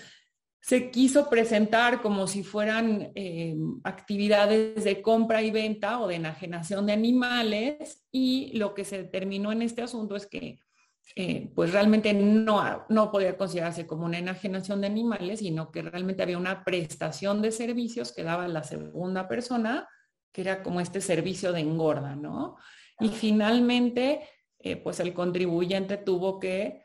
se 0.60 0.92
quiso 0.92 1.30
presentar 1.30 2.02
como 2.02 2.26
si 2.26 2.44
fueran 2.44 3.12
eh, 3.16 3.56
actividades 3.84 4.84
de 4.84 5.02
compra 5.02 5.42
y 5.42 5.52
venta 5.52 6.00
o 6.00 6.08
de 6.08 6.16
enajenación 6.16 6.86
de 6.86 6.94
animales 6.94 8.06
y 8.12 8.58
lo 8.58 8.74
que 8.74 8.86
se 8.86 8.98
determinó 8.98 9.52
en 9.52 9.62
este 9.62 9.82
asunto 9.82 10.16
es 10.16 10.26
que 10.26 10.60
eh, 11.16 11.52
pues 11.56 11.72
realmente 11.72 12.14
no, 12.14 12.86
no 12.90 13.12
podía 13.12 13.38
considerarse 13.38 13.86
como 13.86 14.06
una 14.06 14.20
enajenación 14.20 14.82
de 14.82 14.88
animales, 14.88 15.40
sino 15.40 15.72
que 15.72 15.82
realmente 15.82 16.24
había 16.24 16.38
una 16.38 16.64
prestación 16.64 17.42
de 17.42 17.52
servicios 17.52 18.12
que 18.14 18.24
daba 18.24 18.48
la 18.48 18.64
segunda 18.64 19.28
persona, 19.28 19.88
que 20.32 20.42
era 20.42 20.64
como 20.64 20.82
este 20.82 21.02
servicio 21.02 21.52
de 21.52 21.62
engorda, 21.62 22.16
¿no? 22.16 22.58
Y 23.00 23.10
finalmente, 23.10 24.28
eh, 24.60 24.78
pues 24.78 25.00
el 25.00 25.14
contribuyente 25.14 25.98
tuvo 25.98 26.40
que 26.40 26.84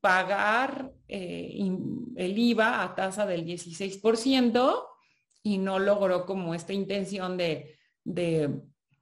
pagar 0.00 0.92
eh, 1.08 1.58
el 2.16 2.38
IVA 2.38 2.82
a 2.82 2.94
tasa 2.94 3.26
del 3.26 3.44
16% 3.44 4.86
y 5.42 5.58
no 5.58 5.78
logró 5.78 6.26
como 6.26 6.54
esta 6.54 6.72
intención 6.72 7.36
de, 7.36 7.78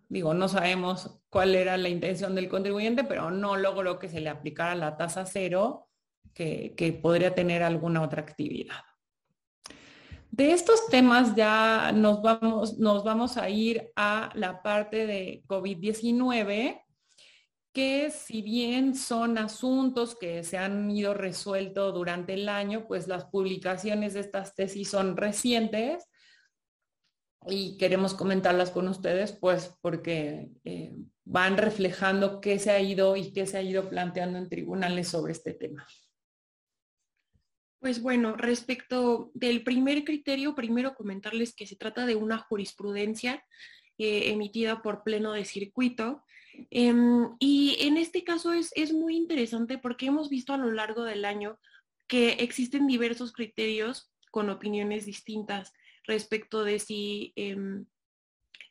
digo, 0.08 0.34
no 0.34 0.48
sabemos 0.48 1.17
cuál 1.30 1.54
era 1.54 1.76
la 1.76 1.88
intención 1.88 2.34
del 2.34 2.48
contribuyente, 2.48 3.04
pero 3.04 3.30
no 3.30 3.56
logró 3.56 3.98
que 3.98 4.08
se 4.08 4.20
le 4.20 4.30
aplicara 4.30 4.74
la 4.74 4.96
tasa 4.96 5.26
cero 5.26 5.88
que, 6.34 7.00
podría 7.02 7.34
tener 7.34 7.62
alguna 7.62 8.02
otra 8.02 8.22
actividad. 8.22 8.82
De 10.30 10.52
estos 10.52 10.86
temas 10.88 11.34
ya 11.34 11.90
nos 11.92 12.22
vamos, 12.22 12.78
nos 12.78 13.02
vamos 13.02 13.36
a 13.36 13.50
ir 13.50 13.90
a 13.96 14.30
la 14.34 14.62
parte 14.62 15.06
de 15.06 15.42
COVID-19 15.48 16.82
que 17.72 18.10
si 18.10 18.42
bien 18.42 18.94
son 18.94 19.38
asuntos 19.38 20.16
que 20.16 20.42
se 20.44 20.58
han 20.58 20.90
ido 20.90 21.14
resuelto 21.14 21.92
durante 21.92 22.34
el 22.34 22.48
año, 22.48 22.86
pues 22.86 23.08
las 23.08 23.24
publicaciones 23.26 24.14
de 24.14 24.20
estas 24.20 24.54
tesis 24.54 24.90
son 24.90 25.16
recientes 25.16 26.08
y 27.46 27.76
queremos 27.76 28.14
comentarlas 28.14 28.70
con 28.70 28.88
ustedes, 28.88 29.32
pues 29.32 29.76
porque 29.80 30.48
eh, 30.64 30.96
van 31.30 31.56
reflejando 31.56 32.40
qué 32.40 32.58
se 32.58 32.70
ha 32.70 32.80
ido 32.80 33.16
y 33.16 33.32
qué 33.32 33.46
se 33.46 33.58
ha 33.58 33.62
ido 33.62 33.88
planteando 33.88 34.38
en 34.38 34.48
tribunales 34.48 35.08
sobre 35.08 35.32
este 35.32 35.52
tema. 35.52 35.86
Pues 37.80 38.02
bueno, 38.02 38.36
respecto 38.36 39.30
del 39.34 39.62
primer 39.62 40.04
criterio, 40.04 40.54
primero 40.54 40.94
comentarles 40.94 41.54
que 41.54 41.66
se 41.66 41.76
trata 41.76 42.06
de 42.06 42.16
una 42.16 42.38
jurisprudencia 42.38 43.44
eh, 43.98 44.30
emitida 44.30 44.82
por 44.82 45.04
pleno 45.04 45.32
de 45.32 45.44
circuito 45.44 46.24
Em, 46.70 47.36
y 47.38 47.76
en 47.80 47.96
este 47.96 48.24
caso 48.24 48.52
es, 48.52 48.92
muy 48.92 49.16
interesante 49.16 49.78
porque 49.78 50.06
hemos 50.06 50.28
visto 50.28 50.52
a 50.52 50.58
lo 50.58 50.70
largo 50.70 51.04
del 51.04 51.24
año 51.24 51.58
que 52.06 52.30
existen 52.40 52.86
diversos 52.86 53.32
criterios 53.32 54.12
con 54.30 54.50
opiniones 54.50 55.06
distintas 55.06 55.72
respecto 56.04 56.64
de 56.64 56.78
si 56.78 57.32
em, 57.36 57.86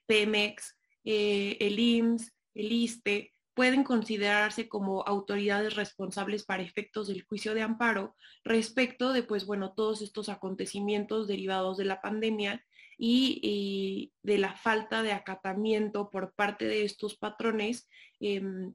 Pemex, 0.06 0.76
eh, 1.04 1.58
el 1.60 1.80
IMSS, 1.80 2.34
el 2.58 2.72
ISTE, 2.72 3.34
pueden 3.54 3.84
considerarse 3.84 4.70
como 4.70 5.02
autoridades 5.08 5.76
responsables 5.76 6.46
para 6.46 6.62
efectos 6.62 7.08
del 7.08 7.24
juicio 7.24 7.56
de 7.56 7.64
amparo 7.64 8.16
respecto 8.44 9.14
de, 9.14 9.24
pues 9.24 9.48
bueno, 9.48 9.74
todos 9.74 10.04
estos 10.04 10.30
acontecimientos 10.30 11.28
derivados 11.28 11.78
de 11.78 11.86
la 11.86 12.00
pandemia 12.00 12.64
y, 13.00 14.14
de 14.22 14.38
la 14.38 14.56
falta 14.56 15.02
de 15.02 15.12
acatamiento 15.12 16.12
por 16.12 16.34
parte 16.34 16.66
de 16.66 16.84
estos 16.84 17.18
patrones 17.18 17.90
em, 18.20 18.74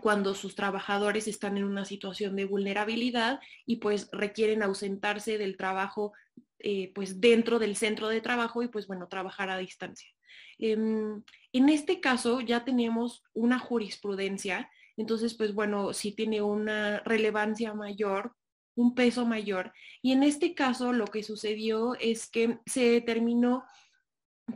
cuando 0.00 0.34
sus 0.34 0.54
trabajadores 0.54 1.28
están 1.28 1.58
en 1.58 1.64
una 1.64 1.84
situación 1.84 2.34
de 2.34 2.46
vulnerabilidad 2.46 3.40
y 3.66 3.76
pues 3.76 4.08
requieren 4.10 4.62
ausentarse 4.62 5.36
del 5.36 5.58
trabajo 5.58 6.12
eh, 6.60 6.92
pues 6.94 7.20
dentro 7.20 7.58
del 7.58 7.76
centro 7.76 8.08
de 8.08 8.22
trabajo 8.22 8.62
y 8.62 8.68
pues 8.68 8.86
bueno, 8.86 9.06
trabajar 9.06 9.50
a 9.50 9.58
distancia. 9.58 10.08
Em, 10.58 11.22
en 11.54 11.70
este 11.70 12.00
caso 12.00 12.40
ya 12.40 12.64
tenemos 12.64 13.22
una 13.32 13.58
jurisprudencia, 13.58 14.70
entonces 14.96 15.34
pues 15.34 15.54
bueno, 15.54 15.94
sí 15.94 16.12
tiene 16.12 16.42
una 16.42 17.00
relevancia 17.00 17.72
mayor 17.72 18.34
un 18.76 18.94
peso 18.94 19.26
mayor. 19.26 19.72
Y 20.02 20.12
en 20.12 20.22
este 20.22 20.54
caso 20.54 20.92
lo 20.92 21.06
que 21.06 21.22
sucedió 21.22 21.94
es 21.94 22.28
que 22.28 22.58
se 22.66 22.90
determinó 22.90 23.64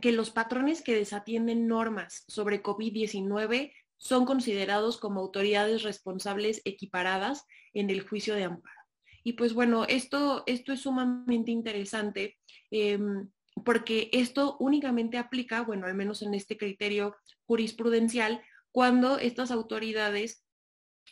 que 0.01 0.11
los 0.11 0.29
patrones 0.29 0.81
que 0.81 0.95
desatienden 0.95 1.67
normas 1.67 2.23
sobre 2.27 2.61
COVID-19 2.61 3.73
son 3.97 4.25
considerados 4.25 4.97
como 4.97 5.19
autoridades 5.19 5.83
responsables 5.83 6.61
equiparadas 6.63 7.45
en 7.73 7.89
el 7.89 8.07
juicio 8.07 8.35
de 8.35 8.43
amparo. 8.43 8.75
Y 9.23 9.33
pues 9.33 9.53
bueno, 9.53 9.85
esto, 9.85 10.43
esto 10.45 10.71
es 10.71 10.81
sumamente 10.81 11.51
interesante 11.51 12.37
em, 12.71 13.29
porque 13.63 14.09
esto 14.13 14.57
únicamente 14.59 15.17
aplica, 15.17 15.61
bueno, 15.61 15.87
al 15.87 15.95
menos 15.95 16.21
en 16.21 16.33
este 16.33 16.57
criterio 16.57 17.15
jurisprudencial, 17.45 18.41
cuando 18.71 19.17
estas 19.17 19.51
autoridades 19.51 20.43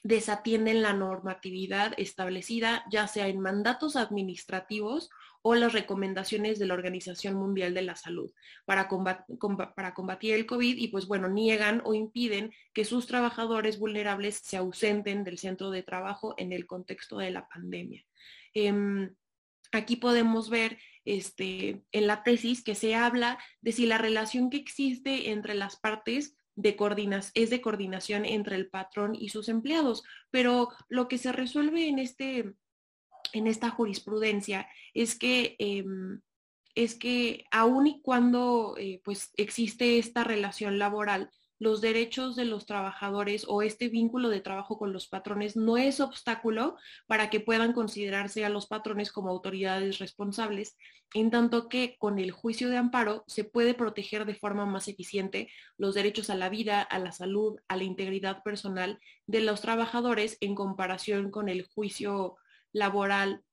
desatienden 0.03 0.81
la 0.81 0.93
normatividad 0.93 1.93
establecida 1.97 2.85
ya 2.91 3.07
sea 3.07 3.27
en 3.27 3.39
mandatos 3.39 3.95
administrativos 3.95 5.09
o 5.41 5.55
las 5.55 5.73
recomendaciones 5.73 6.59
de 6.59 6.65
la 6.65 6.73
Organización 6.73 7.35
Mundial 7.35 7.73
de 7.73 7.81
la 7.81 7.95
Salud 7.95 8.31
para, 8.65 8.87
combatir 8.87 10.33
el 10.33 10.45
COVID 10.45 10.77
y 10.77 10.89
pues 10.89 11.07
bueno, 11.07 11.29
niegan 11.29 11.81
o 11.85 11.93
impiden 11.93 12.51
que 12.73 12.85
sus 12.85 13.07
trabajadores 13.07 13.79
vulnerables 13.79 14.41
se 14.43 14.57
ausenten 14.57 15.23
del 15.23 15.37
centro 15.37 15.69
de 15.71 15.83
trabajo 15.83 16.33
en 16.37 16.51
el 16.51 16.67
contexto 16.67 17.17
de 17.17 17.31
la 17.31 17.47
pandemia. 17.47 18.03
Em, 18.53 19.15
aquí 19.71 19.95
podemos 19.95 20.49
ver 20.49 20.77
este, 21.05 21.83
en 21.91 22.07
la 22.07 22.23
tesis 22.23 22.63
que 22.63 22.75
se 22.75 22.95
habla 22.95 23.39
de 23.61 23.71
si 23.71 23.85
la 23.85 23.97
relación 23.97 24.49
que 24.49 24.57
existe 24.57 25.31
entre 25.31 25.55
las 25.55 25.77
partes 25.77 26.37
de 26.57 26.75
es 27.35 27.49
de 27.51 27.61
coordinación 27.61 28.25
entre 28.25 28.55
el 28.55 28.67
patrón 28.67 29.15
y 29.15 29.29
sus 29.29 29.47
empleados, 29.47 30.03
pero 30.31 30.69
lo 30.89 31.07
que 31.07 31.19
se 31.19 31.31
resuelve 31.31 31.87
en, 31.87 31.99
este, 31.99 32.55
en 33.31 33.47
esta 33.47 33.69
jurisprudencia 33.69 34.67
es 34.95 35.17
que, 35.17 35.55
em, 35.59 36.19
es 36.73 36.95
que 36.95 37.45
aun 37.51 37.87
y 37.87 38.01
cuando 38.01 38.75
eh, 38.77 39.01
pues 39.03 39.31
existe 39.37 39.99
esta 39.99 40.23
relación 40.23 40.79
laboral, 40.79 41.29
los 41.59 41.81
derechos 41.81 42.35
de 42.35 42.45
los 42.45 42.65
trabajadores 42.65 43.45
o 43.47 43.61
este 43.61 43.89
vínculo 43.89 44.29
de 44.29 44.41
trabajo 44.41 44.77
con 44.77 44.93
los 44.93 45.07
patrones 45.07 45.55
no 45.55 45.77
es 45.77 45.99
obstáculo 45.99 46.77
para 47.07 47.29
que 47.29 47.39
puedan 47.39 47.73
considerarse 47.73 48.45
a 48.45 48.49
los 48.49 48.67
patrones 48.67 49.11
como 49.11 49.29
autoridades 49.29 49.99
responsables, 49.99 50.77
en 51.13 51.31
tanto 51.31 51.67
que 51.67 51.95
con 51.97 52.19
el 52.19 52.31
juicio 52.31 52.69
de 52.69 52.77
amparo 52.77 53.23
se 53.27 53.43
puede 53.43 53.73
proteger 53.73 54.25
de 54.25 54.35
forma 54.35 54.65
más 54.65 54.87
eficiente 54.87 55.49
los 55.77 55.95
derechos 55.95 56.29
a 56.29 56.35
la 56.35 56.49
vida, 56.49 56.81
a 56.81 56.99
la 56.99 57.11
salud, 57.11 57.59
a 57.67 57.75
la 57.75 57.83
integridad 57.83 58.43
personal 58.43 58.99
de 59.25 59.41
los 59.41 59.61
trabajadores 59.61 60.37
en 60.41 60.53
comparación 60.53 61.31
con 61.31 61.49
el 61.49 61.63
juicio 61.63 62.37
laboral 62.71 63.43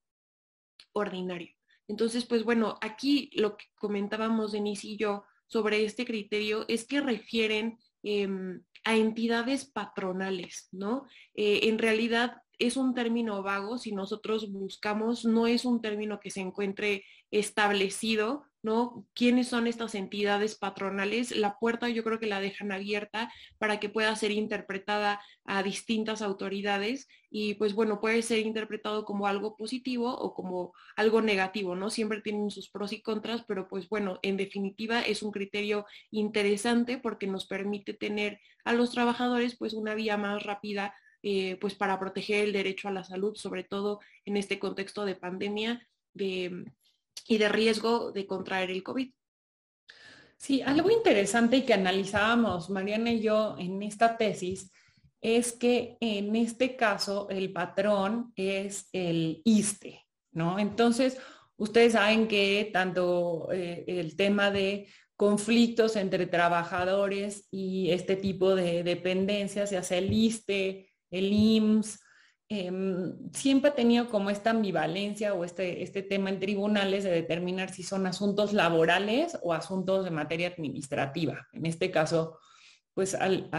ordinario. 0.92 1.54
Entonces, 1.88 2.24
pues 2.24 2.44
bueno, 2.44 2.78
aquí 2.80 3.30
lo 3.34 3.56
que 3.56 3.66
comentábamos 3.74 4.52
Denise 4.52 4.88
y 4.88 4.96
yo 4.96 5.24
sobre 5.46 5.84
este 5.84 6.04
criterio 6.04 6.64
es 6.68 6.86
que 6.86 7.00
refieren 7.00 7.78
Em, 8.06 8.60
a 8.84 8.96
entidades 8.96 9.64
patronales, 9.64 10.68
¿no? 10.70 11.06
Eh, 11.34 11.68
en 11.68 11.78
realidad 11.78 12.42
es 12.58 12.76
un 12.76 12.94
término 12.94 13.42
vago, 13.42 13.78
si 13.78 13.92
nosotros 13.92 14.52
buscamos, 14.52 15.24
no 15.24 15.46
es 15.46 15.64
un 15.64 15.80
término 15.80 16.20
que 16.20 16.30
se 16.30 16.40
encuentre 16.40 17.04
establecido, 17.30 18.44
¿no? 18.64 19.06
¿Quiénes 19.14 19.48
son 19.48 19.66
estas 19.66 19.94
entidades 19.94 20.56
patronales? 20.56 21.36
La 21.36 21.58
puerta 21.58 21.90
yo 21.90 22.02
creo 22.02 22.18
que 22.18 22.26
la 22.26 22.40
dejan 22.40 22.72
abierta 22.72 23.30
para 23.58 23.78
que 23.78 23.90
pueda 23.90 24.16
ser 24.16 24.30
interpretada 24.30 25.20
a 25.44 25.62
distintas 25.62 26.22
autoridades 26.22 27.06
y 27.30 27.54
pues 27.54 27.74
bueno, 27.74 28.00
puede 28.00 28.22
ser 28.22 28.38
interpretado 28.38 29.04
como 29.04 29.26
algo 29.26 29.54
positivo 29.54 30.16
o 30.16 30.32
como 30.32 30.72
algo 30.96 31.20
negativo, 31.20 31.76
¿no? 31.76 31.90
Siempre 31.90 32.22
tienen 32.22 32.50
sus 32.50 32.70
pros 32.70 32.92
y 32.94 33.02
contras, 33.02 33.44
pero 33.46 33.68
pues 33.68 33.86
bueno, 33.90 34.18
en 34.22 34.38
definitiva 34.38 35.02
es 35.02 35.22
un 35.22 35.30
criterio 35.30 35.84
interesante 36.10 36.96
porque 36.96 37.26
nos 37.26 37.46
permite 37.46 37.92
tener 37.92 38.40
a 38.64 38.72
los 38.72 38.92
trabajadores 38.92 39.56
pues 39.58 39.74
una 39.74 39.94
vía 39.94 40.16
más 40.16 40.42
rápida 40.42 40.94
eh, 41.22 41.58
pues 41.60 41.74
para 41.74 41.98
proteger 42.00 42.44
el 42.44 42.52
derecho 42.54 42.88
a 42.88 42.92
la 42.92 43.04
salud, 43.04 43.34
sobre 43.36 43.62
todo 43.64 44.00
en 44.24 44.38
este 44.38 44.58
contexto 44.58 45.04
de 45.04 45.16
pandemia 45.16 45.86
de, 46.14 46.64
y 47.26 47.38
de 47.38 47.48
riesgo 47.48 48.12
de 48.12 48.26
contraer 48.26 48.70
el 48.70 48.82
COVID. 48.82 49.10
Sí, 50.36 50.62
algo 50.62 50.90
interesante 50.90 51.58
y 51.58 51.62
que 51.62 51.74
analizábamos 51.74 52.68
Mariana 52.68 53.12
y 53.12 53.20
yo 53.20 53.56
en 53.58 53.82
esta 53.82 54.16
tesis 54.16 54.70
es 55.20 55.52
que 55.52 55.96
en 56.00 56.36
este 56.36 56.76
caso 56.76 57.28
el 57.30 57.52
patrón 57.52 58.32
es 58.36 58.88
el 58.92 59.40
ISTE, 59.44 60.04
¿no? 60.32 60.58
Entonces, 60.58 61.18
ustedes 61.56 61.94
saben 61.94 62.28
que 62.28 62.68
tanto 62.72 63.48
eh, 63.52 63.84
el 63.86 64.16
tema 64.16 64.50
de 64.50 64.86
conflictos 65.16 65.96
entre 65.96 66.26
trabajadores 66.26 67.48
y 67.50 67.90
este 67.90 68.16
tipo 68.16 68.54
de 68.54 68.82
dependencias, 68.82 69.70
se 69.70 69.78
hace 69.78 69.98
el 69.98 70.12
ISTE, 70.12 70.90
el 71.10 71.32
IMSS, 71.32 72.00
em, 72.48 73.30
siempre 73.32 73.70
ha 73.70 73.74
tenido 73.74 74.08
como 74.08 74.30
esta 74.30 74.50
ambivalencia 74.50 75.34
o 75.34 75.44
este, 75.44 75.82
este 75.82 76.02
tema 76.02 76.30
en 76.30 76.40
tribunales 76.40 77.04
de 77.04 77.10
determinar 77.10 77.70
si 77.70 77.82
son 77.82 78.06
asuntos 78.06 78.52
laborales 78.52 79.38
o 79.42 79.52
asuntos 79.52 80.04
de 80.04 80.10
materia 80.10 80.48
administrativa. 80.48 81.46
En 81.52 81.66
este 81.66 81.90
caso, 81.90 82.38
pues 82.94 83.14
al, 83.14 83.50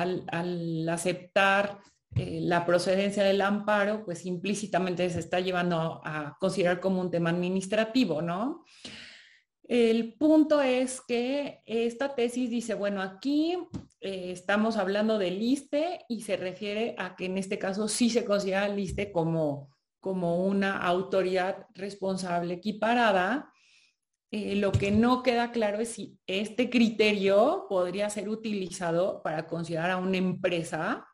aceptar 0.90 1.80
eh, 2.16 2.40
la 2.42 2.66
procedencia 2.66 3.24
del 3.24 3.42
amparo, 3.42 4.06
pues 4.06 4.26
implícitamente 4.26 5.10
se 5.10 5.20
está 5.20 5.40
llevando 5.40 6.02
a 6.04 6.38
considerar 6.40 6.80
como 6.80 7.02
un 7.02 7.12
tema 7.12 7.32
administrativo, 7.32 8.22
¿no? 8.22 8.64
El 9.68 10.14
punto 10.14 10.62
es 10.62 11.02
que 11.02 11.64
esta 11.66 12.14
tesis 12.14 12.52
dice, 12.52 12.76
bueno, 12.76 13.02
aquí 13.02 13.58
eh, 14.00 14.32
estamos 14.32 14.78
hablando 14.78 15.18
del 15.18 15.42
ISTE 15.42 16.06
y 16.08 16.22
se 16.22 16.38
refiere 16.38 16.94
a 17.00 17.16
que 17.16 17.26
en 17.26 17.40
este 17.40 17.58
caso 17.58 17.88
sí 17.88 18.12
se 18.12 18.26
considera 18.26 18.68
el 18.68 18.78
ISTE 18.78 19.12
como, 19.12 19.76
como 20.00 20.46
una 20.46 20.78
autoridad 20.78 21.66
responsable 21.74 22.54
equiparada. 22.56 23.52
Eh, 24.30 24.56
lo 24.56 24.72
que 24.72 24.92
no 24.92 25.24
queda 25.24 25.52
claro 25.52 25.80
es 25.80 25.90
si 25.90 26.20
este 26.28 26.70
criterio 26.70 27.66
podría 27.68 28.12
ser 28.12 28.30
utilizado 28.30 29.24
para 29.24 29.48
considerar 29.48 29.90
a 29.90 29.98
una 29.98 30.18
empresa 30.18 31.08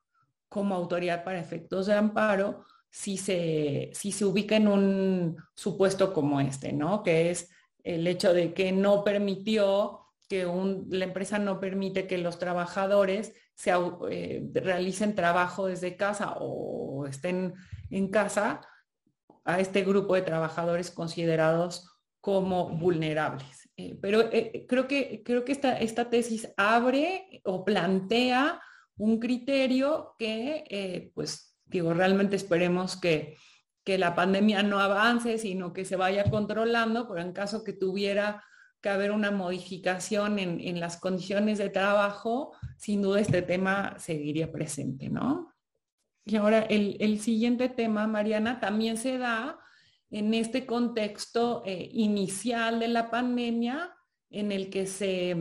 como 0.50 0.76
autoridad 0.76 1.24
para 1.24 1.40
efectos 1.40 1.86
de 1.86 1.94
amparo 1.94 2.66
si 2.90 3.16
se, 3.16 3.92
si 3.94 4.12
se 4.12 4.26
ubica 4.26 4.58
en 4.58 4.68
un 4.68 5.38
supuesto 5.56 6.12
como 6.12 6.42
este, 6.42 6.74
¿no? 6.74 7.04
Que 7.04 7.32
es 7.32 7.50
el 7.84 8.08
hecho 8.08 8.34
de 8.34 8.54
que 8.54 8.72
no 8.72 9.04
permitió 9.04 10.02
que 10.32 10.46
la 10.90 11.06
empresa 11.06 11.40
no 11.40 11.60
permite 11.60 12.08
que 12.08 12.18
los 12.18 12.40
trabajadores 12.40 13.34
se, 13.54 13.72
eh, 14.10 14.50
realicen 14.54 15.14
trabajo 15.14 15.68
desde 15.68 15.98
casa 15.98 16.36
o 16.40 17.06
estén 17.06 17.54
en 17.90 18.08
casa 18.10 18.62
a 19.44 19.60
este 19.60 19.84
grupo 19.84 20.16
de 20.16 20.22
trabajadores 20.22 20.90
considerados 20.90 21.90
como 22.22 22.70
vulnerables. 22.70 23.70
Eh, 23.76 23.98
pero 24.02 24.32
eh, 24.32 24.66
creo 24.70 24.88
que, 24.88 25.22
creo 25.26 25.44
que 25.44 25.52
esta, 25.52 25.78
esta 25.78 26.10
tesis 26.10 26.50
abre 26.56 27.42
o 27.44 27.66
plantea 27.66 28.62
un 28.96 29.20
criterio 29.20 30.16
que, 30.18 31.12
pues, 31.14 31.58
digo, 31.66 31.94
realmente 31.94 32.38
esperemos 32.38 32.96
que, 32.96 33.36
que 33.84 33.98
la 33.98 34.16
pandemia 34.16 34.64
no 34.64 34.80
avance, 34.80 35.38
sino 35.38 35.74
que 35.74 35.86
se 35.86 35.96
vaya 35.96 36.30
controlando, 36.30 37.08
pero 37.08 37.22
en 37.22 37.34
caso 37.34 37.64
que 37.64 37.74
tuviera 37.74 38.44
que 38.82 38.90
haber 38.90 39.12
una 39.12 39.32
modificación 39.32 40.40
en, 40.40 40.80
las 40.80 40.98
condiciones 40.98 41.60
de 41.60 41.70
trabajo, 41.70 42.54
sin 42.78 43.02
duda 43.02 43.20
este 43.20 43.42
tema 43.44 43.96
seguiría 44.00 44.52
presente, 44.52 45.10
¿no? 45.10 45.54
Y 46.26 46.36
ahora 46.36 46.62
el, 46.62 47.20
siguiente 47.20 47.70
tema, 47.70 48.08
Mariana, 48.08 48.60
también 48.60 48.98
se 48.98 49.18
da 49.18 49.60
en 50.10 50.34
este 50.34 50.66
contexto 50.66 51.64
eh, 51.66 51.90
inicial 51.94 52.80
de 52.80 52.88
la 52.88 53.10
pandemia 53.10 53.96
en 54.30 54.52
el 54.52 54.70
que 54.70 54.88
se, 54.88 55.36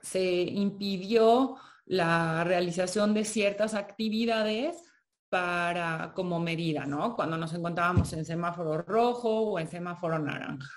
se 0.00 0.42
impidió 0.42 1.56
la 1.86 2.44
realización 2.44 3.14
de 3.14 3.24
ciertas 3.24 3.74
actividades 3.74 4.87
para 5.28 6.12
como 6.14 6.40
medida, 6.40 6.86
¿no? 6.86 7.14
Cuando 7.14 7.36
nos 7.36 7.52
encontrábamos 7.52 8.12
en 8.12 8.24
semáforo 8.24 8.78
rojo 8.82 9.28
o 9.28 9.58
en 9.58 9.68
semáforo 9.68 10.18
naranja. 10.18 10.70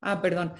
Ah, 0.00 0.20
perdón, 0.20 0.52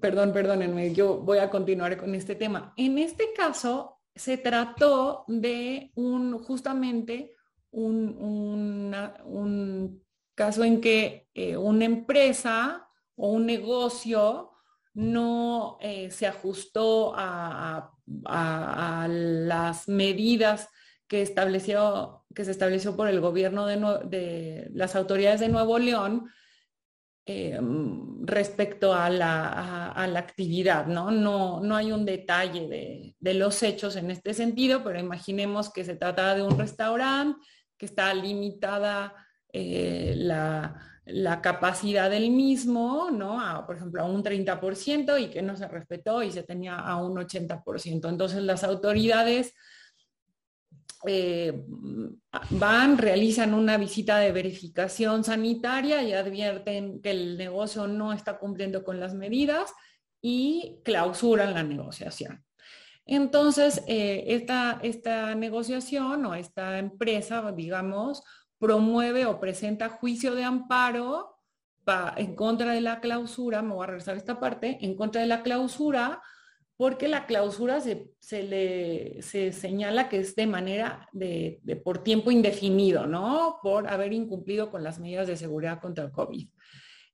perdón, 0.00 0.32
perdónenme, 0.32 0.94
yo 0.94 1.18
voy 1.18 1.38
a 1.38 1.50
continuar 1.50 1.96
con 1.96 2.14
este 2.14 2.34
tema. 2.34 2.72
En 2.76 2.98
este 2.98 3.32
caso 3.36 4.00
se 4.14 4.38
trató 4.38 5.24
de 5.26 5.90
un, 5.96 6.38
justamente 6.38 7.34
un, 7.70 8.94
un 9.24 10.04
caso 10.34 10.64
en 10.64 10.80
que 10.80 11.28
eh, 11.34 11.56
una 11.56 11.84
empresa 11.84 12.88
o 13.16 13.32
un 13.32 13.44
negocio 13.46 14.52
no 14.94 15.78
eh, 15.80 16.10
se 16.10 16.26
ajustó 16.26 17.12
a, 17.16 17.92
las 18.24 19.88
medidas 19.88 20.68
que, 21.06 21.22
estableció, 21.22 22.24
que 22.34 22.44
se 22.44 22.50
estableció 22.50 22.96
por 22.96 23.08
el 23.08 23.20
gobierno 23.20 23.66
de, 23.66 23.76
de 24.06 24.70
las 24.72 24.96
autoridades 24.96 25.40
de 25.40 25.48
Nuevo 25.48 25.78
León 25.78 26.28
eh, 27.30 27.60
respecto 28.22 28.94
a 28.94 29.10
la, 29.10 29.92
actividad, 30.16 30.86
¿no? 30.86 31.10
¿no? 31.10 31.60
No 31.60 31.76
hay 31.76 31.92
un 31.92 32.06
detalle 32.06 33.14
de, 33.20 33.34
los 33.34 33.62
hechos 33.62 33.96
en 33.96 34.10
este 34.10 34.32
sentido, 34.32 34.82
pero 34.82 34.98
imaginemos 34.98 35.70
que 35.70 35.84
se 35.84 35.94
trata 35.94 36.34
de 36.34 36.42
un 36.42 36.58
restaurante, 36.58 37.38
que 37.76 37.84
está 37.84 38.14
limitada 38.14 39.14
eh, 39.52 40.14
la, 40.16 40.97
la 41.08 41.40
capacidad 41.40 42.10
del 42.10 42.30
mismo, 42.30 43.10
¿no? 43.10 43.64
por 43.66 43.76
ejemplo, 43.76 44.02
a 44.02 44.06
un 44.06 44.22
30% 44.22 45.20
y 45.20 45.28
que 45.28 45.42
no 45.42 45.56
se 45.56 45.66
respetó 45.66 46.22
y 46.22 46.30
se 46.30 46.42
tenía 46.42 46.76
a 46.76 46.96
un 47.02 47.16
80%. 47.16 48.08
Entonces 48.08 48.42
las 48.42 48.62
autoridades 48.62 49.54
eh, 51.06 51.64
van, 52.50 52.98
realizan 52.98 53.54
una 53.54 53.76
visita 53.76 54.18
de 54.18 54.32
verificación 54.32 55.24
sanitaria 55.24 56.02
y 56.02 56.12
advierten 56.12 57.00
que 57.00 57.12
el 57.12 57.38
negocio 57.38 57.86
no 57.86 58.12
está 58.12 58.38
cumpliendo 58.38 58.84
con 58.84 59.00
las 59.00 59.14
medidas 59.14 59.72
y 60.20 60.80
clausuran 60.84 61.54
la 61.54 61.62
negociación. 61.62 62.44
Entonces, 63.06 63.82
eh, 63.86 64.24
esta, 64.26 64.80
esta 64.82 65.34
negociación 65.34 66.26
o 66.26 66.34
esta 66.34 66.78
empresa, 66.78 67.50
digamos, 67.52 68.22
promueve 68.58 69.26
o 69.26 69.40
presenta 69.40 69.88
juicio 69.88 70.34
de 70.34 70.44
amparo 70.44 71.38
en 72.16 72.34
contra 72.34 72.72
de 72.72 72.80
la 72.80 73.00
clausura, 73.00 73.62
me 73.62 73.74
voy 73.74 73.84
a 73.84 73.86
regresar 73.86 74.14
a 74.14 74.18
esta 74.18 74.40
parte, 74.40 74.78
en 74.82 74.94
contra 74.94 75.20
de 75.20 75.26
la 75.26 75.42
clausura, 75.42 76.22
porque 76.76 77.08
la 77.08 77.26
clausura 77.26 77.80
se, 77.80 78.12
le 78.30 79.20
se 79.22 79.52
señala 79.52 80.08
que 80.08 80.18
es 80.18 80.36
de 80.36 80.46
manera 80.46 81.08
de, 81.12 81.60
por 81.84 82.04
tiempo 82.04 82.30
indefinido, 82.30 83.06
¿no? 83.06 83.58
Por 83.62 83.88
haber 83.88 84.12
incumplido 84.12 84.70
con 84.70 84.84
las 84.84 85.00
medidas 85.00 85.26
de 85.26 85.36
seguridad 85.36 85.80
contra 85.80 86.04
el 86.04 86.12
COVID. 86.12 86.48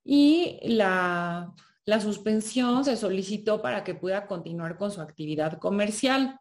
Y 0.05 0.59
la, 0.65 1.55
la 1.87 2.01
suspensión 2.01 2.85
se 2.85 2.97
solicitó 2.97 3.63
para 3.63 3.85
que 3.85 3.95
pueda 3.95 4.27
continuar 4.27 4.77
con 4.77 4.91
su 4.91 5.01
actividad 5.01 5.59
comercial. 5.59 6.39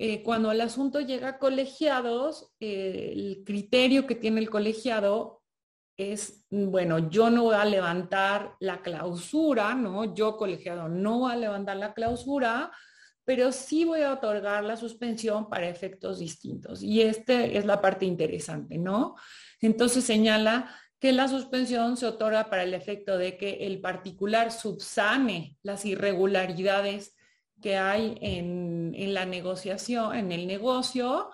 Eh, 0.00 0.22
cuando 0.22 0.52
el 0.52 0.60
asunto 0.60 1.00
llega 1.00 1.28
a 1.28 1.38
colegiados, 1.38 2.52
eh, 2.60 3.12
el 3.16 3.42
criterio 3.44 4.06
que 4.06 4.14
tiene 4.14 4.40
el 4.40 4.48
colegiado 4.48 5.42
es, 5.96 6.46
bueno, 6.50 7.10
yo 7.10 7.30
no 7.30 7.42
voy 7.42 7.56
a 7.56 7.64
levantar 7.64 8.54
la 8.60 8.80
clausura, 8.80 9.74
¿no? 9.74 10.14
Yo 10.14 10.36
colegiado 10.36 10.88
no 10.88 11.18
voy 11.18 11.32
a 11.32 11.36
levantar 11.36 11.76
la 11.78 11.94
clausura, 11.94 12.70
pero 13.24 13.50
sí 13.50 13.84
voy 13.84 14.02
a 14.02 14.12
otorgar 14.12 14.62
la 14.62 14.76
suspensión 14.76 15.48
para 15.50 15.68
efectos 15.68 16.20
distintos. 16.20 16.80
Y 16.80 17.02
esta 17.02 17.44
es 17.44 17.66
la 17.66 17.80
parte 17.80 18.06
interesante, 18.06 18.78
¿no? 18.78 19.16
Entonces 19.60 20.04
señala 20.04 20.72
que 21.00 21.12
la 21.12 21.26
suspensión 21.26 21.96
se 21.96 22.06
otorga 22.06 22.48
para 22.50 22.62
el 22.62 22.72
efecto 22.72 23.18
de 23.18 23.36
que 23.36 23.66
el 23.66 23.80
particular 23.80 24.52
subsane 24.52 25.56
las 25.64 25.84
irregularidades 25.84 27.16
que 27.60 27.76
hay 27.76 28.16
en, 28.20 29.14
la 29.14 29.24
negociación, 29.26 30.14
en 30.14 30.32
el 30.32 30.46
negocio, 30.46 31.30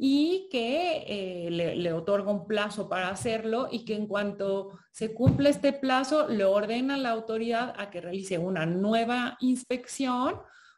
y 0.00 0.48
que 0.50 1.04
eh, 1.08 1.50
le, 1.50 1.92
otorga 1.92 2.30
un 2.30 2.46
plazo 2.46 2.88
para 2.88 3.08
hacerlo 3.08 3.68
y 3.70 3.84
que 3.84 3.96
en 3.96 4.06
cuanto 4.06 4.78
se 4.92 5.12
cumple 5.12 5.50
este 5.50 5.72
plazo, 5.72 6.28
le 6.28 6.44
ordena 6.44 6.94
a 6.94 6.98
la 6.98 7.10
autoridad 7.10 7.74
a 7.76 7.90
que 7.90 8.00
realice 8.00 8.38
una 8.38 8.64
nueva 8.64 9.36
inspección 9.40 10.36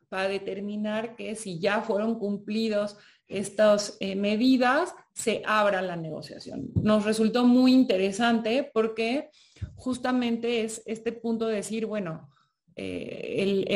para 0.09 0.26
determinar 0.26 1.16
que 1.16 1.36
si 1.36 1.61
ya 1.61 1.82
fueron 1.82 2.18
cumplidos 2.18 2.96
estas 3.28 3.96
eh, 4.01 4.16
medidas, 4.16 4.94
se 5.12 5.42
abra 5.46 5.82
la 5.82 5.96
negociación. 5.96 6.70
Nos 6.74 7.05
resultó 7.05 7.44
muy 7.44 7.72
interesante 7.72 8.68
porque 8.72 9.30
justamente 9.76 10.64
es 10.64 10.82
este 10.86 11.12
punto 11.12 11.46
de 11.46 11.57
decir, 11.57 11.86
bueno, 11.86 12.30
eh, 12.76 13.66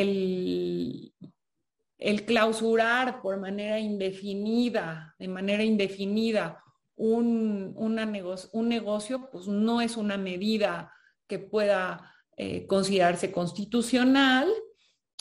el, 1.99 2.23
clausurar 2.27 3.23
por 3.23 3.39
manera 3.39 3.79
indefinida, 3.79 5.15
de 5.19 5.29
manera 5.29 5.63
indefinida, 5.65 6.63
un, 6.97 7.75
un 7.77 8.69
negocio, 8.69 9.29
pues 9.31 9.47
no 9.47 9.81
es 9.81 9.97
una 9.97 10.17
medida 10.17 10.93
que 11.27 11.39
pueda 11.39 12.15
eh, 12.37 12.67
considerarse 12.67 13.31
constitucional 13.31 14.49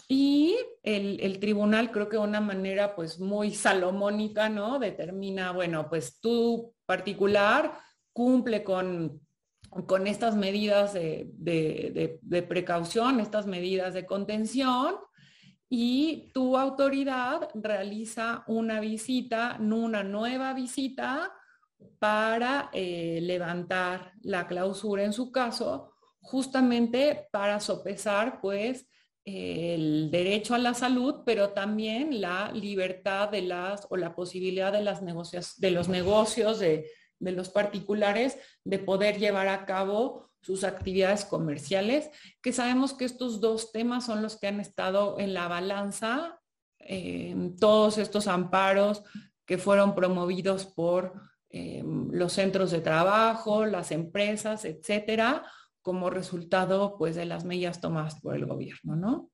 y 0.08 0.56
el, 0.84 1.40
tribunal 1.40 1.92
creo 1.92 2.10
que 2.10 2.18
de 2.18 2.24
una 2.24 2.42
manera 2.42 2.96
pues 2.96 3.20
muy 3.20 3.52
salomónica, 3.54 4.50
¿no? 4.50 4.80
Determina, 4.80 5.52
bueno, 5.52 5.88
pues 5.90 6.20
tu 6.20 6.74
particular 6.86 7.80
cumple 8.12 8.64
con 8.64 9.22
con 9.88 10.08
estas 10.08 10.36
medidas 10.36 10.94
de, 10.94 12.46
precaución, 12.48 13.20
estas 13.20 13.48
medidas 13.48 13.94
de 13.94 14.06
contención, 14.06 14.96
y 15.70 16.32
tu 16.34 16.58
autoridad 16.58 17.50
realiza 17.56 18.44
una 18.48 18.80
visita, 18.80 19.58
una 19.60 20.04
nueva 20.04 20.54
visita 20.54 21.34
para 22.00 22.70
eh, 22.74 23.20
levantar 23.22 24.14
la 24.22 24.48
clausura 24.48 25.04
en 25.04 25.14
su 25.14 25.32
caso, 25.32 25.94
justamente 26.22 27.28
para 27.32 27.60
sopesar 27.60 28.40
pues 28.40 28.88
el 29.26 30.12
derecho 30.12 30.54
a 30.54 30.60
la 30.60 30.74
salud, 30.74 31.22
pero 31.26 31.50
también 31.50 32.20
la 32.20 32.52
libertad 32.52 33.30
de 33.30 33.42
las 33.42 33.88
o 33.90 33.98
la 33.98 34.16
posibilidad 34.16 34.72
de 34.72 34.82
las 34.82 35.02
negocios, 35.02 35.60
de 35.60 35.72
los 35.72 35.88
negocios 35.88 36.60
de 36.60 36.90
de 37.20 37.32
los 37.32 37.50
particulares 37.50 38.38
de 38.64 38.80
poder 38.80 39.20
llevar 39.20 39.48
a 39.48 39.66
cabo 39.66 40.30
sus 40.42 40.64
actividades 40.64 41.24
comerciales, 41.24 42.10
que 42.42 42.52
sabemos 42.52 42.94
que 42.94 43.06
estos 43.06 43.40
dos 43.40 43.72
temas 43.72 44.06
son 44.06 44.22
los 44.22 44.38
que 44.38 44.48
han 44.48 44.60
estado 44.60 45.18
en 45.20 45.34
la 45.34 45.48
balanza, 45.48 46.42
todos 47.60 47.98
estos 47.98 48.28
amparos 48.28 49.04
que 49.46 49.58
fueron 49.58 49.96
promovidos 49.96 50.66
por 50.66 51.14
em, 51.50 52.10
los 52.12 52.34
centros 52.34 52.72
de 52.72 52.82
trabajo, 52.82 53.66
las 53.66 53.92
empresas, 53.92 54.66
etcétera, 54.66 55.46
como 55.82 56.10
resultado 56.10 56.98
pues 56.98 57.16
de 57.16 57.26
las 57.26 57.46
medidas 57.46 57.80
tomadas 57.80 58.20
por 58.20 58.36
el 58.36 58.46
gobierno, 58.46 58.96
¿no? 58.96 59.30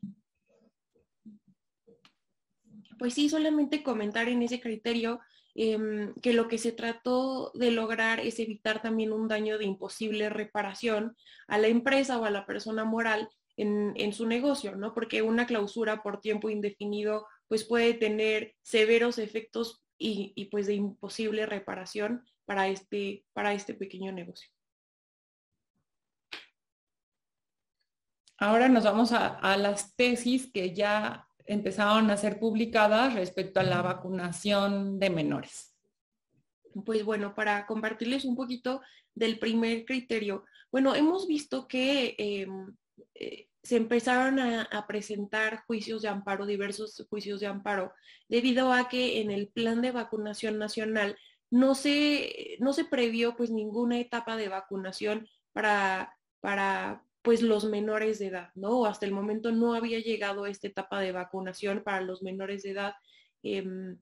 Pues 2.98 3.14
sí, 3.14 3.30
solamente 3.30 3.82
comentar 3.82 4.28
en 4.28 4.42
ese 4.42 4.60
criterio 4.60 5.22
Em, 5.62 6.14
que 6.22 6.32
lo 6.32 6.48
que 6.48 6.58
se 6.58 6.72
trató 6.72 7.52
de 7.54 7.72
lograr 7.72 8.22
es 8.22 8.40
evitar 8.40 8.82
también 8.82 9.12
un 9.12 9.28
daño 9.28 9.58
de 9.58 9.66
imposible 9.66 10.30
reparación 10.30 11.18
a 11.50 11.58
la 11.58 11.68
empresa 11.68 12.18
o 12.18 12.24
a 12.24 12.30
la 12.30 12.46
persona 12.46 12.86
moral 12.86 13.28
en, 13.58 14.14
su 14.14 14.26
negocio, 14.26 14.78
¿no? 14.78 14.94
Porque 14.94 15.22
una 15.22 15.46
clausura 15.46 16.02
por 16.02 16.22
tiempo 16.22 16.50
indefinido 16.50 17.28
pues 17.50 17.66
puede 17.66 17.94
tener 17.94 18.56
severos 18.62 19.18
efectos 19.18 19.84
y, 19.98 20.46
pues 20.50 20.66
de 20.66 20.76
imposible 20.76 21.46
reparación 21.46 22.24
para 22.46 22.70
este, 22.70 23.26
para 23.34 23.54
este 23.54 23.74
pequeño 23.74 24.14
negocio. 24.14 24.50
Ahora 28.38 28.70
nos 28.70 28.86
vamos 28.86 29.12
a 29.12 29.58
las 29.58 29.94
tesis 29.98 30.50
que 30.54 30.74
ya 30.74 31.29
empezaron 31.50 32.12
a 32.12 32.18
ser 32.18 32.40
publicadas 32.40 33.16
respecto 33.16 33.60
a 33.60 33.64
la 33.64 33.82
vacunación 33.82 35.00
de 35.00 35.10
menores. 35.10 35.76
Pues 36.86 37.04
bueno, 37.04 37.34
para 37.34 37.66
compartirles 37.66 38.24
un 38.24 38.36
poquito 38.36 38.82
del 39.16 39.40
primer 39.40 39.84
criterio, 39.84 40.46
bueno, 40.72 40.94
hemos 40.94 41.28
visto 41.28 41.68
que 41.68 42.16
em, 42.20 42.76
eh, 43.16 43.48
se 43.64 43.78
empezaron 43.78 44.40
a, 44.40 44.86
presentar 44.88 45.64
juicios 45.66 46.04
de 46.04 46.10
amparo, 46.10 46.46
diversos 46.46 47.06
juicios 47.10 47.40
de 47.40 47.48
amparo, 47.48 47.94
debido 48.28 48.72
a 48.72 48.88
que 48.88 49.20
en 49.20 49.32
el 49.32 49.48
plan 49.48 49.82
de 49.82 49.92
vacunación 49.92 50.60
nacional 50.60 51.18
no 51.50 51.74
se, 51.74 52.58
no 52.60 52.74
se 52.74 52.86
previó 52.86 53.36
pues 53.36 53.50
ninguna 53.50 54.00
etapa 54.00 54.38
de 54.38 54.50
vacunación 54.50 55.28
para, 55.52 56.16
para 56.42 57.04
pues 57.22 57.42
los 57.42 57.66
menores 57.66 58.20
de 58.20 58.28
edad, 58.28 58.50
¿no? 58.56 58.86
Hasta 58.86 59.06
el 59.06 59.12
momento 59.12 59.52
no 59.52 59.74
había 59.74 60.00
llegado 60.00 60.46
esta 60.46 60.68
etapa 60.68 61.02
de 61.02 61.12
vacunación 61.12 61.84
para 61.84 62.02
los 62.02 62.22
menores 62.22 62.64
de 62.64 62.72
edad 62.72 62.94
em, 63.44 63.98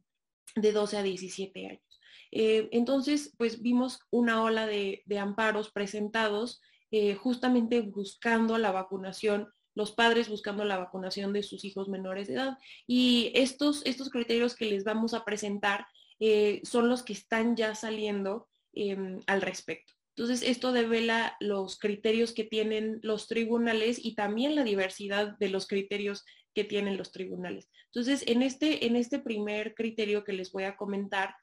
de 0.56 0.72
12 0.72 0.98
a 0.98 1.04
17 1.04 1.68
años. 1.68 2.02
Eh, 2.32 2.70
entonces, 2.72 3.34
pues 3.38 3.62
vimos 3.62 4.00
una 4.12 4.44
ola 4.44 4.68
de, 4.68 5.04
amparos 5.20 5.72
presentados 5.72 6.62
eh, 6.92 7.16
justamente 7.16 7.82
buscando 7.82 8.58
la 8.58 8.72
vacunación, 8.72 9.50
los 9.76 9.92
padres 9.92 10.30
buscando 10.30 10.64
la 10.66 10.78
vacunación 10.78 11.34
de 11.34 11.44
sus 11.44 11.64
hijos 11.66 11.90
menores 11.90 12.28
de 12.28 12.36
edad. 12.36 12.58
Y 12.86 13.32
estos, 13.34 13.86
estos 13.86 14.10
criterios 14.10 14.56
que 14.56 14.66
les 14.66 14.84
vamos 14.84 15.14
a 15.14 15.26
presentar 15.26 15.88
eh, 16.20 16.62
son 16.64 16.90
los 16.90 17.04
que 17.04 17.14
están 17.14 17.56
ya 17.56 17.76
saliendo 17.76 18.48
em, 18.74 19.20
al 19.28 19.42
respecto. 19.42 19.97
Entonces, 20.18 20.42
esto 20.50 20.72
devela 20.72 21.38
los 21.40 21.78
criterios 21.78 22.34
que 22.34 22.44
tienen 22.44 23.00
los 23.04 23.28
tribunales 23.28 24.04
y 24.04 24.16
también 24.16 24.56
la 24.56 24.64
diversidad 24.64 25.38
de 25.38 25.50
los 25.50 25.68
criterios 25.68 26.26
que 26.56 26.64
tienen 26.64 26.98
los 26.98 27.12
tribunales. 27.12 27.70
Entonces, 27.94 28.24
en 28.26 28.42
este, 28.42 28.88
en 28.88 28.96
este 28.96 29.20
primer 29.20 29.76
criterio 29.76 30.24
que 30.24 30.34
les 30.34 30.52
voy 30.52 30.64
a 30.64 30.76
comentar, 30.76 31.36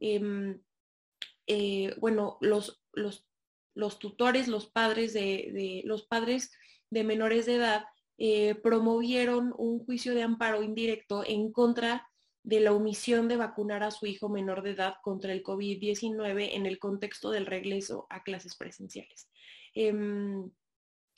em, 0.00 0.62
eh, 1.46 1.94
bueno, 1.98 2.38
los, 2.40 2.82
los, 2.94 3.98
tutores, 3.98 4.48
los 4.48 4.66
padres 4.66 5.12
de, 5.12 5.82
los 5.84 6.06
padres 6.06 6.52
de 6.88 7.04
menores 7.04 7.44
de 7.44 7.56
edad 7.56 7.84
eh, 8.16 8.54
promovieron 8.54 9.52
un 9.58 9.84
juicio 9.84 10.14
de 10.14 10.22
amparo 10.22 10.62
indirecto 10.62 11.22
en 11.26 11.52
contra 11.52 12.08
de 12.44 12.60
la 12.60 12.72
omisión 12.72 13.28
de 13.28 13.36
vacunar 13.36 13.82
a 13.82 13.90
su 13.90 14.06
hijo 14.06 14.28
menor 14.28 14.62
de 14.62 14.70
edad 14.72 14.94
contra 15.02 15.32
el 15.32 15.42
COVID-19 15.42 16.50
en 16.54 16.66
el 16.66 16.78
contexto 16.78 17.30
del 17.30 17.46
regreso 17.46 18.06
a 18.10 18.22
clases 18.22 18.56
presenciales. 18.56 19.28
Em, 19.74 20.50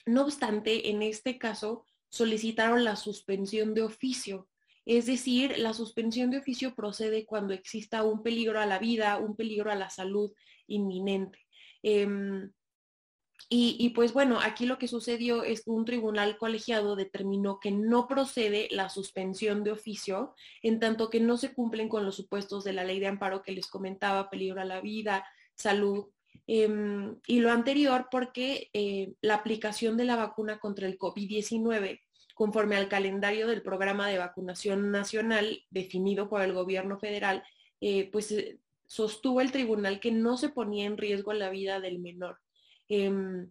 no 0.06 0.22
obstante, 0.22 0.90
en 0.90 1.02
este 1.02 1.38
caso 1.38 1.86
solicitaron 2.10 2.84
la 2.84 2.96
suspensión 2.96 3.74
de 3.74 3.82
oficio. 3.82 4.48
Es 4.84 5.06
decir, 5.06 5.58
la 5.58 5.72
suspensión 5.72 6.30
de 6.30 6.38
oficio 6.38 6.74
procede 6.74 7.24
cuando 7.24 7.54
exista 7.54 8.02
un 8.02 8.22
peligro 8.22 8.60
a 8.60 8.66
la 8.66 8.78
vida, 8.78 9.16
un 9.18 9.34
peligro 9.34 9.70
a 9.70 9.74
la 9.74 9.88
salud 9.88 10.32
inminente. 10.66 11.38
Em, 11.82 12.52
y, 13.48 13.90
pues 13.90 14.12
bueno, 14.12 14.40
aquí 14.40 14.66
lo 14.66 14.78
que 14.78 14.88
sucedió 14.88 15.44
es 15.44 15.64
que 15.64 15.70
un 15.70 15.84
tribunal 15.84 16.38
colegiado 16.38 16.96
determinó 16.96 17.60
que 17.60 17.70
no 17.70 18.06
procede 18.08 18.68
la 18.70 18.88
suspensión 18.88 19.62
de 19.64 19.72
oficio 19.72 20.34
en 20.62 20.80
tanto 20.80 21.10
que 21.10 21.20
no 21.20 21.36
se 21.36 21.54
cumplen 21.54 21.88
con 21.88 22.04
los 22.04 22.16
supuestos 22.16 22.64
de 22.64 22.72
la 22.72 22.84
ley 22.84 23.00
de 23.00 23.06
amparo 23.06 23.42
que 23.42 23.52
les 23.52 23.66
comentaba, 23.66 24.30
peligro 24.30 24.60
a 24.60 24.64
la 24.64 24.80
vida, 24.80 25.26
salud. 25.54 26.06
Em, 26.46 27.16
y 27.26 27.40
lo 27.40 27.50
anterior 27.50 28.08
porque 28.10 28.68
eh, 28.72 29.14
la 29.20 29.36
aplicación 29.36 29.96
de 29.96 30.04
la 30.04 30.16
vacuna 30.16 30.58
contra 30.58 30.86
el 30.86 30.98
COVID-19 30.98 32.00
conforme 32.34 32.76
al 32.76 32.88
calendario 32.88 33.46
del 33.46 33.62
programa 33.62 34.08
de 34.08 34.18
vacunación 34.18 34.90
nacional 34.90 35.64
definido 35.70 36.28
por 36.28 36.42
el 36.42 36.52
gobierno 36.52 36.98
federal, 36.98 37.44
eh, 37.80 38.10
pues 38.10 38.32
eh, 38.32 38.58
sostuvo 38.86 39.40
el 39.40 39.52
tribunal 39.52 40.00
que 40.00 40.10
no 40.10 40.36
se 40.36 40.48
ponía 40.48 40.84
en 40.84 40.98
riesgo 40.98 41.32
la 41.32 41.50
vida 41.50 41.80
del 41.80 42.00
menor. 42.00 42.38
Em, 42.88 43.50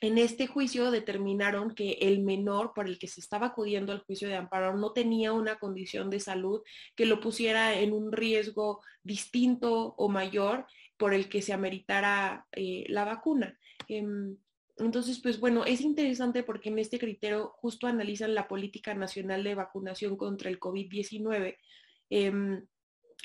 en 0.00 0.16
este 0.16 0.46
juicio 0.46 0.90
determinaron 0.90 1.74
que 1.74 1.92
el 2.00 2.20
menor 2.20 2.72
por 2.74 2.86
el 2.88 2.98
que 2.98 3.08
se 3.08 3.20
estaba 3.20 3.48
acudiendo 3.48 3.92
al 3.92 4.00
juicio 4.00 4.28
de 4.28 4.36
amparo 4.36 4.76
no 4.76 4.92
tenía 4.92 5.32
una 5.32 5.58
condición 5.58 6.08
de 6.08 6.20
salud 6.20 6.62
que 6.96 7.04
lo 7.04 7.20
pusiera 7.20 7.78
en 7.78 7.92
un 7.92 8.10
riesgo 8.10 8.80
distinto 9.02 9.94
o 9.96 10.08
mayor 10.08 10.66
por 10.96 11.12
el 11.12 11.28
que 11.28 11.42
se 11.42 11.52
ameritara 11.52 12.46
eh, 12.52 12.84
la 12.88 13.04
vacuna. 13.04 13.58
Em, 13.88 14.36
entonces, 14.78 15.20
pues 15.20 15.38
bueno, 15.38 15.66
es 15.66 15.82
interesante 15.82 16.42
porque 16.42 16.70
en 16.70 16.78
este 16.78 16.98
criterio 16.98 17.52
justo 17.56 17.86
analizan 17.86 18.34
la 18.34 18.48
política 18.48 18.94
nacional 18.94 19.44
de 19.44 19.54
vacunación 19.54 20.16
contra 20.16 20.48
el 20.48 20.58
COVID-19 20.58 21.56
em, 22.08 22.66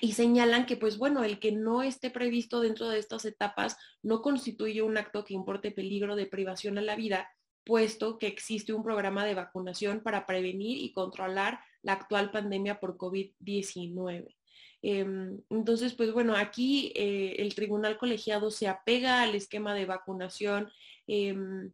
y 0.01 0.13
señalan 0.13 0.65
que, 0.65 0.77
pues 0.77 0.97
bueno, 0.97 1.23
el 1.23 1.39
que 1.39 1.51
no 1.51 1.81
esté 1.81 2.09
previsto 2.09 2.59
dentro 2.59 2.89
de 2.89 2.99
estas 2.99 3.25
etapas 3.25 3.77
no 4.03 4.21
constituye 4.21 4.81
un 4.81 4.97
acto 4.97 5.23
que 5.23 5.33
importe 5.33 5.71
peligro 5.71 6.15
de 6.15 6.25
privación 6.25 6.77
a 6.77 6.81
la 6.81 6.95
vida, 6.95 7.29
puesto 7.63 8.17
que 8.17 8.27
existe 8.27 8.73
un 8.73 8.83
programa 8.83 9.25
de 9.25 9.35
vacunación 9.35 10.01
para 10.01 10.25
prevenir 10.25 10.77
y 10.77 10.91
controlar 10.91 11.59
la 11.81 11.93
actual 11.93 12.31
pandemia 12.31 12.79
por 12.79 12.97
COVID-19. 12.97 14.35
Em, 14.81 15.39
entonces, 15.49 15.93
pues 15.93 16.11
bueno, 16.11 16.35
aquí 16.35 16.91
eh, 16.95 17.37
el 17.39 17.55
tribunal 17.55 17.97
colegiado 17.97 18.51
se 18.51 18.67
apega 18.67 19.23
al 19.23 19.33
esquema 19.33 19.73
de 19.73 19.85
vacunación 19.85 20.69
Em, 21.07 21.71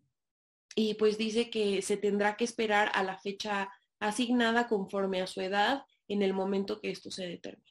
y 0.75 0.93
pues 0.95 1.17
dice 1.17 1.49
que 1.49 1.81
se 1.81 1.97
tendrá 1.97 2.37
que 2.37 2.43
esperar 2.43 2.91
a 2.93 3.03
la 3.03 3.17
fecha 3.17 3.69
asignada 3.99 4.67
conforme 4.67 5.21
a 5.21 5.27
su 5.27 5.41
edad 5.41 5.83
en 6.07 6.21
el 6.21 6.33
momento 6.33 6.79
que 6.79 6.91
esto 6.91 7.11
se 7.11 7.27
determine. 7.27 7.70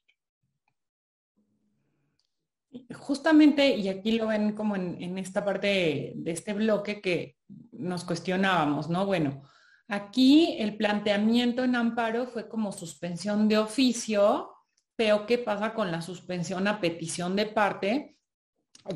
Justamente, 2.94 3.76
y 3.76 3.88
aquí 3.88 4.12
lo 4.12 4.28
ven 4.28 4.54
como 4.54 4.76
en, 4.76 5.18
esta 5.18 5.44
parte 5.44 6.12
de, 6.14 6.30
este 6.30 6.52
bloque 6.52 7.00
que 7.00 7.36
nos 7.72 8.04
cuestionábamos, 8.04 8.88
¿no? 8.88 9.06
Bueno, 9.06 9.42
aquí 9.88 10.56
el 10.58 10.76
planteamiento 10.76 11.64
en 11.64 11.74
amparo 11.74 12.26
fue 12.26 12.48
como 12.48 12.70
suspensión 12.70 13.48
de 13.48 13.58
oficio, 13.58 14.50
pero 14.94 15.26
¿qué 15.26 15.38
pasa 15.38 15.74
con 15.74 15.90
la 15.90 16.00
suspensión 16.00 16.68
a 16.68 16.80
petición 16.80 17.34
de 17.34 17.46
parte 17.46 18.16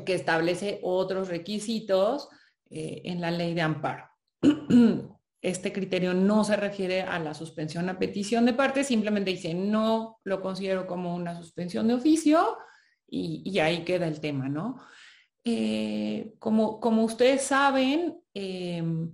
que 0.05 0.13
establece 0.13 0.79
otros 0.83 1.27
requisitos? 1.27 2.29
Eh, 2.71 3.03
en 3.05 3.21
la 3.21 3.29
ley 3.29 3.53
de 3.53 3.61
amparo. 3.61 4.09
Este 5.41 5.71
criterio 5.71 6.15
no 6.15 6.43
se 6.43 6.55
refiere 6.55 7.03
a 7.03 7.19
la 7.19 7.35
suspensión 7.35 7.87
a 7.87 7.99
petición 7.99 8.47
de 8.47 8.53
parte, 8.53 8.83
simplemente 8.83 9.29
dice 9.29 9.53
no 9.53 10.19
lo 10.23 10.41
considero 10.41 10.87
como 10.87 11.13
una 11.13 11.37
suspensión 11.37 11.87
de 11.87 11.93
oficio 11.93 12.57
y, 13.07 13.59
ahí 13.59 13.83
queda 13.83 14.07
el 14.07 14.19
tema, 14.19 14.49
¿no? 14.49 14.81
Eh, 15.43 16.33
como, 16.39 16.79
como 16.79 17.03
ustedes 17.03 17.43
saben, 17.43 18.17
em, 18.33 19.13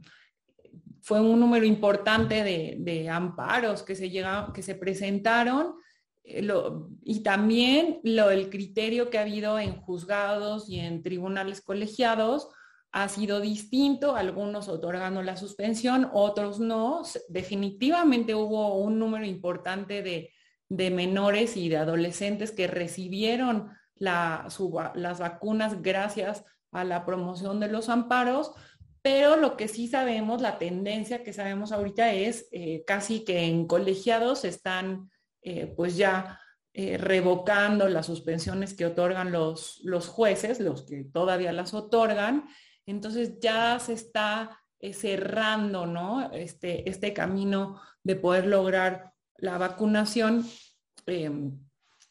fue 1.01 1.19
un 1.19 1.39
número 1.39 1.65
importante 1.65 2.43
de, 2.43 3.09
amparos 3.09 3.83
que 3.83 3.95
se, 3.95 4.11
que 4.53 4.63
se 4.63 4.75
presentaron 4.75 5.75
eh, 6.23 6.47
y 7.03 7.23
también 7.23 7.99
lo, 8.03 8.29
el 8.29 8.49
criterio 8.49 9.09
que 9.09 9.17
ha 9.17 9.21
habido 9.21 9.59
en 9.59 9.75
juzgados 9.81 10.69
y 10.69 10.79
en 10.79 11.01
tribunales 11.01 11.61
colegiados 11.61 12.49
ha 12.91 13.07
sido 13.07 13.39
distinto, 13.39 14.15
algunos 14.15 14.67
otorgando 14.67 15.23
la 15.23 15.37
suspensión, 15.37 16.09
otros 16.13 16.59
no. 16.59 17.03
Definitivamente 17.29 18.35
hubo 18.35 18.77
un 18.79 18.99
número 18.99 19.25
importante 19.25 20.03
de, 20.03 20.31
menores 20.69 21.55
y 21.57 21.69
de 21.69 21.77
adolescentes 21.77 22.51
que 22.51 22.67
recibieron 22.67 23.69
las 24.01 25.19
vacunas 25.19 25.81
gracias 25.81 26.43
a 26.71 26.83
la 26.83 27.05
promoción 27.05 27.59
de 27.59 27.67
los 27.67 27.89
amparos, 27.89 28.51
pero 29.01 29.35
lo 29.35 29.57
que 29.57 29.67
sí 29.67 29.87
sabemos, 29.87 30.41
la 30.41 30.57
tendencia 30.57 31.23
que 31.23 31.33
sabemos 31.33 31.71
ahorita 31.71 32.13
es 32.13 32.47
eh, 32.51 32.83
casi 32.85 33.23
que 33.23 33.45
en 33.45 33.67
colegiados 33.67 34.45
están 34.45 35.09
eh, 35.41 35.73
pues 35.75 35.97
ya 35.97 36.39
eh, 36.73 36.97
revocando 36.97 37.89
las 37.89 38.05
suspensiones 38.05 38.73
que 38.73 38.85
otorgan 38.85 39.31
los, 39.31 39.81
los 39.83 40.07
jueces, 40.07 40.59
los 40.59 40.83
que 40.85 41.03
todavía 41.03 41.51
las 41.51 41.73
otorgan, 41.73 42.47
entonces 42.85 43.39
ya 43.39 43.79
se 43.79 43.93
está 43.93 44.57
cerrando, 44.93 45.85
¿no? 45.85 46.31
Este, 46.31 46.89
este 46.89 47.13
camino 47.13 47.79
de 48.03 48.15
poder 48.15 48.47
lograr 48.47 49.11
la 49.37 49.59
vacunación 49.59 50.47
em, 51.05 51.59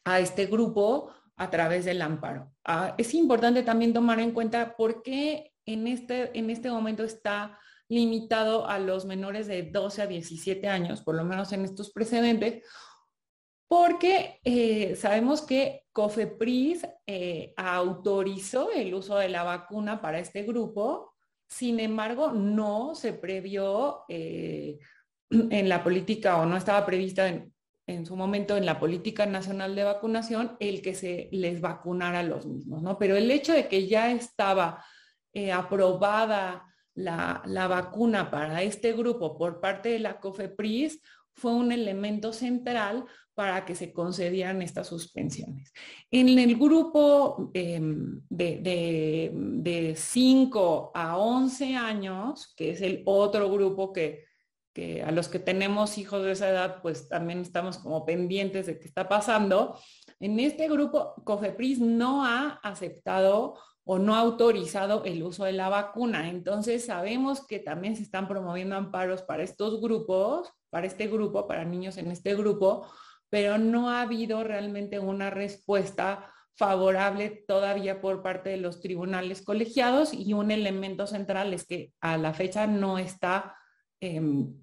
a 0.04 0.20
este 0.20 0.46
grupo 0.46 1.12
a 1.40 1.48
través 1.48 1.86
del 1.86 2.02
amparo. 2.02 2.52
Ah, 2.66 2.94
es 2.98 3.14
importante 3.14 3.62
también 3.62 3.94
tomar 3.94 4.20
en 4.20 4.32
cuenta 4.32 4.76
por 4.76 5.02
qué 5.02 5.54
en 5.64 5.86
este, 5.86 6.38
en 6.38 6.50
este 6.50 6.70
momento 6.70 7.02
está 7.02 7.58
limitado 7.88 8.68
a 8.68 8.78
los 8.78 9.06
menores 9.06 9.46
de 9.46 9.62
12 9.62 10.02
a 10.02 10.06
17 10.06 10.68
años, 10.68 11.00
por 11.00 11.14
lo 11.14 11.24
menos 11.24 11.50
en 11.52 11.64
estos 11.64 11.92
precedentes, 11.92 12.62
porque 13.68 14.38
eh, 14.44 14.94
sabemos 14.96 15.40
que 15.40 15.86
COFEPRIS 15.92 16.86
eh, 17.06 17.54
autorizó 17.56 18.70
el 18.70 18.92
uso 18.92 19.16
de 19.16 19.30
la 19.30 19.42
vacuna 19.42 20.02
para 20.02 20.18
este 20.18 20.42
grupo, 20.42 21.14
sin 21.48 21.80
embargo, 21.80 22.32
no 22.32 22.94
se 22.94 23.14
previó 23.14 24.02
eh, 24.10 24.78
en 25.30 25.68
la 25.70 25.82
política 25.82 26.36
o 26.36 26.44
no 26.44 26.58
estaba 26.58 26.84
prevista 26.84 27.28
en, 27.28 27.54
su 28.06 28.16
momento 28.16 28.56
en 28.56 28.66
la 28.66 28.78
política 28.78 29.26
nacional 29.26 29.74
de 29.74 29.84
vacunación 29.84 30.56
el 30.60 30.82
que 30.82 30.94
se 30.94 31.28
les 31.32 31.60
vacunara 31.60 32.20
a 32.20 32.24
los 32.24 32.46
mismos, 32.46 32.82
¿no? 32.82 32.98
Pero 32.98 33.16
el 33.16 33.30
hecho 33.30 33.52
de 33.52 33.68
que 33.68 33.86
ya 33.86 34.10
estaba 34.12 34.84
aprobada 35.54 36.64
la, 36.94 37.42
la, 37.46 37.68
vacuna 37.68 38.30
para 38.30 38.62
este 38.62 38.92
grupo 38.92 39.38
por 39.38 39.60
parte 39.60 39.90
de 39.90 40.00
la 40.00 40.18
COFEPRIS 40.18 41.00
fue 41.34 41.54
un 41.54 41.72
elemento 41.72 42.32
central 42.32 43.06
para 43.34 43.64
que 43.64 43.74
se 43.74 43.90
concedieran 43.90 44.60
estas 44.60 44.86
suspensiones. 44.86 45.72
En 46.10 46.38
el 46.38 46.56
grupo 46.56 47.50
em, 47.54 48.20
de, 48.28 49.94
5 49.96 50.92
a 50.94 51.16
11 51.16 51.74
años, 51.74 52.52
que 52.54 52.72
es 52.72 52.82
el 52.82 53.02
otro 53.06 53.50
grupo 53.50 53.94
que, 53.94 54.24
a 55.04 55.10
los 55.10 55.28
que 55.28 55.38
tenemos 55.38 55.98
hijos 55.98 56.22
de 56.22 56.32
esa 56.32 56.48
edad, 56.48 56.80
pues 56.80 57.08
también 57.08 57.40
estamos 57.40 57.78
como 57.78 58.06
pendientes 58.06 58.66
de 58.66 58.78
qué 58.78 58.86
está 58.86 59.08
pasando. 59.08 59.78
En 60.20 60.38
este 60.40 60.68
grupo, 60.68 61.14
COFEPRIS 61.24 61.80
no 61.80 62.24
ha 62.24 62.60
aceptado 62.62 63.58
o 63.84 63.98
no 63.98 64.14
ha 64.14 64.20
autorizado 64.20 65.04
el 65.04 65.22
uso 65.22 65.44
de 65.44 65.52
la 65.52 65.68
vacuna. 65.68 66.28
Entonces 66.28 66.86
sabemos 66.86 67.46
que 67.46 67.58
también 67.58 67.96
se 67.96 68.02
están 68.02 68.28
promoviendo 68.28 68.76
amparos 68.76 69.22
para 69.22 69.42
estos 69.42 69.80
grupos, 69.80 70.52
para 70.70 70.86
este 70.86 71.08
grupo, 71.08 71.46
para 71.46 71.64
niños 71.64 71.96
en 71.96 72.10
este 72.10 72.34
grupo, 72.34 72.86
pero 73.28 73.58
no 73.58 73.90
ha 73.90 74.02
habido 74.02 74.44
realmente 74.44 74.98
una 74.98 75.30
respuesta 75.30 76.32
favorable 76.56 77.44
todavía 77.48 78.00
por 78.00 78.22
parte 78.22 78.50
de 78.50 78.58
los 78.58 78.80
tribunales 78.80 79.42
colegiados 79.42 80.12
y 80.12 80.34
un 80.34 80.50
elemento 80.50 81.06
central 81.06 81.54
es 81.54 81.66
que 81.66 81.92
a 82.00 82.18
la 82.18 82.34
fecha 82.34 82.66
no 82.66 82.98
está 82.98 83.56
em, 84.00 84.54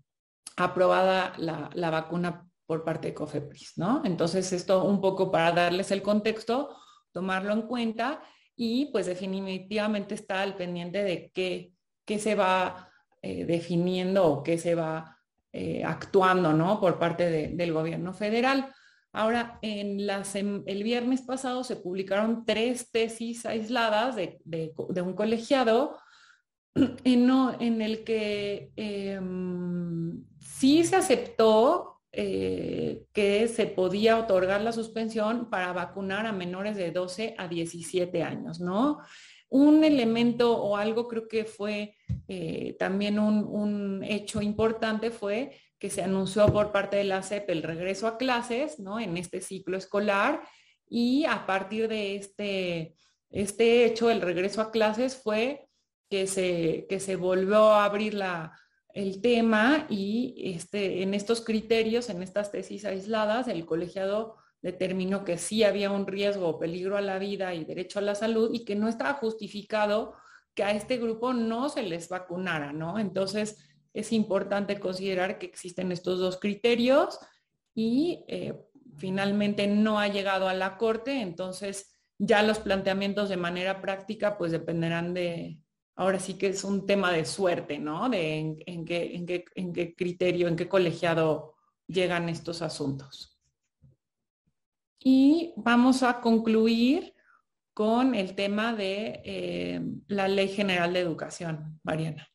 aprobada 0.55 1.33
la, 1.37 1.89
vacuna 1.89 2.47
por 2.65 2.83
parte 2.83 3.09
de 3.09 3.13
COFEPRIS, 3.13 3.77
¿no? 3.77 4.01
Entonces 4.03 4.51
esto 4.51 4.83
un 4.83 4.99
poco 4.99 5.31
para 5.31 5.51
darles 5.51 5.91
el 5.91 6.01
contexto, 6.01 6.75
tomarlo 7.11 7.53
en 7.53 7.63
cuenta 7.63 8.21
y 8.55 8.87
pues 8.91 9.05
definitivamente 9.05 10.15
está 10.15 10.41
al 10.41 10.55
pendiente 10.55 11.03
de 11.03 11.31
qué, 11.33 12.19
se 12.19 12.35
va 12.35 12.89
eh, 13.21 13.45
definiendo 13.45 14.25
o 14.25 14.43
qué 14.43 14.57
se 14.57 14.75
va 14.75 15.17
eh, 15.53 15.83
actuando 15.83 16.53
¿no? 16.53 16.79
por 16.79 16.99
parte 16.99 17.29
del 17.49 17.73
gobierno 17.73 18.13
federal. 18.13 18.73
Ahora, 19.17 19.57
en 19.63 19.99
el 20.67 20.83
viernes 20.83 21.21
pasado 21.23 21.63
se 21.63 21.77
publicaron 21.77 22.45
tres 22.45 22.91
tesis 22.91 23.47
aisladas 23.47 24.15
de, 24.15 24.73
un 25.01 25.13
colegiado 25.13 25.97
en, 27.03 27.81
el 27.81 28.03
que 28.03 28.71
em, 28.75 30.23
sí 30.39 30.83
se 30.83 30.95
aceptó 30.95 32.01
eh, 32.11 33.05
que 33.13 33.47
se 33.47 33.67
podía 33.67 34.17
otorgar 34.17 34.61
la 34.61 34.71
suspensión 34.71 35.49
para 35.49 35.73
vacunar 35.73 36.25
a 36.25 36.31
menores 36.31 36.75
de 36.75 36.91
12 36.91 37.35
a 37.37 37.47
17 37.47 38.23
años, 38.23 38.59
¿no? 38.59 38.99
Un 39.49 39.83
elemento 39.83 40.57
o 40.57 40.75
algo 40.75 41.07
creo 41.07 41.27
que 41.27 41.45
fue 41.45 41.95
eh, 42.27 42.75
también 42.79 43.19
un, 43.19 43.45
un, 43.45 44.03
hecho 44.03 44.41
importante 44.41 45.11
fue 45.11 45.51
que 45.79 45.89
se 45.89 46.01
anunció 46.01 46.51
por 46.51 46.71
parte 46.71 46.97
de 46.97 47.03
la 47.03 47.21
CEP 47.21 47.49
el 47.49 47.63
regreso 47.63 48.07
a 48.07 48.17
clases, 48.17 48.79
¿no? 48.79 48.99
En 48.99 49.15
este 49.15 49.41
ciclo 49.41 49.77
escolar 49.77 50.41
y 50.89 51.25
a 51.25 51.45
partir 51.45 51.87
de 51.87 52.15
este, 52.15 52.95
este 53.29 53.85
hecho, 53.85 54.09
el 54.09 54.21
regreso 54.21 54.61
a 54.61 54.71
clases 54.71 55.21
fue 55.21 55.66
que 56.09 56.27
se, 56.27 56.85
que 56.89 56.99
se 56.99 57.15
volvió 57.15 57.71
a 57.71 57.85
abrir 57.85 58.13
la, 58.13 58.53
el 58.93 59.21
tema 59.21 59.85
y 59.89 60.33
este, 60.55 61.03
en 61.03 61.13
estos 61.13 61.41
criterios, 61.41 62.09
en 62.09 62.23
estas 62.23 62.51
tesis 62.51 62.85
aisladas, 62.85 63.47
el 63.47 63.65
colegiado 63.65 64.37
determinó 64.61 65.23
que 65.23 65.37
sí 65.37 65.63
había 65.63 65.91
un 65.91 66.07
riesgo 66.07 66.47
o 66.47 66.59
peligro 66.59 66.97
a 66.97 67.01
la 67.01 67.19
vida 67.19 67.53
y 67.53 67.63
derecho 67.63 67.99
a 67.99 68.01
la 68.01 68.15
salud 68.15 68.49
y 68.53 68.65
que 68.65 68.75
no 68.75 68.87
estaba 68.87 69.13
justificado 69.13 70.15
que 70.55 70.63
a 70.63 70.71
este 70.71 70.97
grupo 70.97 71.33
no 71.33 71.69
se 71.69 71.83
les 71.83 72.09
vacunara, 72.09 72.73
¿no? 72.73 72.97
Entonces, 72.97 73.69
es 73.93 74.11
importante 74.11 74.79
considerar 74.79 75.37
que 75.37 75.45
existen 75.45 75.91
estos 75.91 76.17
dos 76.19 76.37
criterios 76.37 77.19
y 77.75 78.25
eh, 78.27 78.55
finalmente 78.97 79.67
no 79.67 79.99
ha 79.99 80.07
llegado 80.07 80.49
a 80.49 80.55
la 80.55 80.77
Corte, 80.77 81.21
entonces 81.21 81.95
ya 82.17 82.41
los 82.41 82.57
planteamientos 82.57 83.29
de 83.29 83.37
manera 83.37 83.79
práctica 83.79 84.39
pues 84.39 84.51
dependerán 84.51 85.13
de, 85.13 85.59
ahora 85.97 86.19
sí 86.19 86.35
que 86.35 86.47
es 86.47 86.63
un 86.63 86.85
tema 86.85 87.11
de 87.11 87.25
suerte, 87.25 87.79
¿no? 87.79 88.07
De 88.09 88.55
en, 88.65 88.85
qué, 88.85 89.93
criterio, 89.97 90.47
en 90.47 90.55
qué 90.55 90.69
colegiado 90.69 91.55
llegan 91.87 92.29
estos 92.29 92.61
asuntos. 92.61 93.37
Y 94.99 95.53
vamos 95.57 96.03
a 96.03 96.21
concluir 96.21 97.13
con 97.73 98.15
el 98.15 98.35
tema 98.35 98.73
de 98.73 99.21
eh, 99.25 99.81
la 100.07 100.27
Ley 100.27 100.47
General 100.47 100.93
de 100.93 100.99
Educación, 100.99 101.79
Mariana. 101.83 102.27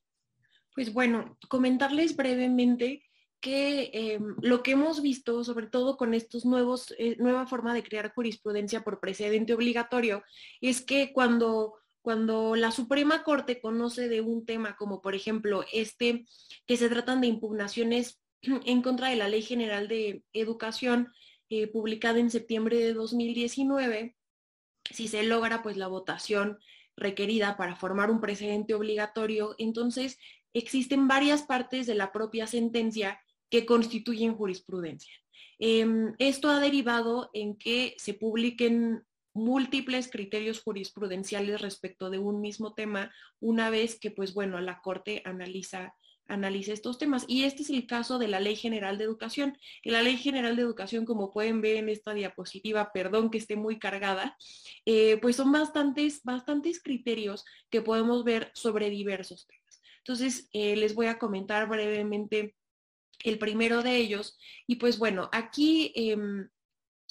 Pues 0.75 0.93
bueno, 0.93 1.39
comentarles 1.49 2.17
brevemente 2.17 3.05
que 3.41 3.91
eh, 3.93 4.21
lo 4.41 4.63
que 4.63 4.73
hemos 4.73 5.03
visto, 5.03 5.43
sobre 5.43 5.67
todo 5.67 5.97
con 5.97 6.15
estos 6.15 6.45
nuevos, 6.45 6.95
eh, 6.97 7.17
nueva 7.19 7.47
forma 7.47 7.75
de 7.75 7.83
crear 7.83 8.13
jurisprudencia 8.15 8.85
por 8.85 9.01
precedente 9.01 9.53
obligatorio, 9.53 10.23
es 10.61 10.81
que 10.81 11.13
cuando, 11.13 11.75
cuando 12.03 12.57
la 12.57 12.73
Suprema 12.73 13.23
Corte 13.23 13.61
conoce 13.61 14.09
de 14.09 14.21
un 14.21 14.45
tema 14.45 14.77
como 14.77 15.01
por 15.01 15.15
ejemplo 15.15 15.65
este, 15.73 16.27
que 16.67 16.77
se 16.77 16.89
tratan 16.89 17.21
de 17.21 17.29
impugnaciones 17.29 18.21
en 18.43 18.83
contra 18.83 19.09
de 19.09 19.17
la 19.17 19.29
Ley 19.29 19.43
General 19.43 19.89
de 19.89 20.25
Educación, 20.33 21.13
eh, 21.49 21.67
publicada 21.69 22.19
en 22.19 22.31
septiembre 22.31 22.79
de 22.79 22.93
2019, 22.93 24.17
si 24.91 25.09
se 25.09 25.23
logra 25.23 25.63
pues 25.63 25.77
la 25.77 25.87
votación 25.87 26.59
requerida 26.97 27.57
para 27.57 27.77
formar 27.77 28.11
un 28.11 28.21
precedente 28.21 28.75
obligatorio, 28.75 29.55
entonces 29.59 30.19
existen 30.55 31.09
varias 31.09 31.43
partes 31.43 31.87
de 31.87 31.95
la 31.95 32.13
propia 32.13 32.47
sentencia 32.47 33.21
que 33.49 33.65
constituyen 33.65 34.35
jurisprudencia. 34.35 35.15
Em, 35.59 36.15
esto 36.19 36.49
ha 36.49 36.59
derivado 36.59 37.31
en 37.35 37.57
que 37.57 37.95
se 37.99 38.15
publiquen 38.15 39.05
múltiples 39.35 40.11
criterios 40.11 40.63
jurisprudenciales 40.63 41.61
respecto 41.61 42.11
de 42.11 42.19
un 42.19 42.41
mismo 42.41 42.75
tema 42.75 43.13
una 43.41 43.71
vez 43.71 43.99
que, 43.99 44.11
pues 44.11 44.35
bueno, 44.35 44.61
la 44.61 44.81
Corte 44.81 45.23
analiza 45.25 45.95
analiza 46.29 46.73
estos 46.73 46.99
temas. 46.99 47.25
Y 47.29 47.45
este 47.45 47.63
es 47.63 47.71
el 47.71 47.87
caso 47.87 48.19
de 48.19 48.29
la 48.29 48.41
Ley 48.41 48.57
General 48.57 48.99
de 48.99 49.05
Educación. 49.05 49.59
En 49.83 49.93
la 49.93 50.03
Ley 50.03 50.17
General 50.17 50.57
de 50.57 50.63
Educación, 50.63 51.05
como 51.05 51.33
pueden 51.33 51.61
ver 51.61 51.77
en 51.77 51.89
esta 51.89 52.15
diapositiva, 52.15 52.93
perdón 52.93 53.31
que 53.31 53.39
esté 53.39 53.57
muy 53.57 53.79
cargada, 53.79 54.37
eh, 54.87 55.19
pues 55.21 55.37
son 55.37 55.53
bastantes, 55.53 56.23
bastantes 56.23 56.83
criterios 56.83 57.45
que 57.71 57.83
podemos 57.83 58.25
ver 58.25 58.51
sobre 58.55 58.91
diversos 58.91 59.47
temas. 59.47 59.83
Entonces, 59.99 60.49
eh, 60.53 60.77
les 60.77 60.95
voy 60.95 61.07
a 61.07 61.19
comentar 61.19 61.69
brevemente 61.69 62.57
el 63.25 63.39
primero 63.39 63.83
de 63.83 63.97
ellos. 63.97 64.39
Y 64.67 64.77
pues 64.77 64.99
bueno, 64.99 65.29
aquí 65.33 65.93
em, 65.95 66.49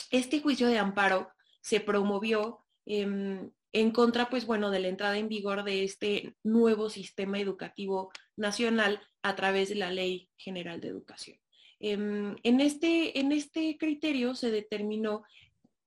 este 0.09 0.41
juicio 0.41 0.67
de 0.67 0.77
amparo 0.77 1.31
se 1.61 1.79
promovió 1.79 2.59
em, 2.85 3.51
en 3.73 3.91
contra, 3.91 4.29
pues 4.29 4.45
bueno, 4.45 4.69
de 4.69 4.79
la 4.79 4.89
entrada 4.89 5.17
en 5.17 5.29
vigor 5.29 5.63
de 5.63 5.83
este 5.83 6.35
nuevo 6.43 6.89
sistema 6.89 7.39
educativo 7.39 8.11
nacional 8.35 8.99
a 9.21 9.35
través 9.35 9.69
de 9.69 9.75
la 9.75 9.91
Ley 9.91 10.29
General 10.37 10.81
de 10.81 10.89
Educación. 10.89 11.37
Em, 11.79 12.35
en, 12.43 12.61
este, 12.61 13.19
en 13.19 13.31
este 13.31 13.77
criterio 13.77 14.35
se 14.35 14.51
determinó 14.51 15.23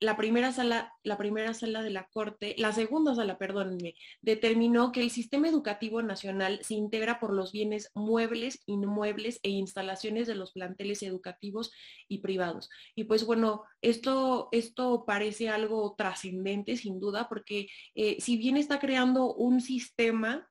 la 0.01 0.17
primera 0.17 0.53
sala, 0.53 0.93
la 1.03 1.17
primera 1.17 1.55
sala 1.55 1.83
de 1.83 1.91
la 1.91 2.09
Corte, 2.13 2.55
la 2.59 2.73
segunda 2.73 3.15
sala, 3.15 3.39
perdónenme, 3.39 3.95
determinó 4.21 4.93
que 4.93 5.03
el 5.03 5.11
sistema 5.11 5.49
educativo 5.49 6.03
nacional 6.03 6.61
se 6.63 6.75
integra 6.75 7.21
por 7.21 7.33
los 7.33 7.53
bienes 7.53 7.91
muebles, 7.95 8.63
inmuebles 8.67 9.41
e 9.43 9.51
instalaciones 9.51 10.27
de 10.27 10.35
los 10.35 10.53
planteles 10.53 11.03
educativos 11.03 11.73
y 12.09 12.19
privados. 12.19 12.71
Y 12.95 13.05
pues 13.05 13.25
bueno, 13.25 13.63
esto, 13.83 14.49
esto 14.53 15.05
parece 15.07 15.49
algo 15.49 15.95
trascendente 15.97 16.77
sin 16.77 17.01
duda, 17.01 17.29
porque 17.29 17.69
eh, 17.95 18.17
si 18.21 18.37
bien 18.37 18.57
está 18.57 18.79
creando 18.79 19.35
un 19.35 19.61
sistema 19.61 20.49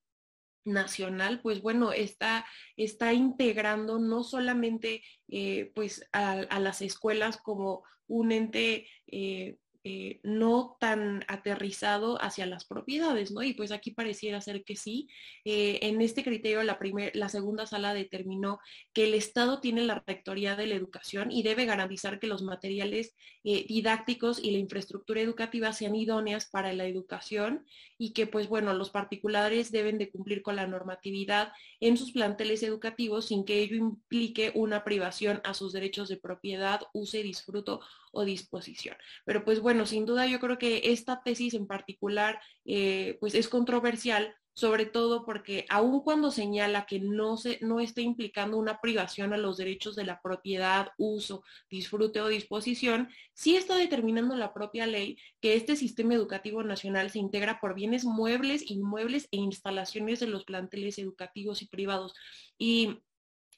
nacional, 0.65 1.41
pues 1.41 1.61
bueno, 1.61 1.91
está, 1.91 2.45
está 2.77 3.13
integrando 3.13 3.99
no 3.99 4.23
solamente 4.23 5.03
eh, 5.27 5.71
pues 5.75 6.07
a, 6.11 6.59
las 6.59 6.81
escuelas 6.81 7.37
como 7.37 7.83
un 8.07 8.31
ente 8.31 8.87
eh, 9.07 9.57
eh, 9.85 10.21
no 10.23 10.77
tan 10.79 11.25
aterrizado 11.27 12.17
hacia 12.21 12.45
las 12.45 12.63
propiedades, 12.63 13.31
¿no? 13.31 13.43
Y 13.43 13.53
pues 13.53 13.71
aquí 13.71 13.91
pareciera 13.91 14.39
ser 14.39 14.63
que 14.63 14.77
sí. 14.77 15.09
Eh, 15.43 15.79
en 15.81 15.99
este 16.01 16.23
criterio, 16.23 16.63
la, 16.63 16.79
la 17.13 17.27
segunda 17.29 17.65
sala 17.65 17.93
determinó 17.93 18.59
que 18.93 19.05
el 19.05 19.13
Estado 19.13 19.59
tiene 19.59 19.83
la 19.83 20.01
rectoría 20.07 20.55
de 20.55 20.67
la 20.67 20.75
educación 20.75 21.31
y 21.31 21.43
debe 21.43 21.65
garantizar 21.65 22.19
que 22.19 22.27
los 22.27 22.43
materiales 22.43 23.13
eh, 23.43 23.65
didácticos 23.67 24.39
y 24.41 24.51
la 24.51 24.59
infraestructura 24.59 25.19
educativa 25.19 25.73
sean 25.73 25.95
idóneas 25.95 26.45
para 26.49 26.71
la 26.71 26.85
educación 26.85 27.65
y 27.97 28.13
que, 28.13 28.25
pues 28.25 28.47
bueno, 28.47 28.73
los 28.73 28.89
particulares 28.89 29.71
deben 29.71 29.97
de 29.97 30.09
cumplir 30.09 30.41
con 30.41 30.55
la 30.55 30.65
normatividad 30.65 31.51
en 31.81 31.97
sus 31.97 32.13
planteles 32.13 32.63
educativos 32.63 33.27
sin 33.27 33.43
que 33.43 33.59
ello 33.59 33.75
implique 33.75 34.53
una 34.55 34.85
privación 34.85 35.41
a 35.43 35.53
sus 35.53 35.73
derechos 35.73 36.07
de 36.07 36.17
propiedad, 36.17 36.81
uso 36.93 37.17
y 37.17 37.23
disfruto 37.23 37.81
o 38.13 38.23
disposición. 38.23 38.95
Pero 39.25 39.43
pues 39.43 39.59
bueno, 39.59 39.85
sin 39.85 40.05
duda 40.05 40.27
yo 40.27 40.39
creo 40.39 40.57
que 40.57 40.81
esta 40.85 41.21
tesis 41.23 41.53
en 41.53 41.67
particular 41.67 42.39
eh, 42.65 43.17
pues 43.19 43.35
es 43.35 43.49
controversial 43.49 44.33
sobre 44.55 44.85
todo 44.85 45.25
porque 45.25 45.65
aun 45.69 46.01
cuando 46.01 46.29
señala 46.31 46.85
que 46.85 46.99
no, 46.99 47.37
se, 47.37 47.57
no 47.61 47.79
está 47.79 48.01
implicando 48.01 48.57
una 48.57 48.79
privación 48.81 49.33
a 49.33 49.37
los 49.37 49.57
derechos 49.57 49.95
de 49.95 50.05
la 50.05 50.21
propiedad, 50.21 50.89
uso, 50.97 51.43
disfrute 51.69 52.21
o 52.21 52.27
disposición, 52.27 53.09
sí 53.33 53.55
está 53.55 53.75
determinando 53.75 54.35
la 54.35 54.53
propia 54.53 54.85
ley 54.85 55.17
que 55.41 55.55
este 55.55 55.75
sistema 55.75 56.13
educativo 56.13 56.63
nacional 56.63 57.09
se 57.09 57.19
integra 57.19 57.59
por 57.59 57.73
bienes 57.73 58.05
muebles, 58.05 58.69
inmuebles 58.69 59.27
e 59.31 59.37
instalaciones 59.37 60.19
de 60.19 60.27
los 60.27 60.45
planteles 60.45 60.99
educativos 60.99 61.61
y 61.63 61.67
privados. 61.67 62.13
Y 62.57 62.99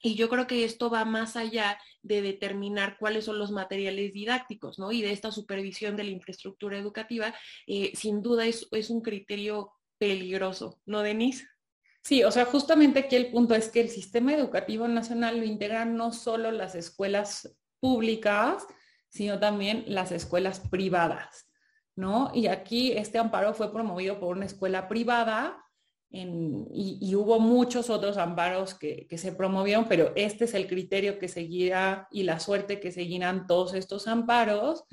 y 0.06 0.14
yo 0.14 0.30
creo 0.30 0.46
que 0.46 0.64
esto 0.66 0.92
va 0.92 1.04
más 1.04 1.36
allá 1.36 1.80
de 2.04 2.22
determinar 2.22 2.98
cuáles 3.00 3.26
son 3.26 3.40
los 3.40 3.50
materiales 3.50 4.14
didácticos, 4.14 4.78
¿no? 4.78 4.92
Y 4.92 5.02
de 5.02 5.12
esta 5.12 5.32
supervisión 5.32 5.96
de 5.96 6.04
la 6.04 6.12
infraestructura 6.12 6.78
educativa, 6.78 7.34
eh, 7.66 7.92
sin 7.96 8.22
duda 8.22 8.46
es, 8.46 8.68
es 8.70 8.92
un 8.92 9.02
criterio 9.02 9.72
peligroso, 9.98 10.80
¿no, 10.86 11.02
Denise? 11.02 11.48
Sí, 12.04 12.24
o 12.24 12.30
sea, 12.30 12.46
justamente 12.46 13.00
aquí 13.00 13.16
el 13.16 13.32
punto 13.32 13.56
es 13.56 13.70
que 13.70 13.82
el 13.82 13.90
sistema 13.90 14.36
educativo 14.36 14.88
nacional 14.88 15.40
lo 15.40 15.44
integran 15.44 15.98
no 15.98 16.14
solo 16.14 16.52
las 16.52 16.76
escuelas 16.76 17.58
públicas, 17.80 18.64
sino 19.10 19.40
también 19.40 19.86
las 19.88 20.12
escuelas 20.12 20.60
privadas, 20.60 21.50
¿no? 21.96 22.30
Y 22.32 22.46
aquí 22.46 22.92
este 22.92 23.18
amparo 23.18 23.56
fue 23.56 23.74
promovido 23.74 24.20
por 24.20 24.38
una 24.38 24.46
escuela 24.46 24.88
privada 24.88 25.65
y, 26.10 27.14
hubo 27.16 27.40
muchos 27.40 27.90
otros 27.90 28.18
amparos 28.18 28.74
que, 28.74 29.08
se 29.18 29.34
promovieron, 29.34 29.86
pero 29.88 30.14
este 30.16 30.46
es 30.46 30.54
el 30.54 30.68
criterio 30.68 31.20
que 31.20 31.28
seguirá 31.28 32.08
y 32.12 32.24
la 32.24 32.40
suerte 32.40 32.80
que 32.80 32.92
seguirán 32.92 33.48
todos 33.48 33.74
estos 33.74 34.08
amparos. 34.08 34.86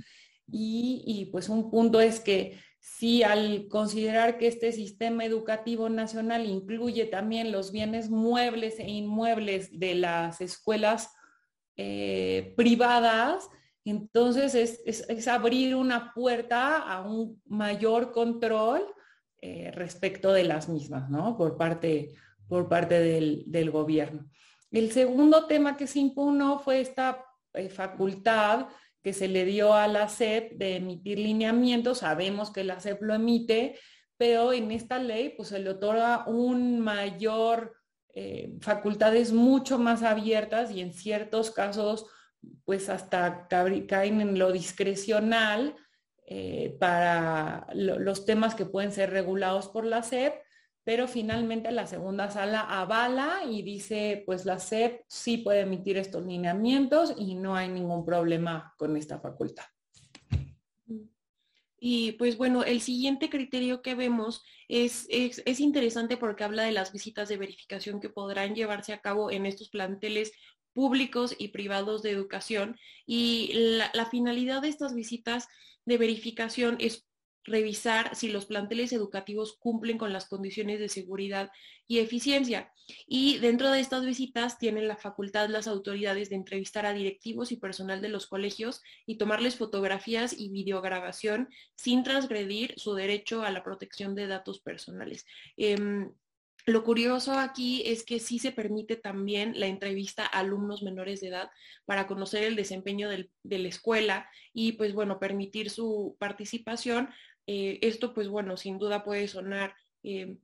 Y, 0.50 1.28
pues 1.30 1.48
un 1.48 1.70
punto 1.70 2.00
es 2.00 2.20
que 2.20 2.58
si 2.80 3.22
al 3.22 3.68
considerar 3.68 4.38
que 4.38 4.48
este 4.48 4.72
sistema 4.72 5.24
educativo 5.24 5.88
nacional 5.88 6.46
incluye 6.46 7.04
también 7.04 7.52
los 7.52 7.70
bienes 7.70 8.10
muebles 8.10 8.80
e 8.80 8.90
inmuebles 8.90 9.78
de 9.78 9.94
las 9.94 10.40
escuelas 10.40 11.10
eh, 11.76 12.52
privadas, 12.56 13.48
entonces 13.84 14.54
es 14.84 15.28
abrir 15.28 15.76
una 15.76 16.12
puerta 16.12 16.78
a 16.78 17.02
un 17.02 17.40
mayor 17.46 18.10
control 18.10 18.84
eh, 19.44 19.72
respecto 19.72 20.32
de 20.32 20.44
las 20.44 20.68
mismas, 20.68 21.10
¿no? 21.10 21.36
Por 21.36 21.56
parte, 21.56 22.14
por 22.46 22.68
parte 22.68 23.00
del, 23.00 23.70
gobierno. 23.72 24.30
El 24.70 24.92
segundo 24.92 25.46
tema 25.46 25.76
que 25.76 25.88
se 25.88 25.98
impugnó 25.98 26.60
fue 26.60 26.80
esta 26.80 27.24
eh, 27.54 27.68
facultad 27.68 28.68
que 29.02 29.12
se 29.12 29.26
le 29.26 29.44
dio 29.44 29.74
a 29.74 29.88
la 29.88 30.08
SEP 30.08 30.52
de 30.52 30.76
emitir 30.76 31.18
lineamientos. 31.18 31.98
Sabemos 31.98 32.52
que 32.52 32.62
la 32.62 32.78
SEP 32.78 33.02
lo 33.02 33.14
emite, 33.14 33.76
pero 34.16 34.52
en 34.52 34.70
esta 34.70 35.00
ley 35.00 35.34
pues 35.36 35.48
se 35.48 35.58
le 35.58 35.70
otorga 35.70 36.24
un 36.28 36.78
mayor 36.78 37.74
eh, 38.14 38.54
facultades 38.60 39.32
mucho 39.32 39.76
más 39.76 40.04
abiertas 40.04 40.70
y 40.70 40.82
en 40.82 40.92
ciertos 40.92 41.50
casos 41.50 42.06
pues 42.64 42.88
hasta 42.88 43.48
caen 43.48 44.20
en 44.20 44.38
lo 44.38 44.52
discrecional 44.52 45.74
eh, 46.34 46.78
para 46.80 47.66
los 47.74 48.24
temas 48.24 48.54
que 48.54 48.64
pueden 48.64 48.90
ser 48.90 49.10
regulados 49.10 49.68
por 49.68 49.84
la 49.84 50.02
SEP, 50.02 50.32
pero 50.82 51.06
finalmente 51.06 51.70
la 51.72 51.86
segunda 51.86 52.30
sala 52.30 52.62
avala 52.62 53.40
y 53.46 53.60
dice, 53.60 54.22
pues 54.24 54.46
la 54.46 54.58
SEP 54.58 55.02
sí 55.08 55.36
puede 55.36 55.60
emitir 55.60 55.98
estos 55.98 56.24
lineamientos 56.24 57.12
y 57.18 57.34
no 57.34 57.54
hay 57.54 57.68
ningún 57.68 58.06
problema 58.06 58.72
con 58.78 58.96
esta 58.96 59.20
facultad. 59.20 59.66
Y 61.78 62.12
pues 62.12 62.38
bueno, 62.38 62.64
el 62.64 62.80
siguiente 62.80 63.28
criterio 63.28 63.82
que 63.82 63.94
vemos 63.94 64.42
es, 64.68 65.06
es, 65.10 65.60
interesante 65.60 66.16
porque 66.16 66.44
habla 66.44 66.62
de 66.62 66.72
las 66.72 66.94
visitas 66.94 67.28
de 67.28 67.36
verificación 67.36 68.00
que 68.00 68.08
podrán 68.08 68.54
llevarse 68.54 68.94
a 68.94 69.02
cabo 69.02 69.30
en 69.30 69.44
estos 69.44 69.68
planteles 69.68 70.32
públicos 70.72 71.36
y 71.38 71.48
privados 71.48 72.02
de 72.02 72.10
educación. 72.10 72.78
Y 73.04 73.50
la, 73.52 73.90
la 73.92 74.06
finalidad 74.06 74.62
de 74.62 74.68
estas 74.68 74.94
visitas 74.94 75.48
de 75.84 75.98
verificación 75.98 76.76
es 76.80 77.06
revisar 77.44 78.14
si 78.14 78.28
los 78.28 78.46
planteles 78.46 78.92
educativos 78.92 79.56
cumplen 79.58 79.98
con 79.98 80.12
las 80.12 80.26
condiciones 80.26 80.78
de 80.78 80.88
seguridad 80.88 81.50
y 81.88 81.98
eficiencia. 81.98 82.72
Y 83.06 83.38
dentro 83.38 83.70
de 83.70 83.80
estas 83.80 84.04
visitas 84.04 84.58
tienen 84.58 84.86
la 84.86 84.96
facultad 84.96 85.48
las 85.48 85.66
autoridades 85.66 86.30
de 86.30 86.36
entrevistar 86.36 86.86
a 86.86 86.92
directivos 86.92 87.52
y 87.52 87.56
personal 87.56 88.00
de 88.00 88.08
los 88.08 88.26
colegios 88.26 88.80
y 89.06 89.18
tomarles 89.18 89.56
fotografías 89.56 90.32
y 90.38 90.50
videograbación 90.50 91.48
sin 91.74 92.02
transgredir 92.02 92.74
su 92.76 92.94
derecho 92.94 93.42
a 93.42 93.50
la 93.50 93.64
protección 93.64 94.14
de 94.14 94.26
datos 94.26 94.60
personales. 94.60 95.26
Em, 95.56 96.12
lo 96.64 96.84
curioso 96.84 97.32
aquí 97.32 97.82
es 97.86 98.04
que 98.04 98.20
sí 98.20 98.38
se 98.38 98.52
permite 98.52 98.96
también 98.96 99.58
la 99.58 99.66
entrevista 99.66 100.24
a 100.24 100.40
alumnos 100.40 100.82
menores 100.82 101.20
de 101.20 101.28
edad 101.28 101.50
para 101.84 102.06
conocer 102.06 102.44
el 102.44 102.54
desempeño 102.54 103.08
de 103.08 103.58
la 103.58 103.68
escuela 103.68 104.28
y 104.52 104.72
pues 104.72 104.94
bueno, 104.94 105.18
permitir 105.18 105.70
su 105.70 106.16
participación. 106.20 107.08
Eh, 107.48 107.80
esto 107.82 108.14
pues 108.14 108.28
bueno, 108.28 108.56
sin 108.56 108.78
duda 108.78 109.02
puede 109.02 109.26
sonar 109.26 109.74
eh, 110.04 110.36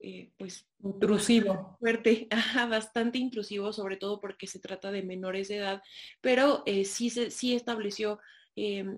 eh, 0.00 0.30
pues 0.38 0.66
intrusivo. 0.82 1.76
Fuerte, 1.80 2.28
bastante 2.70 3.18
intrusivo, 3.18 3.72
sobre 3.72 3.98
todo 3.98 4.20
porque 4.20 4.46
se 4.46 4.60
trata 4.60 4.90
de 4.90 5.02
menores 5.02 5.48
de 5.48 5.56
edad, 5.56 5.82
pero 6.22 6.64
sí, 6.84 7.10
se, 7.10 7.30
sí 7.30 7.54
estableció 7.54 8.18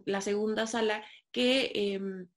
la 0.07 0.23
segunda 0.23 0.67
sala 0.67 1.05
que 1.33 1.71
em, 1.75 2.29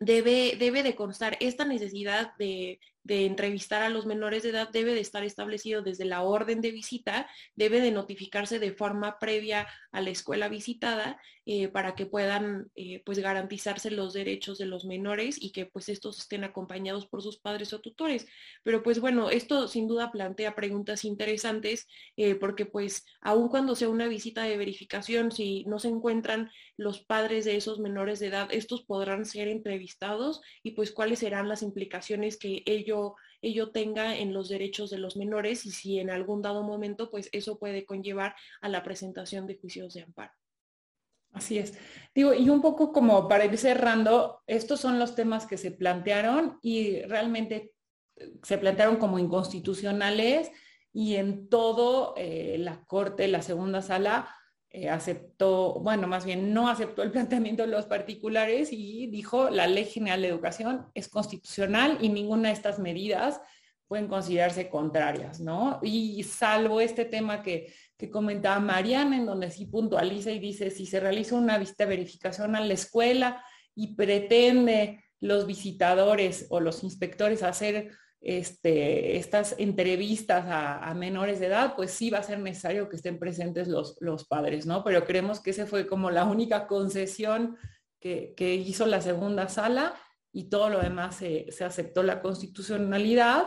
debe, 0.00 0.56
debe 0.58 0.82
de 0.82 0.94
constar 0.94 1.36
esta 1.40 1.66
necesidad 1.66 2.34
de, 2.38 2.80
de, 3.06 3.26
entrevistar 3.26 3.82
a 3.82 3.88
los 3.88 4.06
menores 4.06 4.42
de 4.42 4.50
edad 4.50 4.68
debe 4.70 4.94
de 4.94 5.00
estar 5.00 5.24
establecido 5.24 5.82
desde 5.82 6.04
la 6.04 6.22
orden 6.22 6.60
de 6.60 6.70
visita, 6.70 7.28
debe 7.54 7.80
de 7.80 7.92
notificarse 7.92 8.58
de 8.58 8.72
forma 8.72 9.18
previa 9.18 9.66
a 9.92 10.00
la 10.00 10.10
escuela 10.10 10.48
visitada 10.48 11.20
eh, 11.48 11.68
para 11.68 11.94
que 11.94 12.06
puedan 12.06 12.72
eh, 12.74 13.04
pues 13.06 13.20
garantizarse 13.20 13.92
los 13.92 14.12
derechos 14.12 14.58
de 14.58 14.66
los 14.66 14.84
menores 14.84 15.40
y 15.40 15.52
que 15.52 15.64
pues 15.64 15.88
estos 15.88 16.18
estén 16.18 16.42
acompañados 16.42 17.06
por 17.06 17.22
sus 17.22 17.38
padres 17.38 17.72
o 17.72 17.80
tutores. 17.80 18.26
Pero 18.64 18.82
pues 18.82 18.98
bueno, 18.98 19.30
esto 19.30 19.68
sin 19.68 19.86
duda 19.86 20.10
plantea 20.10 20.56
preguntas 20.56 21.04
interesantes 21.04 21.86
eh, 22.16 22.34
porque 22.34 22.66
pues 22.66 23.06
aun 23.20 23.48
cuando 23.48 23.76
sea 23.76 23.88
una 23.88 24.08
visita 24.08 24.42
de 24.42 24.56
verificación, 24.56 25.30
si 25.30 25.64
no 25.66 25.78
se 25.78 25.86
encuentran 25.86 26.50
los 26.76 26.98
padres 27.00 27.44
de 27.44 27.56
esos 27.56 27.78
menores 27.78 28.18
de 28.18 28.26
edad, 28.26 28.48
estos 28.50 28.82
podrán 28.82 29.24
ser 29.24 29.46
entrevistados 29.46 30.40
y 30.64 30.72
pues 30.72 30.90
cuáles 30.90 31.20
serán 31.20 31.48
las 31.48 31.62
implicaciones 31.62 32.38
que 32.38 32.64
ello, 32.66 32.95
ello 33.42 33.70
tenga 33.70 34.16
en 34.16 34.32
los 34.32 34.48
derechos 34.48 34.90
de 34.90 34.98
los 34.98 35.16
menores 35.16 35.66
y 35.66 35.70
si 35.70 35.98
en 35.98 36.10
algún 36.10 36.42
dado 36.42 36.62
momento 36.62 37.10
pues 37.10 37.28
eso 37.32 37.58
puede 37.58 37.84
conllevar 37.84 38.34
a 38.60 38.68
la 38.68 38.82
presentación 38.82 39.46
de 39.46 39.56
juicios 39.56 39.94
de 39.94 40.02
amparo. 40.02 40.32
Así 41.32 41.58
es. 41.58 41.78
Digo, 42.14 42.32
y 42.32 42.48
un 42.48 42.62
poco 42.62 42.92
como 42.92 43.28
para 43.28 43.44
ir 43.44 43.58
cerrando, 43.58 44.42
estos 44.46 44.80
son 44.80 44.98
los 44.98 45.14
temas 45.14 45.46
que 45.46 45.58
se 45.58 45.70
plantearon 45.70 46.58
y 46.62 47.02
realmente 47.02 47.74
se 48.42 48.58
plantearon 48.58 48.96
como 48.96 49.18
inconstitucionales 49.18 50.50
y 50.92 51.16
en 51.16 51.48
todo 51.50 52.14
eh, 52.16 52.56
la 52.58 52.84
Corte, 52.86 53.28
la 53.28 53.42
segunda 53.42 53.82
sala, 53.82 54.34
eh, 54.70 54.88
aceptó, 54.88 55.74
bueno, 55.80 56.06
más 56.06 56.24
bien 56.24 56.52
no 56.52 56.68
aceptó 56.68 57.02
el 57.02 57.10
planteamiento 57.12 57.62
de 57.62 57.68
los 57.68 57.86
particulares 57.86 58.72
y 58.72 59.06
dijo 59.06 59.50
la 59.50 59.66
Ley 59.66 59.84
General 59.84 60.20
de 60.20 60.28
Educación 60.28 60.86
es 60.94 61.08
constitucional 61.08 61.98
y 62.00 62.08
ninguna 62.08 62.48
de 62.48 62.54
estas 62.54 62.78
medidas 62.78 63.40
pueden 63.88 64.08
considerarse 64.08 64.68
contrarias, 64.68 65.38
¿no? 65.38 65.78
Y 65.82 66.22
salvo 66.24 66.80
este 66.80 67.04
tema 67.04 67.42
que, 67.42 67.72
que 67.96 68.10
comentaba 68.10 68.58
Mariana, 68.58 69.16
en 69.16 69.26
donde 69.26 69.50
sí 69.50 69.66
puntualiza 69.66 70.32
y 70.32 70.40
dice, 70.40 70.70
si 70.70 70.86
se 70.86 70.98
realiza 70.98 71.36
una 71.36 71.56
visita 71.56 71.84
de 71.84 71.90
verificación 71.90 72.56
a 72.56 72.60
la 72.60 72.74
escuela 72.74 73.44
y 73.76 73.94
pretende 73.94 75.04
los 75.20 75.46
visitadores 75.46 76.46
o 76.50 76.60
los 76.60 76.82
inspectores 76.82 77.42
hacer 77.42 77.90
este, 78.20 79.16
estas 79.16 79.54
entrevistas 79.58 80.44
a, 80.48 80.92
menores 80.94 81.38
de 81.38 81.46
edad, 81.46 81.74
pues 81.76 81.92
sí 81.92 82.10
va 82.10 82.18
a 82.18 82.22
ser 82.22 82.40
necesario 82.40 82.88
que 82.88 82.96
estén 82.96 83.18
presentes 83.18 83.68
los, 83.68 83.96
los 84.00 84.26
padres, 84.26 84.66
¿no? 84.66 84.82
Pero 84.82 85.04
creemos 85.04 85.40
que 85.40 85.50
ese 85.50 85.66
fue 85.66 85.86
como 85.86 86.10
la 86.10 86.24
única 86.24 86.66
concesión 86.66 87.56
que, 88.00 88.54
hizo 88.54 88.86
la 88.86 89.00
segunda 89.00 89.48
sala 89.48 89.94
y 90.32 90.44
todo 90.44 90.68
lo 90.68 90.80
demás 90.80 91.16
se, 91.16 91.48
aceptó 91.64 92.02
la 92.02 92.20
constitucionalidad. 92.22 93.46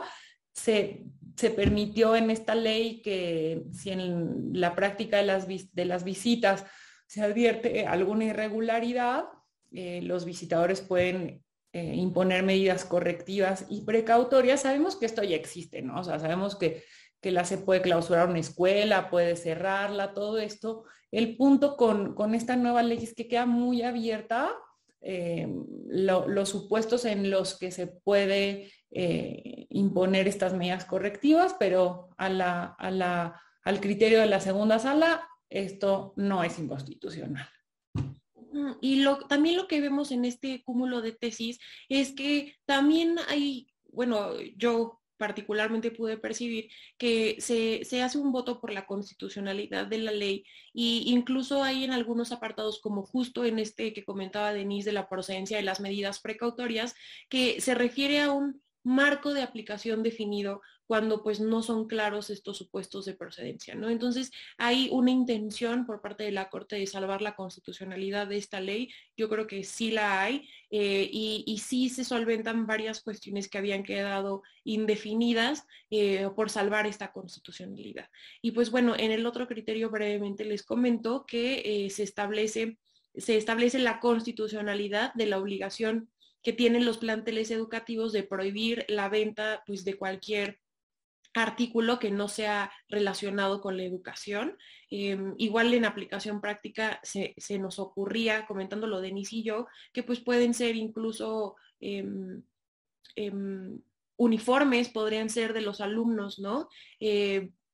Se, 0.53 1.05
se, 1.37 1.49
permitió 1.51 2.15
en 2.15 2.29
esta 2.29 2.55
ley 2.55 3.01
que 3.01 3.63
si 3.71 3.91
en 3.91 4.51
la 4.53 4.75
práctica 4.75 5.17
de 5.17 5.23
las, 5.23 5.47
de 5.47 5.85
las 5.85 6.03
visitas 6.03 6.65
se 7.07 7.21
advierte 7.21 7.85
alguna 7.87 8.25
irregularidad, 8.25 9.25
eh, 9.71 10.01
los 10.03 10.25
visitadores 10.25 10.81
pueden 10.81 11.43
eh, 11.73 11.93
imponer 11.95 12.43
medidas 12.43 12.85
correctivas 12.85 13.65
y 13.69 13.83
precautorias, 13.85 14.61
sabemos 14.61 14.95
que 14.95 15.05
esto 15.05 15.23
ya 15.23 15.35
existe, 15.35 15.81
¿no? 15.81 15.99
O 15.99 16.03
sea, 16.03 16.19
sabemos 16.19 16.55
que, 16.55 16.83
que 17.21 17.31
la 17.31 17.45
se 17.45 17.57
puede 17.57 17.81
clausurar 17.81 18.29
una 18.29 18.39
escuela, 18.39 19.09
puede 19.09 19.35
cerrarla, 19.35 20.13
todo 20.13 20.39
esto. 20.39 20.85
El 21.11 21.37
punto 21.37 21.77
con, 21.77 22.15
con 22.15 22.35
esta 22.35 22.55
nueva 22.55 22.83
ley 22.83 22.99
es 23.01 23.13
que 23.13 23.27
queda 23.27 23.45
muy 23.45 23.81
abierta 23.81 24.51
eh, 25.01 25.47
los 25.87 26.49
supuestos 26.49 27.05
en 27.05 27.29
los 27.29 27.57
que 27.57 27.71
se 27.71 27.87
puede 27.87 28.71
eh, 28.91 29.67
imponer 29.69 30.27
estas 30.27 30.53
medidas 30.53 30.85
correctivas, 30.85 31.55
pero 31.57 32.09
a 32.17 32.29
la, 32.29 32.75
a 32.77 32.91
la, 32.91 33.41
al 33.63 33.79
criterio 33.79 34.19
de 34.19 34.25
la 34.25 34.41
segunda 34.41 34.79
sala, 34.79 35.27
esto 35.49 36.13
no 36.17 36.43
es 36.43 36.59
inconstitucional. 36.59 37.47
Y 38.81 39.03
también 39.27 39.57
lo 39.57 39.67
que 39.67 39.81
vemos 39.81 40.11
en 40.11 40.25
este 40.25 40.63
cúmulo 40.63 41.01
de 41.01 41.11
tesis 41.11 41.59
es 41.89 42.13
que 42.13 42.55
también 42.65 43.17
hay, 43.27 43.67
bueno, 43.91 44.39
yo 44.55 44.99
particularmente 45.19 45.91
pude 45.91 46.17
percibir 46.17 46.69
que 46.97 47.35
se, 47.39 47.83
se, 47.83 48.01
hace 48.01 48.17
un 48.17 48.31
voto 48.31 48.61
por 48.61 48.71
la 48.71 48.85
constitucionalidad 48.85 49.85
de 49.85 49.97
la 49.97 50.13
ley 50.13 50.45
e 50.73 51.03
incluso 51.11 51.61
hay 51.61 51.83
en 51.83 51.91
algunos 51.91 52.31
apartados 52.31 52.79
como 52.79 53.03
justo 53.03 53.43
en 53.43 53.59
este 53.59 53.91
que 53.91 54.05
comentaba 54.05 54.53
Denise 54.53 54.89
de 54.89 54.93
la 54.93 55.09
procedencia 55.09 55.57
de 55.57 55.63
las 55.63 55.81
medidas 55.81 56.21
precautorias 56.21 56.95
que 57.27 57.59
se 57.59 57.75
refiere 57.75 58.21
a 58.21 58.31
un 58.31 58.61
marco 58.83 59.33
de 59.33 59.41
aplicación 59.41 60.03
definido 60.03 60.61
cuando 60.89 61.21
pues 61.21 61.39
no 61.39 61.61
son 61.61 61.85
claros 61.85 62.31
estos 62.31 62.57
supuestos 62.57 63.05
de 63.05 63.13
procedencia, 63.13 63.75
¿no? 63.75 63.91
Entonces 63.91 64.31
hay 64.57 64.89
una 64.91 65.11
intención 65.11 65.85
por 65.85 66.01
parte 66.01 66.23
de 66.23 66.31
la 66.31 66.49
Corte 66.49 66.77
de 66.77 66.87
salvar 66.87 67.21
la 67.21 67.35
constitucionalidad 67.35 68.25
de 68.25 68.37
esta 68.37 68.59
ley, 68.59 68.89
yo 69.15 69.29
creo 69.29 69.45
que 69.45 69.63
sí 69.63 69.91
la 69.91 70.19
hay 70.23 70.49
eh, 70.71 71.07
y, 71.11 71.61
sí 71.63 71.89
se 71.89 72.03
solventan 72.03 72.65
varias 72.65 73.03
cuestiones 73.03 73.49
que 73.49 73.59
habían 73.59 73.83
quedado 73.83 74.41
indefinidas 74.63 75.67
eh, 75.91 76.27
por 76.35 76.49
salvar 76.49 76.87
esta 76.87 77.11
constitucionalidad. 77.11 78.09
Y 78.41 78.51
pues 78.53 78.71
bueno, 78.71 78.95
en 78.97 79.11
el 79.11 79.27
otro 79.27 79.47
criterio 79.47 79.91
brevemente 79.91 80.43
les 80.43 80.63
comento 80.63 81.23
que 81.27 81.61
eh, 81.85 81.89
se 81.91 82.01
establece 82.01 82.79
se 83.15 83.37
establece 83.37 83.79
la 83.79 83.99
constitucionalidad 83.99 85.13
de 85.13 85.25
la 85.25 85.39
obligación 85.39 86.09
que 86.41 86.53
tienen 86.53 86.85
los 86.85 86.97
planteles 86.97 87.51
educativos 87.51 88.11
de 88.13 88.23
prohibir 88.23 88.85
la 88.87 89.09
venta 89.09 89.63
pues, 89.65 89.83
de 89.83 89.97
cualquier 89.97 90.59
artículo 91.33 91.99
que 91.99 92.11
no 92.11 92.27
sea 92.27 92.71
relacionado 92.87 93.61
con 93.61 93.77
la 93.77 93.83
educación. 93.83 94.57
Em, 94.89 95.35
igual 95.37 95.73
en 95.73 95.85
aplicación 95.85 96.41
práctica 96.41 96.99
se, 97.03 97.35
nos 97.59 97.79
ocurría, 97.79 98.47
comentándolo 98.47 99.01
Denis 99.01 99.33
y 99.33 99.43
yo, 99.43 99.67
que 99.93 100.03
pues 100.03 100.19
pueden 100.19 100.53
ser 100.53 100.75
incluso 100.75 101.55
em, 101.79 102.41
em, 103.15 103.79
uniformes 104.17 104.89
podrían 104.89 105.29
ser 105.29 105.53
de 105.53 105.61
los 105.61 105.81
alumnos, 105.81 106.39
¿no? 106.39 106.67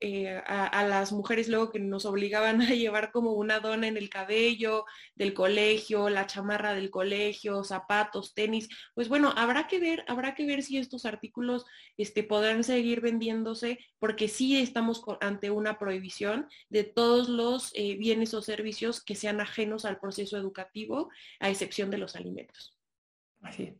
Eh, 0.02 0.42
a, 0.46 0.86
las 0.86 1.14
mujeres 1.14 1.48
luego 1.48 1.72
que 1.72 1.80
nos 1.80 2.06
obligaban 2.06 2.60
a 2.62 2.72
llevar 2.72 3.12
como 3.12 3.32
una 3.32 3.62
dona 3.62 3.88
en 3.88 3.96
el 3.96 4.10
cabello 4.10 4.86
del 5.16 5.34
colegio, 5.34 6.10
la 6.10 6.28
chamarra 6.28 6.74
del 6.74 6.90
colegio, 6.90 7.64
zapatos, 7.64 8.34
tenis, 8.34 8.68
pues 8.94 9.08
bueno, 9.08 9.34
habrá 9.38 9.68
que 9.68 9.80
ver, 9.80 10.04
habrá 10.08 10.36
que 10.36 10.46
ver 10.46 10.64
si 10.64 10.78
estos 10.78 11.06
artículos 11.06 11.66
este, 11.98 12.24
podrán 12.24 12.66
seguir 12.66 13.00
vendiéndose, 13.00 13.80
porque 13.98 14.28
sí 14.28 14.60
estamos 14.60 15.02
ante 15.22 15.50
una 15.50 15.80
prohibición 15.80 16.48
de 16.70 16.84
todos 16.84 17.30
los 17.30 17.72
eh, 17.74 17.96
bienes 17.96 18.34
o 18.34 18.42
servicios 18.42 19.02
que 19.02 19.16
sean 19.16 19.40
ajenos 19.40 19.86
al 19.86 20.00
proceso 20.00 20.38
educativo, 20.38 21.10
a 21.40 21.50
excepción 21.50 21.90
de 21.90 22.00
los 22.00 22.18
alimentos. 22.18 22.78
Así. 23.42 23.78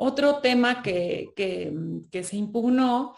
Otro 0.00 0.38
tema 0.40 0.80
que, 0.80 1.32
que, 1.34 2.22
se 2.22 2.36
impugnó 2.36 3.16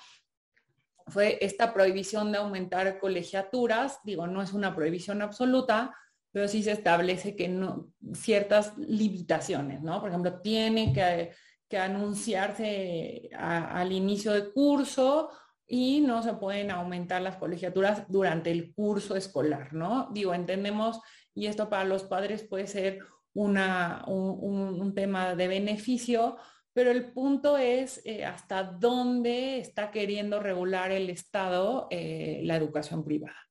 fue 1.10 1.38
esta 1.40 1.72
prohibición 1.74 2.32
de 2.32 2.38
aumentar 2.38 2.98
colegiaturas. 2.98 3.98
Digo, 4.04 4.26
no 4.26 4.42
es 4.42 4.52
una 4.52 4.74
prohibición 4.74 5.22
absoluta, 5.22 5.94
pero 6.32 6.48
sí 6.48 6.62
se 6.62 6.72
establece 6.72 7.34
que 7.36 7.48
no, 7.48 7.88
ciertas 8.14 8.76
limitaciones, 8.78 9.82
¿no? 9.82 10.00
Por 10.00 10.10
ejemplo, 10.10 10.40
tiene 10.40 10.92
que, 10.92 11.32
que 11.68 11.78
anunciarse 11.78 13.30
al 13.36 13.92
inicio 13.92 14.32
del 14.32 14.52
curso 14.52 15.30
y 15.66 16.00
no 16.00 16.22
se 16.22 16.34
pueden 16.34 16.70
aumentar 16.70 17.22
las 17.22 17.36
colegiaturas 17.36 18.04
durante 18.08 18.50
el 18.50 18.74
curso 18.74 19.16
escolar, 19.16 19.72
¿no? 19.72 20.08
Digo, 20.12 20.34
entendemos, 20.34 21.00
y 21.34 21.46
esto 21.46 21.68
para 21.68 21.84
los 21.84 22.04
padres 22.04 22.42
puede 22.42 22.66
ser 22.66 23.00
una, 23.32 24.04
un, 24.08 24.80
un 24.80 24.94
tema 24.94 25.34
de 25.34 25.46
beneficio, 25.46 26.36
pero 26.72 26.90
el 26.90 27.12
punto 27.12 27.56
es 27.56 28.00
eh, 28.04 28.24
hasta 28.24 28.62
dónde 28.62 29.58
está 29.58 29.90
queriendo 29.90 30.40
regular 30.40 30.92
el 30.92 31.10
Estado 31.10 31.88
eh, 31.90 32.40
la 32.44 32.56
educación 32.56 33.04
privada. 33.04 33.48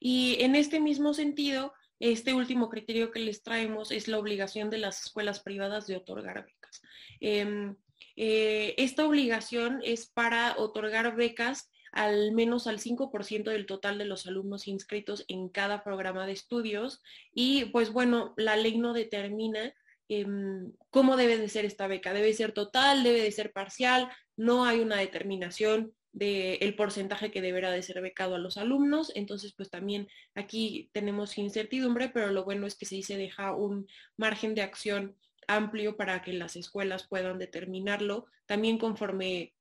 Y 0.00 0.36
en 0.40 0.54
este 0.54 0.80
mismo 0.80 1.14
sentido, 1.14 1.72
este 2.00 2.34
último 2.34 2.68
criterio 2.68 3.10
que 3.10 3.20
les 3.20 3.42
traemos 3.42 3.90
es 3.90 4.08
la 4.08 4.18
obligación 4.18 4.68
de 4.68 4.78
las 4.78 5.00
escuelas 5.06 5.40
privadas 5.40 5.86
de 5.86 5.96
otorgar 5.96 6.44
becas. 6.44 6.82
Em, 7.20 7.76
eh, 8.16 8.74
esta 8.76 9.06
obligación 9.06 9.80
es 9.84 10.06
para 10.06 10.56
otorgar 10.58 11.14
becas 11.16 11.70
al 11.92 12.32
menos 12.32 12.66
al 12.66 12.80
5% 12.80 13.50
del 13.50 13.66
total 13.66 13.98
de 13.98 14.04
los 14.04 14.26
alumnos 14.26 14.66
inscritos 14.66 15.24
en 15.28 15.48
cada 15.48 15.84
programa 15.84 16.26
de 16.26 16.32
estudios 16.32 17.00
y 17.32 17.66
pues 17.66 17.92
bueno, 17.92 18.34
la 18.36 18.56
ley 18.56 18.78
no 18.78 18.92
determina 18.92 19.72
Em, 20.08 20.72
cómo 20.90 21.16
debe 21.16 21.38
de 21.38 21.48
ser 21.48 21.64
esta 21.64 21.86
beca. 21.86 22.12
Debe 22.12 22.32
ser 22.32 22.52
total, 22.52 23.02
debe 23.02 23.22
de 23.22 23.32
ser 23.32 23.52
parcial, 23.52 24.10
no 24.36 24.64
hay 24.64 24.80
una 24.80 24.96
determinación 24.96 25.94
del 26.12 26.76
porcentaje 26.76 27.32
que 27.32 27.42
deberá 27.42 27.72
de 27.72 27.82
ser 27.82 28.00
becado 28.00 28.34
a 28.34 28.38
los 28.38 28.56
alumnos. 28.56 29.10
Entonces, 29.14 29.54
pues 29.56 29.70
también 29.70 30.08
aquí 30.34 30.90
tenemos 30.92 31.36
incertidumbre, 31.38 32.10
pero 32.10 32.30
lo 32.30 32.44
bueno 32.44 32.66
es 32.66 32.76
que 32.76 32.86
sí 32.86 33.02
se 33.02 33.16
deja 33.16 33.54
un 33.54 33.88
margen 34.16 34.54
de 34.54 34.62
acción 34.62 35.16
amplio 35.48 35.96
para 35.96 36.22
que 36.22 36.32
las 36.32 36.56
escuelas 36.56 37.06
puedan 37.06 37.38
determinarlo, 37.38 38.26
también 38.46 38.78
conforme 38.78 39.54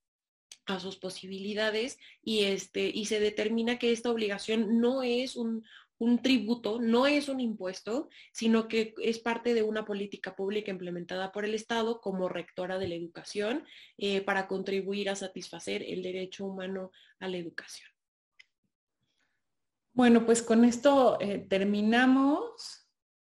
a 0.65 0.79
sus 0.79 0.95
posibilidades 0.95 1.99
y 2.23 2.43
este 2.43 2.89
y 2.93 3.05
se 3.05 3.19
determina 3.19 3.77
que 3.79 3.91
esta 3.91 4.09
obligación 4.09 4.79
no 4.79 5.03
es 5.03 5.35
un, 5.35 5.65
un 6.03 6.21
tributo, 6.21 6.79
no 6.81 7.07
es 7.07 7.29
un 7.29 7.39
impuesto, 7.39 8.09
sino 8.31 8.67
que 8.67 8.93
es 9.01 9.19
parte 9.19 9.53
de 9.53 9.63
una 9.63 9.85
política 9.85 10.35
pública 10.35 10.71
implementada 10.71 11.31
por 11.31 11.45
el 11.45 11.53
Estado 11.53 12.01
como 12.01 12.29
rectora 12.29 12.77
de 12.77 12.89
la 12.89 12.95
educación 12.95 13.63
eh, 13.97 14.21
para 14.21 14.47
contribuir 14.47 15.09
a 15.09 15.15
satisfacer 15.15 15.83
el 15.83 16.03
derecho 16.03 16.45
humano 16.45 16.91
a 17.19 17.27
la 17.27 17.37
educación. 17.37 17.89
Bueno, 19.93 20.25
pues 20.25 20.41
con 20.41 20.65
esto 20.65 21.17
eh, 21.21 21.45
terminamos. 21.49 22.79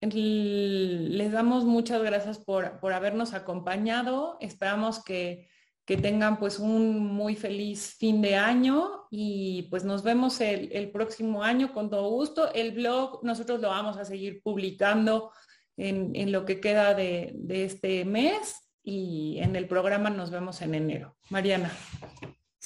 Les 0.01 1.33
damos 1.33 1.65
muchas 1.65 2.03
gracias 2.03 2.39
por, 2.39 2.79
por 2.81 2.93
habernos 2.93 3.33
acompañado. 3.33 4.37
Esperamos 4.41 5.03
que 5.03 5.49
que 5.89 5.97
tengan 5.97 6.39
pues 6.39 6.59
un 6.59 6.99
muy 6.99 7.35
feliz 7.35 7.97
fin 7.99 8.21
de 8.21 8.37
año 8.37 9.07
y 9.11 9.63
pues 9.71 9.85
nos 9.85 10.03
vemos 10.03 10.39
el, 10.43 10.91
próximo 10.91 11.43
año 11.43 11.73
con 11.73 11.89
todo 11.89 12.11
gusto. 12.11 12.53
El 12.53 12.73
blog 12.73 13.25
nosotros 13.25 13.59
lo 13.63 13.69
vamos 13.69 13.97
a 13.97 14.05
seguir 14.05 14.43
publicando 14.43 15.33
en, 15.79 16.31
lo 16.31 16.45
que 16.45 16.61
queda 16.61 16.93
de, 16.93 17.35
este 17.49 18.05
mes 18.05 18.71
y 18.83 19.39
en 19.41 19.57
el 19.57 19.67
programa 19.67 20.11
nos 20.11 20.31
vemos 20.31 20.61
en 20.61 20.75
enero. 20.75 21.17
Mariana. 21.31 21.73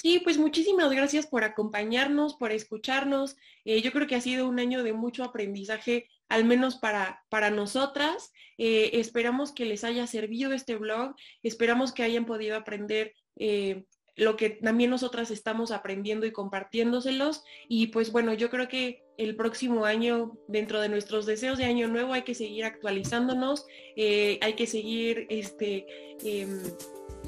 Sí, 0.03 0.19
pues 0.21 0.37
muchísimas 0.37 0.91
gracias 0.91 1.27
por 1.27 1.45
acompañarnos, 1.45 2.35
por 2.35 2.51
escucharnos. 2.51 3.37
Eh, 3.63 3.81
yo 3.81 3.93
creo 3.93 4.05
que 4.05 4.15
ha 4.15 4.21
sido 4.21 4.49
un 4.49 4.59
año 4.59 4.83
de 4.83 4.91
mucho 4.91 5.23
aprendizaje, 5.23 6.09
al 6.27 6.43
menos 6.43 6.75
para, 6.75 7.23
para 7.29 7.49
nosotras. 7.51 8.33
Eh, 8.57 8.99
esperamos 8.99 9.53
que 9.53 9.63
les 9.63 9.85
haya 9.85 10.05
servido 10.05 10.51
este 10.51 10.75
blog, 10.75 11.15
esperamos 11.41 11.93
que 11.93 12.03
hayan 12.03 12.25
podido 12.25 12.57
aprender 12.57 13.13
eh, 13.37 13.85
lo 14.17 14.35
que 14.35 14.49
también 14.49 14.89
nosotras 14.89 15.31
estamos 15.31 15.71
aprendiendo 15.71 16.25
y 16.25 16.33
compartiéndoselos. 16.33 17.45
Y 17.69 17.87
pues 17.87 18.11
bueno, 18.11 18.33
yo 18.33 18.49
creo 18.49 18.67
que 18.67 19.05
el 19.17 19.37
próximo 19.37 19.85
año, 19.85 20.37
dentro 20.49 20.81
de 20.81 20.89
nuestros 20.89 21.25
deseos 21.25 21.57
de 21.57 21.63
año 21.63 21.87
nuevo, 21.87 22.11
hay 22.11 22.23
que 22.23 22.35
seguir 22.35 22.65
actualizándonos, 22.65 23.65
hay 23.95 24.53
que 24.57 24.67
seguir 24.67 25.27
este, 25.29 25.85
em, 26.25 26.61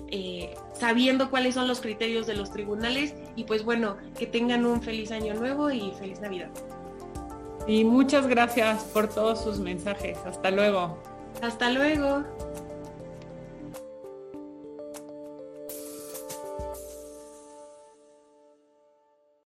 eh, 0.10 0.54
sabiendo 0.74 1.30
cuáles 1.30 1.56
son 1.56 1.68
los 1.68 1.82
criterios 1.82 2.28
de 2.28 2.36
los 2.36 2.52
tribunales 2.52 3.16
y 3.36 3.46
pues 3.46 3.64
bueno, 3.64 3.98
que 4.18 4.28
tengan 4.28 4.66
un 4.66 4.82
feliz 4.82 5.12
año 5.12 5.34
nuevo 5.34 5.72
y 5.72 5.91
feliz 6.00 6.20
Navidad. 6.22 6.50
Y 7.68 7.84
muchas 7.84 8.28
gracias 8.28 8.84
por 8.86 9.08
todos 9.08 9.43
sus 9.43 9.60
mensajes. 9.60 10.18
Hasta 10.26 10.52
luego. 10.52 10.98
Hasta 11.41 11.72
luego. 11.72 12.24